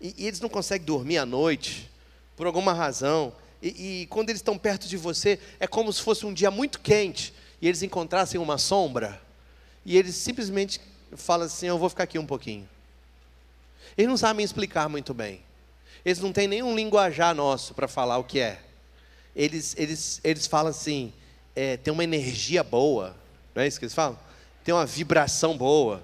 e, 0.02 0.16
e 0.18 0.28
eles 0.28 0.40
não 0.40 0.50
conseguem 0.50 0.86
dormir 0.86 1.18
à 1.18 1.26
noite, 1.26 1.90
por 2.36 2.48
alguma 2.48 2.74
razão. 2.74 3.34
E, 3.62 4.02
e 4.02 4.08
quando 4.08 4.30
eles 4.30 4.40
estão 4.40 4.58
perto 4.58 4.88
de 4.88 4.98
você, 4.98 5.40
é 5.60 5.68
como 5.68 5.92
se 5.92 6.02
fosse 6.02 6.26
um 6.26 6.34
dia 6.34 6.52
muito 6.52 6.80
quente 6.80 7.34
e 7.62 7.68
eles 7.68 7.82
encontrassem 7.82 8.40
uma 8.40 8.58
sombra. 8.58 9.22
E 9.86 9.98
eles 9.98 10.16
simplesmente 10.16 10.82
falam 11.16 11.46
assim: 11.46 11.68
Eu 11.68 11.78
vou 11.78 11.90
ficar 11.90 12.04
aqui 12.04 12.20
um 12.20 12.26
pouquinho. 12.26 12.68
Eles 13.98 14.10
não 14.10 14.18
sabem 14.18 14.44
explicar 14.44 14.90
muito 14.90 15.14
bem. 15.14 15.42
Eles 16.04 16.20
não 16.20 16.32
têm 16.34 16.48
nenhum 16.48 16.76
linguajar 16.76 17.34
nosso 17.34 17.74
para 17.74 17.88
falar 17.88 18.18
o 18.18 18.24
que 18.24 18.40
é. 18.40 18.60
Eles, 19.36 19.76
eles, 19.78 20.22
eles 20.24 20.48
falam 20.48 20.70
assim: 20.70 21.14
é, 21.56 21.78
tem 21.78 21.92
uma 21.92 22.04
energia 22.04 22.64
boa. 22.64 23.16
Não 23.54 23.64
é 23.64 23.68
isso 23.68 23.80
que 23.80 23.86
eles 23.86 23.96
falam? 23.96 24.20
Tem 24.64 24.74
uma 24.74 24.86
vibração 24.86 25.58
boa. 25.58 26.04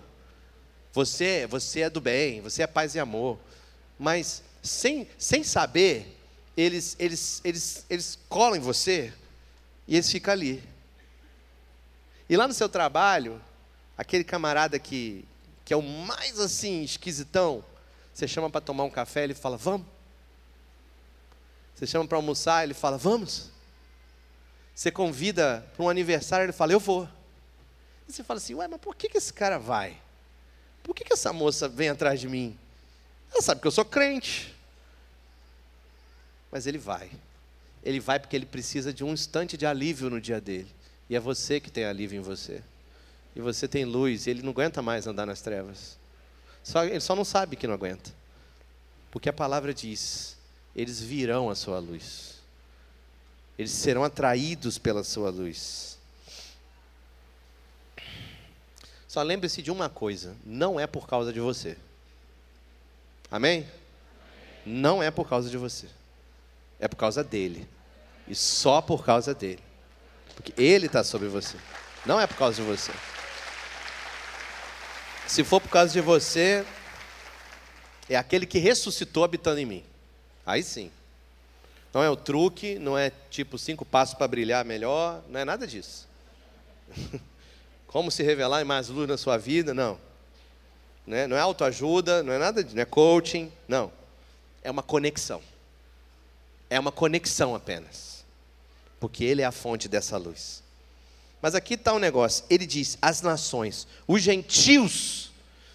Você, 0.94 1.48
você 1.48 1.82
é 1.82 1.89
do 1.89 2.02
bem, 2.02 2.42
você 2.42 2.64
é 2.64 2.68
paz 2.68 2.96
e 2.96 3.00
amor. 3.00 3.38
Mas 3.98 4.44
sem, 4.62 5.08
sem 5.18 5.44
saber, 5.44 6.18
eles, 6.56 6.96
eles, 7.00 7.42
eles, 7.44 7.86
eles 7.89 8.20
colam 8.28 8.56
em 8.56 8.60
você 8.60 9.14
e 9.88 9.96
eles 9.96 10.10
ficam 10.10 10.34
ali. 10.34 10.64
E 12.30 12.38
lá 12.38 12.48
no 12.48 12.54
seu 12.54 12.70
trabalho, 12.70 13.42
aquele 13.98 14.24
camarada 14.24 14.80
que, 14.80 15.26
que 15.66 15.74
é 15.74 15.78
o 15.78 15.82
mais 15.82 16.39
assim, 16.39 16.84
esquisitão, 16.84 17.64
você 18.22 18.28
chama 18.28 18.49
para 18.49 18.61
tomar 18.61 18.84
um 18.84 18.89
café, 18.89 19.24
ele 19.24 19.34
fala, 19.34 19.57
vamos. 19.57 19.86
Você 21.76 21.88
chama 21.88 22.07
para 22.07 22.17
almoçar, 22.17 22.63
ele 22.63 22.74
fala, 22.74 22.97
vamos. 22.97 23.49
Você 24.74 24.91
convida 24.91 25.65
para 25.76 25.84
um 25.84 25.89
aniversário, 25.89 26.45
ele 26.45 26.53
fala, 26.53 26.72
eu 26.72 26.80
vou. 26.80 27.07
E 28.07 28.11
você 28.11 28.24
fala 28.24 28.38
assim, 28.38 28.53
ué, 28.55 28.67
mas 28.67 28.80
por 28.80 28.95
que, 28.95 29.09
que 29.09 29.17
esse 29.17 29.34
cara 29.34 29.57
vai? 29.57 29.97
Por 30.84 30.95
que, 30.95 31.03
que 31.03 31.13
essa 31.13 31.34
moça 31.34 31.67
vem 31.67 31.89
atrás 31.89 32.19
de 32.19 32.28
mim? 32.28 32.57
Ela 33.32 33.41
sabe 33.41 33.61
que 33.61 33.67
eu 33.67 33.72
sou 33.72 33.86
crente 33.86 34.55
mas 36.51 36.67
ele 36.67 36.78
vai. 36.78 37.09
Ele 37.84 37.99
vai 37.99 38.19
porque 38.19 38.36
ele 38.36 38.45
precisa 38.45 38.93
de 38.93 39.03
um 39.03 39.13
instante 39.13 39.55
de 39.55 39.65
alívio 39.65 40.09
no 40.09 40.19
dia 40.19 40.41
dele. 40.41 40.67
E 41.09 41.15
é 41.15 41.19
você 41.19 41.59
que 41.59 41.72
tem 41.72 41.86
alívio 41.86 42.19
em 42.19 42.22
você. 42.22 42.61
E 43.36 43.39
você 43.39 43.67
tem 43.67 43.86
luz, 43.86 44.28
e 44.28 44.30
ele 44.30 44.41
não 44.41 44.51
aguenta 44.51 44.82
mais 44.82 45.07
andar 45.07 45.26
nas 45.26 45.41
trevas. 45.41 45.97
Só, 46.64 46.84
ele 46.84 46.99
só 46.99 47.16
não 47.16 47.26
sabe 47.26 47.55
que 47.55 47.68
não 47.68 47.74
aguenta. 47.74 48.12
Porque 49.09 49.30
a 49.30 49.34
palavra 49.34 49.74
diz: 49.74 50.38
eles 50.76 51.01
virão 51.01 51.49
a 51.49 51.55
sua 51.55 51.80
luz. 51.80 52.36
Eles 53.57 53.72
serão 53.72 54.03
atraídos 54.03 54.78
pela 54.78 55.03
sua 55.03 55.30
luz. 55.30 55.97
Só 59.07 59.22
lembre-se 59.22 59.62
de 59.62 59.72
uma 59.72 59.89
coisa: 59.89 60.36
não 60.45 60.80
é 60.80 60.88
por 60.88 61.07
causa 61.07 61.34
de 61.34 61.39
você. 61.39 61.78
Amém? 63.30 63.68
Não 64.66 65.01
é 65.01 65.09
por 65.09 65.28
causa 65.28 65.49
de 65.49 65.57
você 65.57 65.88
é 66.82 66.88
por 66.88 66.97
causa 66.97 67.24
dele. 67.24 67.70
E 68.28 68.36
só 68.36 68.82
por 68.82 69.05
causa 69.05 69.34
dele. 69.34 69.64
Porque 70.36 70.53
Ele 70.59 70.88
está 70.88 71.03
sobre 71.03 71.28
você. 71.28 71.55
Não 72.05 72.20
é 72.20 72.26
por 72.26 72.36
causa 72.36 72.62
de 72.62 72.68
você. 72.68 72.91
Se 75.32 75.45
for 75.45 75.61
por 75.61 75.69
causa 75.69 75.93
de 75.93 76.01
você, 76.01 76.65
é 78.09 78.17
aquele 78.17 78.45
que 78.45 78.59
ressuscitou 78.59 79.23
habitando 79.23 79.61
em 79.61 79.65
mim. 79.65 79.84
Aí 80.45 80.61
sim. 80.61 80.91
Não 81.93 82.03
é 82.03 82.09
o 82.09 82.17
truque, 82.17 82.77
não 82.77 82.97
é 82.97 83.13
tipo 83.29 83.57
cinco 83.57 83.86
passos 83.86 84.13
para 84.13 84.27
brilhar 84.27 84.65
melhor, 84.65 85.23
não 85.29 85.39
é 85.39 85.45
nada 85.45 85.65
disso. 85.65 86.05
Como 87.88 88.11
se 88.11 88.21
revelar 88.23 88.61
em 88.61 88.65
mais 88.65 88.89
luz 88.89 89.07
na 89.07 89.15
sua 89.15 89.38
vida, 89.38 89.73
não. 89.73 89.97
Não 91.07 91.15
é, 91.15 91.27
não 91.27 91.38
é 91.38 91.39
autoajuda, 91.39 92.21
não 92.21 92.34
é 92.34 92.38
nada, 92.38 92.67
não 92.69 92.82
é 92.82 92.86
coaching, 92.86 93.49
não. 93.69 93.89
É 94.61 94.69
uma 94.69 94.84
conexão. 94.84 95.41
É 96.69 96.77
uma 96.77 96.91
conexão 96.91 97.55
apenas. 97.55 98.25
Porque 98.99 99.23
Ele 99.23 99.41
é 99.41 99.45
a 99.45 99.51
fonte 99.53 99.88
dessa 99.88 100.17
luz. 100.17 100.61
Mas 101.42 101.56
aqui 101.56 101.74
está 101.74 101.94
um 101.94 102.00
negócio. 102.00 102.46
Ele 102.50 102.66
diz: 102.66 102.98
as 103.02 103.22
nações, 103.22 103.88
os 104.08 104.22
gentios, 104.22 105.32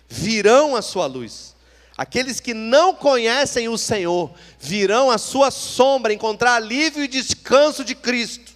virão 0.08 0.76
a 0.76 0.82
sua 0.82 1.06
luz. 1.06 1.54
Aqueles 1.96 2.40
que 2.40 2.52
não 2.52 2.94
conhecem 2.94 3.68
o 3.68 3.78
Senhor 3.78 4.30
virão 4.60 5.10
à 5.10 5.16
sua 5.16 5.50
sombra 5.50 6.12
encontrar 6.12 6.56
alívio 6.56 7.02
e 7.02 7.08
descanso 7.08 7.82
de 7.82 7.94
Cristo. 7.94 8.52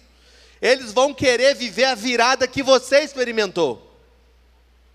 Eles 0.61 0.93
vão 0.93 1.11
querer 1.11 1.55
viver 1.55 1.85
a 1.85 1.95
virada 1.95 2.47
que 2.47 2.61
você 2.61 2.99
experimentou. 2.99 3.89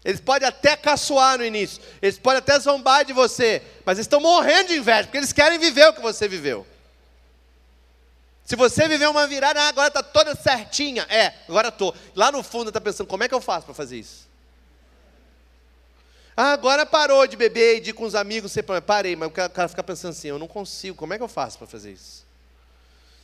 Eles 0.04 0.20
podem 0.20 0.46
até 0.46 0.76
caçoar 0.76 1.36
no 1.36 1.44
início, 1.44 1.82
eles 2.00 2.16
podem 2.16 2.38
até 2.38 2.56
zombar 2.60 3.04
de 3.04 3.12
você, 3.12 3.60
mas 3.84 3.98
eles 3.98 4.06
estão 4.06 4.20
morrendo 4.20 4.68
de 4.68 4.78
inveja, 4.78 5.02
porque 5.02 5.18
eles 5.18 5.32
querem 5.32 5.58
viver 5.58 5.88
o 5.88 5.92
que 5.94 6.00
você 6.00 6.28
viveu. 6.28 6.64
Se 8.46 8.54
você 8.54 8.86
viveu 8.86 9.10
uma 9.10 9.26
virada, 9.26 9.60
ah, 9.60 9.68
agora 9.68 9.88
está 9.88 10.04
toda 10.04 10.36
certinha. 10.36 11.02
É, 11.10 11.34
agora 11.48 11.66
estou. 11.66 11.92
Lá 12.14 12.30
no 12.30 12.44
fundo 12.44 12.68
está 12.68 12.80
pensando, 12.80 13.08
como 13.08 13.24
é 13.24 13.28
que 13.28 13.34
eu 13.34 13.40
faço 13.40 13.66
para 13.66 13.74
fazer 13.74 13.98
isso? 13.98 14.28
Ah, 16.36 16.52
agora 16.52 16.86
parou 16.86 17.26
de 17.26 17.36
beber 17.36 17.78
e 17.78 17.80
de 17.80 17.90
ir 17.90 17.92
com 17.92 18.04
os 18.04 18.14
amigos. 18.14 18.52
Você 18.52 18.62
parei, 18.62 19.16
mas 19.16 19.28
o 19.28 19.32
cara 19.32 19.66
fica 19.66 19.82
pensando 19.82 20.12
assim: 20.12 20.28
eu 20.28 20.38
não 20.38 20.46
consigo, 20.46 20.96
como 20.96 21.12
é 21.12 21.16
que 21.16 21.24
eu 21.24 21.28
faço 21.28 21.58
para 21.58 21.66
fazer 21.66 21.90
isso? 21.90 22.24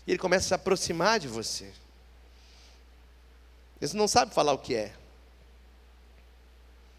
E 0.04 0.10
ele 0.10 0.18
começa 0.18 0.46
a 0.46 0.48
se 0.48 0.54
aproximar 0.54 1.20
de 1.20 1.28
você. 1.28 1.70
Ele 3.80 3.92
não 3.94 4.08
sabe 4.08 4.34
falar 4.34 4.52
o 4.52 4.58
que 4.58 4.74
é. 4.74 4.92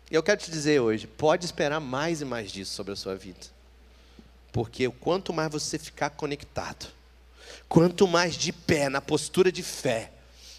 E 0.09 0.15
eu 0.15 0.24
quero 0.24 0.39
te 0.39 0.49
dizer 0.49 0.80
hoje: 0.80 1.07
pode 1.07 1.43
esperar 1.43 1.82
mais 1.82 2.21
e 2.21 2.26
mais 2.26 2.49
disso 2.49 2.74
sobre 2.74 2.93
a 2.93 2.95
sua 2.95 3.15
vida. 3.15 3.47
Porque 4.53 4.89
quanto 4.89 5.34
mais 5.34 5.51
você 5.51 5.78
ficar 5.78 6.11
conectado, 6.11 6.88
quanto 7.74 8.07
mais 8.07 8.38
de 8.38 8.53
pé, 8.53 8.88
na 8.88 9.01
postura 9.01 9.51
de 9.51 9.63
fé, 9.63 10.11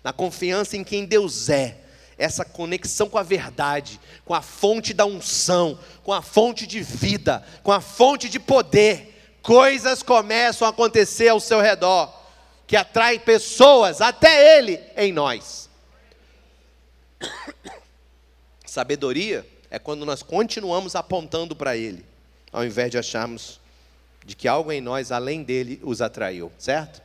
na 0.03 0.13
confiança 0.13 0.77
em 0.77 0.83
quem 0.83 1.07
Deus 1.07 1.49
é, 1.49 1.79
essa 2.19 2.45
conexão 2.45 3.09
com 3.09 3.17
a 3.17 3.23
verdade, 3.23 4.01
com 4.25 4.35
a 4.35 4.43
fonte 4.43 4.93
da 4.93 5.07
unção, 5.07 5.79
com 6.03 6.13
a 6.13 6.21
fonte 6.21 6.67
de 6.67 6.81
vida, 6.81 7.47
com 7.63 7.71
a 7.71 7.81
fonte 7.81 8.29
de 8.29 8.41
poder, 8.41 9.37
coisas 9.43 10.03
começam 10.03 10.67
a 10.67 10.71
acontecer 10.73 11.29
ao 11.29 11.39
seu 11.39 11.61
redor, 11.61 12.13
que 12.67 12.75
atraem 12.75 13.21
pessoas, 13.21 14.01
até 14.01 14.59
Ele, 14.59 14.81
em 14.97 15.13
nós. 15.13 15.71
Sabedoria 18.67 19.47
é 19.71 19.79
quando 19.79 20.05
nós 20.05 20.21
continuamos 20.21 20.97
apontando 20.97 21.55
para 21.55 21.77
Ele, 21.77 22.05
ao 22.51 22.65
invés 22.65 22.91
de 22.91 22.99
acharmos 22.99 23.61
de 24.27 24.35
que 24.35 24.49
algo 24.49 24.73
em 24.73 24.81
nós, 24.81 25.13
além 25.13 25.45
dele, 25.45 25.79
os 25.85 26.03
atraiu, 26.03 26.51
certo? 26.59 27.04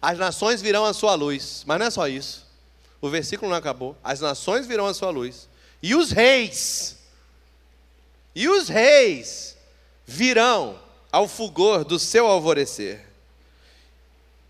As 0.00 0.18
nações 0.18 0.60
virão 0.60 0.84
à 0.84 0.92
sua 0.92 1.14
luz, 1.14 1.64
mas 1.66 1.78
não 1.78 1.86
é 1.86 1.90
só 1.90 2.08
isso. 2.08 2.46
O 3.00 3.08
versículo 3.08 3.50
não 3.50 3.58
acabou. 3.58 3.96
As 4.02 4.20
nações 4.20 4.66
virão 4.66 4.86
a 4.86 4.94
sua 4.94 5.10
luz. 5.10 5.48
E 5.82 5.94
os 5.94 6.10
reis, 6.10 6.96
e 8.34 8.48
os 8.48 8.68
reis 8.68 9.56
virão 10.06 10.78
ao 11.10 11.26
fulgor 11.26 11.84
do 11.84 11.98
seu 11.98 12.26
alvorecer. 12.26 13.04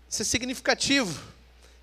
Isso 0.09 0.21
é 0.21 0.25
significativo. 0.25 1.21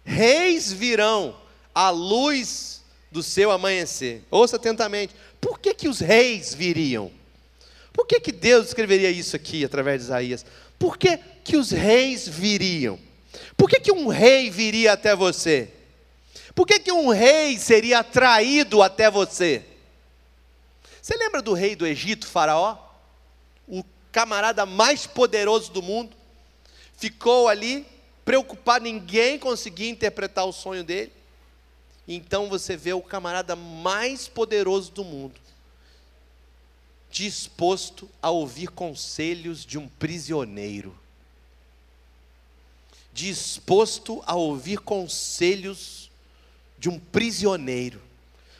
Reis 0.04 0.72
virão 0.72 1.36
à 1.74 1.90
luz 1.90 2.82
do 3.10 3.22
seu 3.22 3.50
amanhecer. 3.50 4.22
Ouça 4.30 4.56
atentamente. 4.56 5.14
Por 5.40 5.58
que, 5.58 5.74
que 5.74 5.88
os 5.88 6.00
reis 6.00 6.52
viriam? 6.52 7.10
Por 7.92 8.06
que, 8.06 8.18
que 8.18 8.32
Deus 8.32 8.68
escreveria 8.68 9.10
isso 9.10 9.36
aqui 9.36 9.64
através 9.64 10.00
de 10.00 10.06
Isaías? 10.06 10.44
Por 10.78 10.98
que, 10.98 11.18
que 11.44 11.56
os 11.56 11.70
reis 11.70 12.26
viriam? 12.26 12.98
Por 13.56 13.68
que, 13.68 13.80
que 13.80 13.92
um 13.92 14.08
rei 14.08 14.50
viria 14.50 14.92
até 14.92 15.14
você? 15.14 15.70
Por 16.54 16.66
que, 16.66 16.78
que 16.78 16.92
um 16.92 17.08
rei 17.08 17.58
seria 17.58 18.00
atraído 18.00 18.82
até 18.82 19.10
você? 19.10 19.64
Você 21.02 21.16
lembra 21.16 21.42
do 21.42 21.52
rei 21.52 21.74
do 21.74 21.86
Egito, 21.86 22.26
Faraó? 22.26 22.78
O 23.66 23.84
camarada 24.12 24.64
mais 24.64 25.06
poderoso 25.06 25.72
do 25.72 25.82
mundo. 25.82 26.16
Ficou 26.96 27.48
ali, 27.48 27.84
preocupado, 28.24 28.84
ninguém 28.84 29.38
conseguia 29.38 29.90
interpretar 29.90 30.46
o 30.46 30.52
sonho 30.52 30.84
dele. 30.84 31.12
Então 32.06 32.48
você 32.48 32.76
vê 32.76 32.92
o 32.92 33.02
camarada 33.02 33.56
mais 33.56 34.28
poderoso 34.28 34.92
do 34.92 35.02
mundo, 35.02 35.40
disposto 37.10 38.08
a 38.20 38.30
ouvir 38.30 38.68
conselhos 38.68 39.64
de 39.64 39.78
um 39.78 39.88
prisioneiro, 39.88 40.96
disposto 43.14 44.22
a 44.26 44.34
ouvir 44.34 44.80
conselhos 44.80 46.10
de 46.76 46.88
um 46.88 46.98
prisioneiro. 46.98 48.02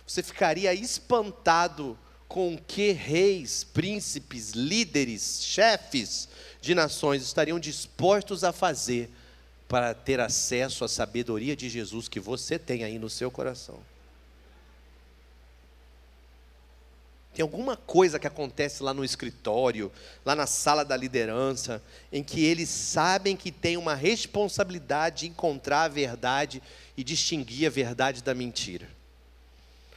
Você 0.07 0.23
ficaria 0.23 0.73
espantado 0.73 1.99
com 2.29 2.57
que 2.57 2.93
reis, 2.93 3.65
príncipes, 3.65 4.53
líderes, 4.53 5.41
chefes 5.43 6.29
de 6.61 6.75
nações 6.75 7.23
estariam 7.23 7.59
dispostos 7.59 8.45
a 8.45 8.53
fazer 8.53 9.11
para 9.69 9.93
ter 9.93 10.21
acesso 10.21 10.85
à 10.85 10.89
sabedoria 10.89 11.57
de 11.57 11.69
Jesus 11.69 12.09
que 12.09 12.21
você 12.21 12.59
tem 12.59 12.85
aí 12.85 12.99
no 12.99 13.11
seu 13.11 13.31
coração. 13.31 13.79
Tem 17.35 17.43
alguma 17.43 17.77
coisa 17.77 18.19
que 18.21 18.29
acontece 18.29 18.81
lá 18.81 18.95
no 18.95 19.05
escritório, 19.05 19.91
lá 20.25 20.37
na 20.37 20.47
sala 20.47 20.85
da 20.85 20.97
liderança, 20.97 21.83
em 22.13 22.23
que 22.23 22.45
eles 22.45 22.69
sabem 22.69 23.37
que 23.37 23.51
tem 23.51 23.77
uma 23.77 23.95
responsabilidade 23.95 25.23
de 25.23 25.27
encontrar 25.27 25.83
a 25.83 25.89
verdade 25.89 26.63
e 26.97 27.03
distinguir 27.03 27.67
a 27.67 27.71
verdade 27.71 28.23
da 28.23 28.35
mentira. 28.35 28.89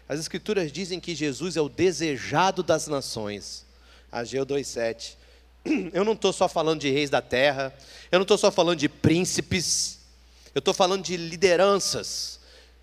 As 0.09 0.19
Escrituras 0.19 0.71
dizem 0.71 0.99
que 0.99 1.13
Jesus 1.13 1.55
é 1.55 1.61
o 1.61 1.69
desejado 1.69 2.63
das 2.63 2.87
nações. 2.87 3.63
Ageu 4.11 4.43
2,7. 4.43 5.15
Eu 5.93 6.03
não 6.03 6.13
estou 6.13 6.33
só 6.33 6.47
falando 6.47 6.79
de 6.79 6.89
reis 6.89 7.11
da 7.11 7.21
terra, 7.21 7.71
eu 8.11 8.17
não 8.17 8.23
estou 8.23 8.37
só 8.37 8.49
falando 8.49 8.79
de 8.79 8.87
príncipes, 8.87 9.99
eu 10.55 10.59
estou 10.59 10.73
falando 10.73 11.03
de 11.03 11.17
lideranças 11.17 12.36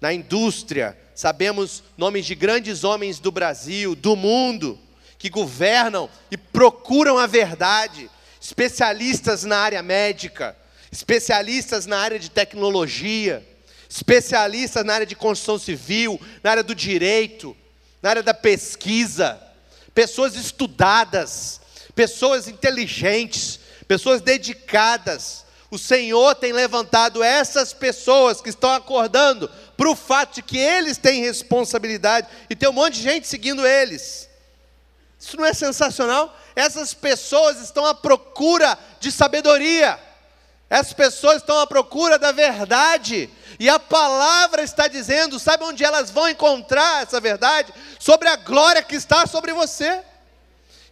na 0.04 0.12
indústria. 0.12 0.94
Sabemos 1.14 1.82
nomes 1.96 2.26
de 2.26 2.34
grandes 2.34 2.84
homens 2.84 3.18
do 3.18 3.32
Brasil, 3.32 3.94
do 3.94 4.14
mundo, 4.14 4.78
que 5.18 5.30
governam 5.30 6.10
e 6.30 6.36
procuram 6.36 7.16
a 7.16 7.26
verdade, 7.26 8.10
especialistas 8.38 9.44
na 9.44 9.56
área 9.56 9.82
médica, 9.82 10.54
especialistas 10.92 11.86
na 11.86 11.96
área 11.96 12.18
de 12.18 12.30
tecnologia 12.30 13.42
especialistas 13.88 14.84
na 14.84 14.94
área 14.94 15.06
de 15.06 15.14
construção 15.14 15.56
civil, 15.56 16.20
na 16.42 16.50
área 16.50 16.64
do 16.64 16.74
direito, 16.74 17.56
na 18.02 18.10
área 18.10 18.24
da 18.24 18.34
pesquisa, 18.34 19.40
pessoas 19.94 20.34
estudadas, 20.34 21.60
pessoas 21.94 22.48
inteligentes, 22.48 23.60
pessoas 23.86 24.20
dedicadas. 24.20 25.44
O 25.70 25.78
Senhor 25.78 26.34
tem 26.34 26.52
levantado 26.52 27.22
essas 27.22 27.72
pessoas 27.72 28.40
que 28.40 28.48
estão 28.48 28.70
acordando 28.70 29.48
para 29.76 29.90
o 29.90 29.96
fato 29.96 30.36
de 30.36 30.42
que 30.42 30.58
eles 30.58 30.98
têm 30.98 31.22
responsabilidade 31.22 32.28
e 32.48 32.56
tem 32.56 32.68
um 32.68 32.72
monte 32.72 32.94
de 32.94 33.02
gente 33.02 33.26
seguindo 33.26 33.66
eles. 33.66 34.28
Isso 35.18 35.36
não 35.36 35.44
é 35.44 35.54
sensacional? 35.54 36.36
Essas 36.54 36.92
pessoas 36.92 37.60
estão 37.60 37.86
à 37.86 37.94
procura 37.94 38.78
de 39.00 39.10
sabedoria. 39.10 39.98
Essas 40.68 40.92
pessoas 40.92 41.36
estão 41.36 41.58
à 41.58 41.66
procura 41.66 42.18
da 42.18 42.32
verdade. 42.32 43.30
E 43.58 43.68
a 43.68 43.78
palavra 43.78 44.62
está 44.62 44.88
dizendo, 44.88 45.38
sabe 45.38 45.64
onde 45.64 45.84
elas 45.84 46.10
vão 46.10 46.28
encontrar 46.28 47.02
essa 47.02 47.20
verdade? 47.20 47.72
Sobre 47.98 48.28
a 48.28 48.36
glória 48.36 48.82
que 48.82 48.96
está 48.96 49.26
sobre 49.26 49.52
você. 49.52 50.02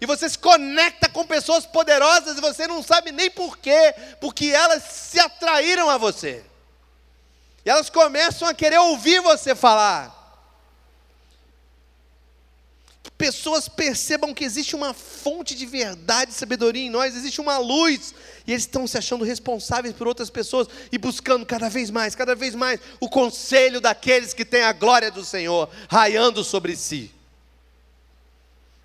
E 0.01 0.07
você 0.07 0.28
se 0.28 0.39
conecta 0.39 1.09
com 1.09 1.24
pessoas 1.24 1.64
poderosas 1.64 2.37
e 2.37 2.41
você 2.41 2.66
não 2.66 2.83
sabe 2.83 3.12
nem 3.12 3.30
porquê, 3.30 3.95
porque 4.20 4.47
elas 4.47 4.83
se 4.83 5.20
atraíram 5.20 5.89
a 5.89 5.97
você. 5.97 6.45
E 7.65 7.71
elas 7.71 7.89
começam 7.89 8.49
a 8.49 8.55
querer 8.55 8.79
ouvir 8.79 9.21
você 9.21 9.55
falar. 9.55 10.21
Que 13.03 13.11
pessoas 13.11 13.69
percebam 13.69 14.35
que 14.35 14.45
existe 14.45 14.75
uma 14.75 14.93
fonte 14.93 15.55
de 15.55 15.67
verdade 15.67 16.33
e 16.33 16.35
sabedoria 16.35 16.83
em 16.83 16.91
nós, 16.91 17.15
existe 17.15 17.41
uma 17.41 17.59
luz, 17.59 18.15
e 18.47 18.53
eles 18.53 18.63
estão 18.63 18.87
se 18.87 18.99
achando 18.99 19.25
responsáveis 19.25 19.95
por 19.95 20.09
outras 20.09 20.31
pessoas 20.31 20.69
e 20.91 20.99
buscando 20.99 21.47
cada 21.47 21.69
vez 21.69 21.91
mais, 21.91 22.15
cada 22.15 22.35
vez 22.35 22.55
mais 22.55 22.81
o 23.01 23.09
conselho 23.09 23.81
daqueles 23.81 24.35
que 24.35 24.45
têm 24.45 24.63
a 24.63 24.73
glória 24.73 25.11
do 25.11 25.25
Senhor 25.25 25.69
raiando 25.89 26.43
sobre 26.43 26.77
si. 26.77 27.13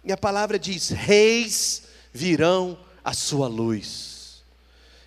E 0.04 0.12
a 0.12 0.18
palavra 0.18 0.58
diz: 0.58 0.90
reis 0.90 1.84
virão 2.14 2.78
a 3.04 3.14
sua 3.14 3.48
luz. 3.48 4.44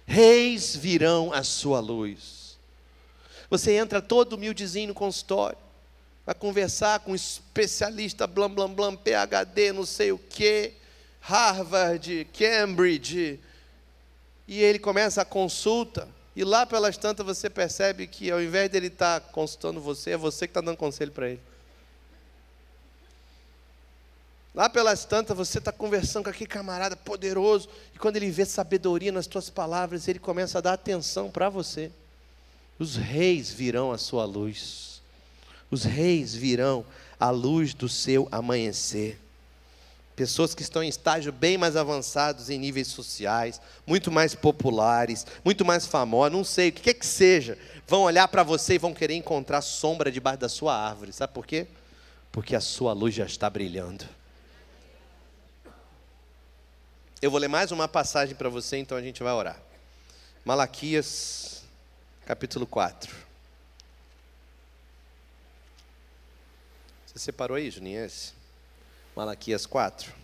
Reis 0.06 0.74
virão 0.74 1.32
a 1.32 1.44
sua 1.44 1.80
luz. 1.80 2.39
Você 3.50 3.72
entra 3.72 4.00
todo 4.00 4.34
humildezinho 4.34 4.88
no 4.88 4.94
consultório, 4.94 5.58
vai 6.24 6.34
conversar 6.34 7.00
com 7.00 7.10
um 7.10 7.16
especialista, 7.16 8.24
blam, 8.24 8.48
blam, 8.48 8.72
blam, 8.72 8.96
PhD, 8.96 9.72
não 9.72 9.84
sei 9.84 10.12
o 10.12 10.18
quê, 10.18 10.74
Harvard, 11.20 12.28
Cambridge, 12.32 13.40
e 14.46 14.62
ele 14.62 14.78
começa 14.78 15.22
a 15.22 15.24
consulta, 15.24 16.08
e 16.36 16.44
lá 16.44 16.64
pelas 16.64 16.96
tantas 16.96 17.26
você 17.26 17.50
percebe 17.50 18.06
que 18.06 18.30
ao 18.30 18.40
invés 18.40 18.70
dele 18.70 18.86
estar 18.86 19.20
tá 19.20 19.28
consultando 19.32 19.80
você, 19.80 20.12
é 20.12 20.16
você 20.16 20.46
que 20.46 20.52
está 20.52 20.60
dando 20.60 20.76
conselho 20.76 21.10
para 21.10 21.30
ele. 21.30 21.40
Lá 24.54 24.68
pelas 24.68 25.04
tantas, 25.04 25.36
você 25.36 25.58
está 25.58 25.70
conversando 25.70 26.24
com 26.24 26.30
aquele 26.30 26.48
camarada 26.48 26.96
poderoso, 26.96 27.68
e 27.94 27.98
quando 27.98 28.16
ele 28.16 28.30
vê 28.30 28.44
sabedoria 28.44 29.10
nas 29.10 29.26
tuas 29.26 29.50
palavras, 29.50 30.06
ele 30.06 30.18
começa 30.18 30.58
a 30.58 30.60
dar 30.60 30.72
atenção 30.72 31.30
para 31.30 31.48
você. 31.48 31.90
Os 32.80 32.96
reis 32.96 33.50
virão 33.50 33.92
à 33.92 33.98
sua 33.98 34.24
luz, 34.24 35.02
os 35.70 35.84
reis 35.84 36.34
virão 36.34 36.82
à 37.20 37.28
luz 37.28 37.74
do 37.74 37.90
seu 37.90 38.26
amanhecer. 38.32 39.20
Pessoas 40.16 40.54
que 40.54 40.62
estão 40.62 40.82
em 40.82 40.88
estágio 40.88 41.30
bem 41.30 41.58
mais 41.58 41.76
avançados 41.76 42.48
em 42.48 42.58
níveis 42.58 42.88
sociais, 42.88 43.60
muito 43.86 44.10
mais 44.10 44.34
populares, 44.34 45.26
muito 45.44 45.62
mais 45.62 45.84
famosas, 45.84 46.32
não 46.32 46.42
sei, 46.42 46.70
o 46.70 46.72
que 46.72 46.80
quer 46.80 46.94
que 46.94 47.04
seja, 47.04 47.58
vão 47.86 48.00
olhar 48.00 48.26
para 48.28 48.42
você 48.42 48.76
e 48.76 48.78
vão 48.78 48.94
querer 48.94 49.14
encontrar 49.14 49.60
sombra 49.60 50.10
debaixo 50.10 50.40
da 50.40 50.48
sua 50.48 50.74
árvore. 50.74 51.12
Sabe 51.12 51.34
por 51.34 51.46
quê? 51.46 51.66
Porque 52.32 52.56
a 52.56 52.62
sua 52.62 52.94
luz 52.94 53.14
já 53.14 53.26
está 53.26 53.50
brilhando. 53.50 54.06
Eu 57.20 57.30
vou 57.30 57.38
ler 57.38 57.48
mais 57.48 57.72
uma 57.72 57.86
passagem 57.86 58.34
para 58.34 58.48
você, 58.48 58.78
então 58.78 58.96
a 58.96 59.02
gente 59.02 59.22
vai 59.22 59.34
orar. 59.34 59.60
Malaquias, 60.46 61.59
capítulo 62.30 62.64
4. 62.64 63.12
Você 67.04 67.18
separou 67.18 67.56
aí, 67.56 67.68
Juninho? 67.68 68.04
Esse? 68.04 68.34
Malaquias 69.16 69.66
4. 69.66 70.14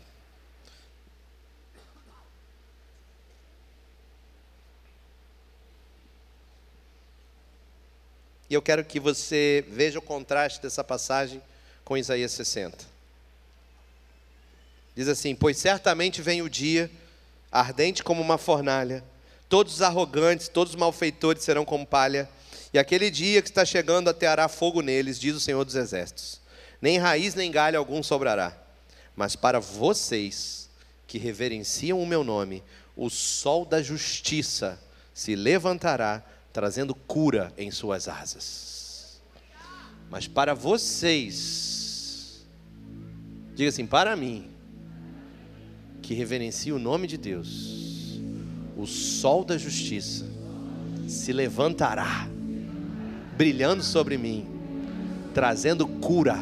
E 8.48 8.54
eu 8.54 8.62
quero 8.62 8.84
que 8.84 9.00
você 9.00 9.66
veja 9.68 9.98
o 9.98 10.02
contraste 10.02 10.62
dessa 10.62 10.84
passagem 10.84 11.42
com 11.84 11.96
Isaías 11.96 12.30
60. 12.30 12.84
Diz 14.94 15.08
assim: 15.08 15.34
Pois 15.34 15.58
certamente 15.58 16.22
vem 16.22 16.40
o 16.40 16.48
dia, 16.48 16.88
ardente 17.50 18.04
como 18.04 18.22
uma 18.22 18.38
fornalha, 18.38 19.02
todos 19.48 19.74
os 19.74 19.82
arrogantes, 19.82 20.48
todos 20.48 20.74
os 20.74 20.78
malfeitores 20.78 21.44
serão 21.44 21.64
como 21.64 21.86
palha, 21.86 22.28
e 22.72 22.78
aquele 22.78 23.10
dia 23.10 23.40
que 23.40 23.48
está 23.48 23.64
chegando 23.64 24.08
ateará 24.08 24.48
fogo 24.48 24.82
neles, 24.82 25.18
diz 25.18 25.34
o 25.34 25.40
Senhor 25.40 25.64
dos 25.64 25.74
Exércitos. 25.74 26.40
Nem 26.80 26.98
raiz 26.98 27.34
nem 27.34 27.50
galho 27.50 27.78
algum 27.78 28.02
sobrará. 28.02 28.56
Mas 29.14 29.34
para 29.34 29.58
vocês 29.58 30.68
que 31.06 31.16
reverenciam 31.16 32.00
o 32.00 32.06
meu 32.06 32.22
nome, 32.22 32.62
o 32.94 33.08
sol 33.08 33.64
da 33.64 33.82
justiça 33.82 34.78
se 35.14 35.34
levantará, 35.34 36.22
trazendo 36.52 36.94
cura 36.94 37.52
em 37.56 37.70
suas 37.70 38.08
asas. 38.08 39.20
Mas 40.10 40.28
para 40.28 40.54
vocês, 40.54 42.46
diga 43.54 43.70
assim: 43.70 43.86
para 43.86 44.14
mim, 44.14 44.50
que 46.02 46.14
reverencia 46.14 46.74
o 46.74 46.78
nome 46.78 47.06
de 47.06 47.16
Deus, 47.16 47.85
o 48.76 48.86
sol 48.86 49.44
da 49.44 49.56
justiça 49.56 50.26
se 51.08 51.32
levantará, 51.32 52.28
brilhando 53.36 53.82
sobre 53.82 54.18
mim, 54.18 54.46
trazendo 55.32 55.86
cura 55.86 56.38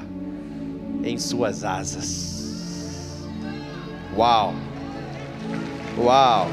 em 1.03 1.19
suas 1.19 1.65
asas. 1.65 3.23
Uau! 4.17 4.55
Uau! 5.99 6.49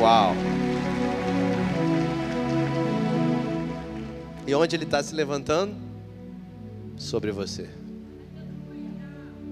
Uau! 0.00 0.34
E 4.46 4.54
onde 4.54 4.74
ele 4.74 4.84
está 4.84 5.02
se 5.02 5.14
levantando? 5.14 5.74
Sobre 6.96 7.30
você 7.30 7.68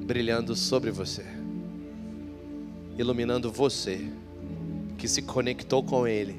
brilhando 0.06 0.54
sobre 0.54 0.90
você, 0.92 1.24
iluminando 2.98 3.50
você, 3.52 4.08
que 4.96 5.06
se 5.06 5.22
conectou 5.22 5.82
com 5.82 6.06
Ele, 6.06 6.36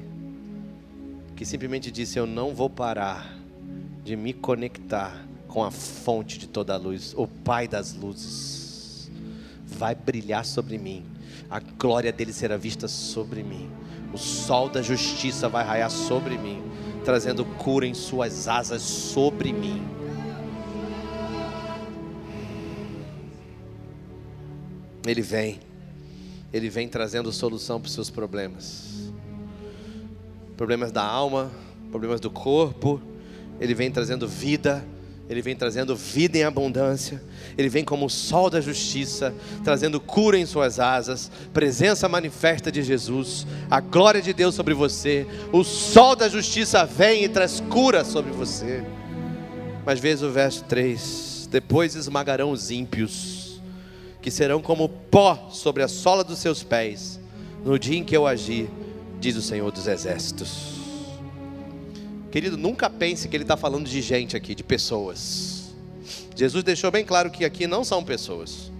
que 1.36 1.44
simplesmente 1.44 1.90
disse: 1.90 2.18
Eu 2.18 2.26
não 2.26 2.54
vou 2.54 2.68
parar 2.68 3.36
de 4.04 4.16
me 4.16 4.32
conectar 4.32 5.26
com 5.46 5.64
a 5.64 5.70
fonte 5.70 6.38
de 6.38 6.46
toda 6.46 6.74
a 6.74 6.76
luz, 6.76 7.14
o 7.16 7.26
Pai 7.26 7.68
das 7.68 7.94
luzes. 7.94 9.10
Vai 9.64 9.94
brilhar 9.94 10.44
sobre 10.44 10.78
mim, 10.78 11.04
a 11.48 11.60
glória 11.60 12.12
dele 12.12 12.32
será 12.32 12.56
vista 12.56 12.88
sobre 12.88 13.42
mim, 13.42 13.70
o 14.12 14.18
sol 14.18 14.68
da 14.68 14.82
justiça 14.82 15.48
vai 15.48 15.64
raiar 15.64 15.90
sobre 15.90 16.36
mim, 16.36 16.62
trazendo 17.04 17.44
cura 17.44 17.86
em 17.86 17.94
suas 17.94 18.48
asas 18.48 18.82
sobre 18.82 19.52
mim. 19.52 19.82
Ele 25.06 25.22
vem. 25.22 25.67
Ele 26.52 26.70
vem 26.70 26.88
trazendo 26.88 27.32
solução 27.32 27.80
para 27.80 27.88
os 27.88 27.92
seus 27.92 28.08
problemas. 28.08 29.12
Problemas 30.56 30.90
da 30.90 31.02
alma, 31.02 31.50
problemas 31.90 32.20
do 32.20 32.30
corpo. 32.30 33.00
Ele 33.60 33.74
vem 33.74 33.90
trazendo 33.90 34.26
vida. 34.26 34.84
Ele 35.28 35.42
vem 35.42 35.54
trazendo 35.54 35.94
vida 35.94 36.38
em 36.38 36.44
abundância. 36.44 37.22
Ele 37.56 37.68
vem 37.68 37.84
como 37.84 38.06
o 38.06 38.10
sol 38.10 38.48
da 38.48 38.62
justiça, 38.62 39.34
trazendo 39.62 40.00
cura 40.00 40.38
em 40.38 40.46
suas 40.46 40.80
asas, 40.80 41.30
presença 41.52 42.08
manifesta 42.08 42.72
de 42.72 42.82
Jesus, 42.82 43.46
a 43.70 43.78
glória 43.78 44.22
de 44.22 44.32
Deus 44.32 44.54
sobre 44.54 44.72
você. 44.72 45.26
O 45.52 45.62
sol 45.62 46.16
da 46.16 46.30
justiça 46.30 46.86
vem 46.86 47.24
e 47.24 47.28
traz 47.28 47.60
cura 47.68 48.04
sobre 48.04 48.30
você. 48.30 48.82
Mas 49.84 50.00
veja 50.00 50.26
o 50.26 50.32
verso 50.32 50.64
3: 50.64 51.46
Depois 51.50 51.94
esmagarão 51.94 52.50
os 52.50 52.70
ímpios 52.70 53.37
que 54.20 54.30
serão 54.30 54.60
como 54.60 54.88
pó 54.88 55.48
sobre 55.50 55.82
a 55.82 55.88
sola 55.88 56.24
dos 56.24 56.38
seus 56.38 56.62
pés, 56.62 57.20
no 57.64 57.78
dia 57.78 57.98
em 57.98 58.04
que 58.04 58.16
eu 58.16 58.26
agir, 58.26 58.68
diz 59.20 59.36
o 59.36 59.42
Senhor 59.42 59.70
dos 59.70 59.86
Exércitos. 59.86 60.78
Querido, 62.30 62.56
nunca 62.56 62.90
pense 62.90 63.28
que 63.28 63.36
ele 63.36 63.44
está 63.44 63.56
falando 63.56 63.88
de 63.88 64.02
gente 64.02 64.36
aqui, 64.36 64.54
de 64.54 64.62
pessoas. 64.62 65.74
Jesus 66.36 66.62
deixou 66.62 66.90
bem 66.90 67.04
claro 67.04 67.30
que 67.30 67.44
aqui 67.44 67.66
não 67.66 67.82
são 67.82 68.04
pessoas, 68.04 68.70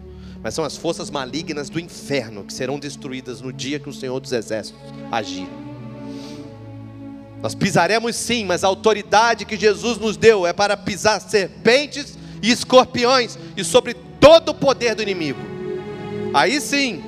mas 0.42 0.54
são 0.54 0.64
as 0.64 0.76
forças 0.76 1.10
malignas 1.10 1.68
do 1.68 1.80
inferno 1.80 2.44
que 2.44 2.52
serão 2.52 2.78
destruídas 2.78 3.40
no 3.40 3.52
dia 3.52 3.80
que 3.80 3.88
o 3.88 3.92
Senhor 3.92 4.20
dos 4.20 4.32
Exércitos 4.32 4.80
agir. 5.10 5.48
Nós 7.42 7.54
pisaremos 7.54 8.16
sim, 8.16 8.44
mas 8.44 8.64
a 8.64 8.66
autoridade 8.68 9.44
que 9.44 9.56
Jesus 9.56 9.96
nos 9.98 10.16
deu 10.16 10.46
é 10.46 10.52
para 10.52 10.76
pisar 10.76 11.20
serpentes 11.20 12.18
e 12.42 12.50
escorpiões 12.50 13.38
e 13.56 13.64
sobre 13.64 13.94
todo 14.28 14.50
o 14.50 14.54
poder 14.54 14.94
do 14.94 15.00
inimigo. 15.00 15.40
Aí 16.34 16.60
sim. 16.60 17.02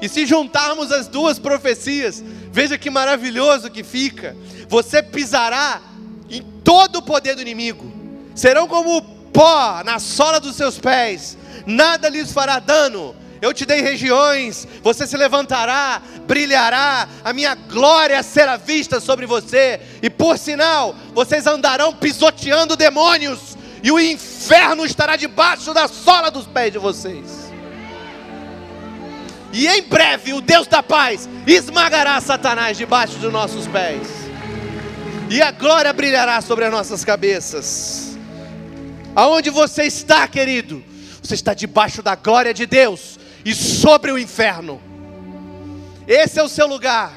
E 0.00 0.08
se 0.08 0.24
juntarmos 0.24 0.92
as 0.92 1.08
duas 1.08 1.36
profecias, 1.36 2.22
veja 2.52 2.78
que 2.78 2.88
maravilhoso 2.90 3.68
que 3.68 3.82
fica. 3.82 4.36
Você 4.68 5.02
pisará 5.02 5.82
em 6.30 6.40
todo 6.62 7.00
o 7.00 7.02
poder 7.02 7.34
do 7.34 7.42
inimigo. 7.42 7.92
Serão 8.36 8.68
como 8.68 9.02
pó 9.32 9.82
na 9.84 9.98
sola 9.98 10.38
dos 10.38 10.54
seus 10.54 10.78
pés. 10.78 11.36
Nada 11.66 12.08
lhes 12.08 12.30
fará 12.30 12.60
dano. 12.60 13.16
Eu 13.42 13.52
te 13.52 13.66
dei 13.66 13.80
regiões, 13.80 14.66
você 14.80 15.08
se 15.08 15.16
levantará, 15.16 16.00
brilhará, 16.24 17.08
a 17.24 17.32
minha 17.32 17.56
glória 17.56 18.22
será 18.22 18.56
vista 18.56 19.00
sobre 19.00 19.26
você, 19.26 19.80
e 20.02 20.10
por 20.10 20.36
sinal, 20.36 20.92
vocês 21.14 21.46
andarão 21.46 21.92
pisoteando 21.94 22.74
demônios, 22.74 23.56
e 23.80 23.92
o 23.92 24.00
inferno 24.00 24.27
estará 24.84 25.16
debaixo 25.16 25.74
da 25.74 25.88
sola 25.88 26.30
dos 26.30 26.46
pés 26.46 26.72
de 26.72 26.78
vocês. 26.78 27.48
E 29.52 29.66
em 29.66 29.82
breve 29.82 30.32
o 30.32 30.40
Deus 30.40 30.66
da 30.66 30.82
paz 30.82 31.28
esmagará 31.46 32.20
Satanás 32.20 32.76
debaixo 32.76 33.14
dos 33.18 33.32
nossos 33.32 33.66
pés. 33.66 34.06
E 35.30 35.42
a 35.42 35.50
glória 35.50 35.92
brilhará 35.92 36.40
sobre 36.40 36.64
as 36.64 36.70
nossas 36.70 37.04
cabeças. 37.04 38.16
Aonde 39.14 39.50
você 39.50 39.84
está, 39.84 40.26
querido? 40.28 40.82
Você 41.22 41.34
está 41.34 41.52
debaixo 41.54 42.02
da 42.02 42.14
glória 42.14 42.54
de 42.54 42.66
Deus 42.66 43.18
e 43.44 43.54
sobre 43.54 44.12
o 44.12 44.18
inferno. 44.18 44.80
Esse 46.06 46.38
é 46.38 46.42
o 46.42 46.48
seu 46.48 46.66
lugar. 46.66 47.12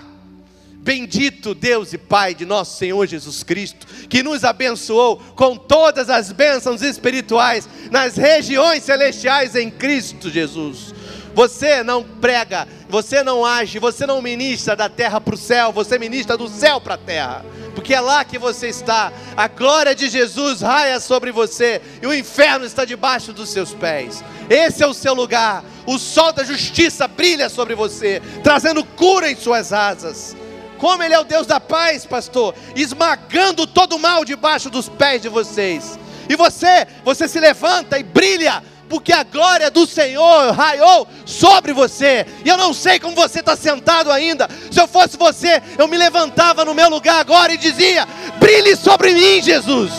Bendito 0.81 1.53
Deus 1.53 1.93
e 1.93 1.97
Pai 1.97 2.33
de 2.33 2.43
nosso 2.43 2.75
Senhor 2.79 3.05
Jesus 3.05 3.43
Cristo, 3.43 3.85
que 4.09 4.23
nos 4.23 4.43
abençoou 4.43 5.17
com 5.35 5.55
todas 5.55 6.09
as 6.09 6.31
bênçãos 6.31 6.81
espirituais 6.81 7.69
nas 7.91 8.15
regiões 8.17 8.81
celestiais 8.81 9.55
em 9.55 9.69
Cristo 9.69 10.27
Jesus. 10.27 10.91
Você 11.35 11.83
não 11.83 12.03
prega, 12.03 12.67
você 12.89 13.21
não 13.21 13.45
age, 13.45 13.77
você 13.77 14.07
não 14.07 14.23
ministra 14.23 14.75
da 14.75 14.89
terra 14.89 15.21
para 15.21 15.35
o 15.35 15.37
céu, 15.37 15.71
você 15.71 15.99
ministra 15.99 16.35
do 16.35 16.49
céu 16.49 16.81
para 16.81 16.95
a 16.95 16.97
terra, 16.97 17.45
porque 17.75 17.93
é 17.93 18.01
lá 18.01 18.25
que 18.25 18.39
você 18.39 18.67
está. 18.67 19.13
A 19.37 19.47
glória 19.47 19.93
de 19.93 20.09
Jesus 20.09 20.61
raia 20.61 20.99
sobre 20.99 21.31
você 21.31 21.79
e 22.01 22.07
o 22.07 22.13
inferno 22.13 22.65
está 22.65 22.85
debaixo 22.85 23.31
dos 23.31 23.49
seus 23.49 23.71
pés. 23.71 24.23
Esse 24.49 24.81
é 24.81 24.87
o 24.87 24.95
seu 24.95 25.13
lugar. 25.13 25.63
O 25.85 25.99
sol 25.99 26.33
da 26.33 26.43
justiça 26.43 27.07
brilha 27.07 27.49
sobre 27.49 27.75
você, 27.75 28.19
trazendo 28.43 28.83
cura 28.83 29.31
em 29.31 29.35
suas 29.35 29.71
asas. 29.71 30.35
Como 30.81 31.03
Ele 31.03 31.13
é 31.13 31.19
o 31.19 31.23
Deus 31.23 31.45
da 31.45 31.59
paz, 31.59 32.07
pastor, 32.07 32.55
esmagando 32.75 33.67
todo 33.67 33.97
o 33.97 33.99
mal 33.99 34.25
debaixo 34.25 34.67
dos 34.67 34.89
pés 34.89 35.21
de 35.21 35.29
vocês. 35.29 35.99
E 36.27 36.35
você, 36.35 36.87
você 37.05 37.27
se 37.27 37.39
levanta 37.39 37.99
e 37.99 38.03
brilha, 38.03 38.63
porque 38.89 39.13
a 39.13 39.23
glória 39.23 39.69
do 39.69 39.85
Senhor 39.85 40.51
raiou 40.53 41.07
sobre 41.23 41.71
você. 41.71 42.25
E 42.43 42.49
eu 42.49 42.57
não 42.57 42.73
sei 42.73 42.99
como 42.99 43.15
você 43.15 43.41
está 43.41 43.55
sentado 43.55 44.11
ainda. 44.11 44.49
Se 44.71 44.81
eu 44.81 44.87
fosse 44.87 45.17
você, 45.17 45.61
eu 45.77 45.87
me 45.87 45.97
levantava 45.99 46.65
no 46.65 46.73
meu 46.73 46.89
lugar 46.89 47.19
agora 47.19 47.53
e 47.53 47.57
dizia: 47.57 48.07
brilhe 48.39 48.75
sobre 48.75 49.13
mim, 49.13 49.39
Jesus. 49.39 49.91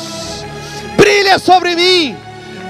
Brilha 0.97 1.39
sobre 1.39 1.77
mim. 1.77 2.17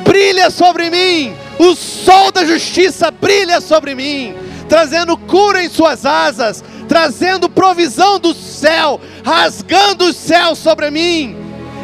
Brilha 0.04 0.50
sobre 0.50 0.90
mim. 0.90 1.34
O 1.58 1.74
sol 1.74 2.30
da 2.30 2.44
justiça 2.44 3.10
brilha 3.10 3.58
sobre 3.62 3.94
mim, 3.94 4.36
trazendo 4.68 5.16
cura 5.16 5.64
em 5.64 5.70
suas 5.70 6.04
asas 6.04 6.62
trazendo 6.88 7.48
provisão 7.48 8.18
do 8.18 8.34
céu, 8.34 9.00
rasgando 9.24 10.06
os 10.06 10.16
céus 10.16 10.58
sobre 10.58 10.90
mim. 10.90 11.36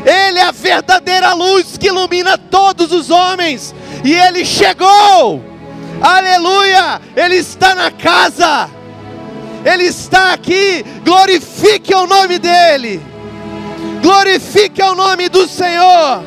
Ele 0.04 0.38
é 0.38 0.42
a 0.42 0.52
verdadeira 0.52 1.32
luz 1.34 1.76
que 1.76 1.88
ilumina 1.88 2.38
todos 2.38 2.92
os 2.92 3.10
homens, 3.10 3.74
e 4.04 4.14
ele 4.14 4.44
chegou. 4.44 5.42
Aleluia! 6.00 7.00
Ele 7.16 7.36
está 7.36 7.74
na 7.74 7.90
casa. 7.90 8.70
Ele 9.64 9.84
está 9.84 10.32
aqui. 10.32 10.84
Glorifique 11.04 11.94
o 11.94 12.06
nome 12.06 12.38
dele. 12.38 13.02
Glorifique 14.00 14.80
o 14.82 14.94
nome 14.94 15.28
do 15.28 15.48
Senhor. 15.48 16.22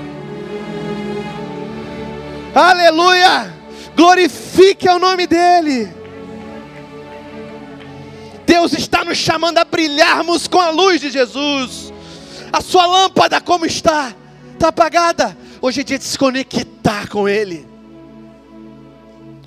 Aleluia! 2.54 3.54
Glorifique 3.96 4.90
o 4.90 5.00
nome 5.00 5.26
dele. 5.26 6.01
Deus 8.52 8.74
está 8.74 9.06
nos 9.06 9.18
chamando 9.18 9.60
a 9.60 9.64
brilharmos 9.64 10.46
com 10.46 10.60
a 10.60 10.72
luz 10.72 11.00
de 11.00 11.10
Jesus. 11.10 11.94
A 12.52 12.60
sua 12.60 12.86
lâmpada, 12.86 13.40
como 13.40 13.66
está? 13.66 14.14
Está 14.52 14.68
apagada. 14.68 15.38
Hoje 15.62 15.80
é 15.80 15.84
dia 15.86 15.98
de 15.98 16.04
se 16.04 16.20
conectar 16.20 17.08
com 17.08 17.30
Ele. 17.30 17.66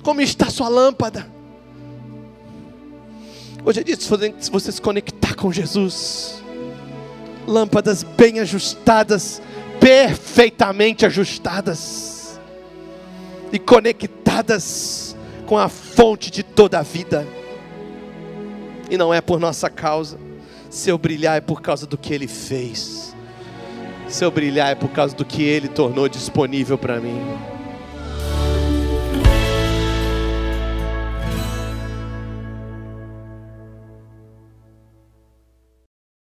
Como 0.01 0.21
está 0.21 0.47
a 0.47 0.49
sua 0.49 0.69
lâmpada? 0.69 1.27
Hoje 3.63 3.81
é 3.81 3.83
dia 3.83 3.95
de 3.95 4.49
você 4.49 4.71
se 4.71 4.81
conectar 4.81 5.35
com 5.35 5.53
Jesus. 5.53 6.43
Lâmpadas 7.45 8.01
bem 8.01 8.39
ajustadas, 8.39 9.39
perfeitamente 9.79 11.05
ajustadas 11.05 12.39
e 13.53 13.59
conectadas 13.59 15.15
com 15.45 15.59
a 15.59 15.69
fonte 15.69 16.31
de 16.31 16.41
toda 16.41 16.79
a 16.79 16.81
vida 16.81 17.44
e 18.89 18.97
não 18.97 19.13
é 19.13 19.21
por 19.21 19.39
nossa 19.39 19.69
causa. 19.69 20.17
Se 20.69 20.89
eu 20.89 20.97
brilhar 20.97 21.37
é 21.37 21.41
por 21.41 21.61
causa 21.61 21.87
do 21.87 21.97
que 21.97 22.13
Ele 22.13 22.27
fez. 22.27 23.15
Se 24.07 24.23
eu 24.23 24.31
brilhar 24.31 24.71
é 24.71 24.75
por 24.75 24.89
causa 24.89 25.15
do 25.15 25.25
que 25.25 25.43
Ele 25.43 25.67
tornou 25.67 26.07
disponível 26.07 26.77
para 26.77 26.99
mim. 26.99 27.21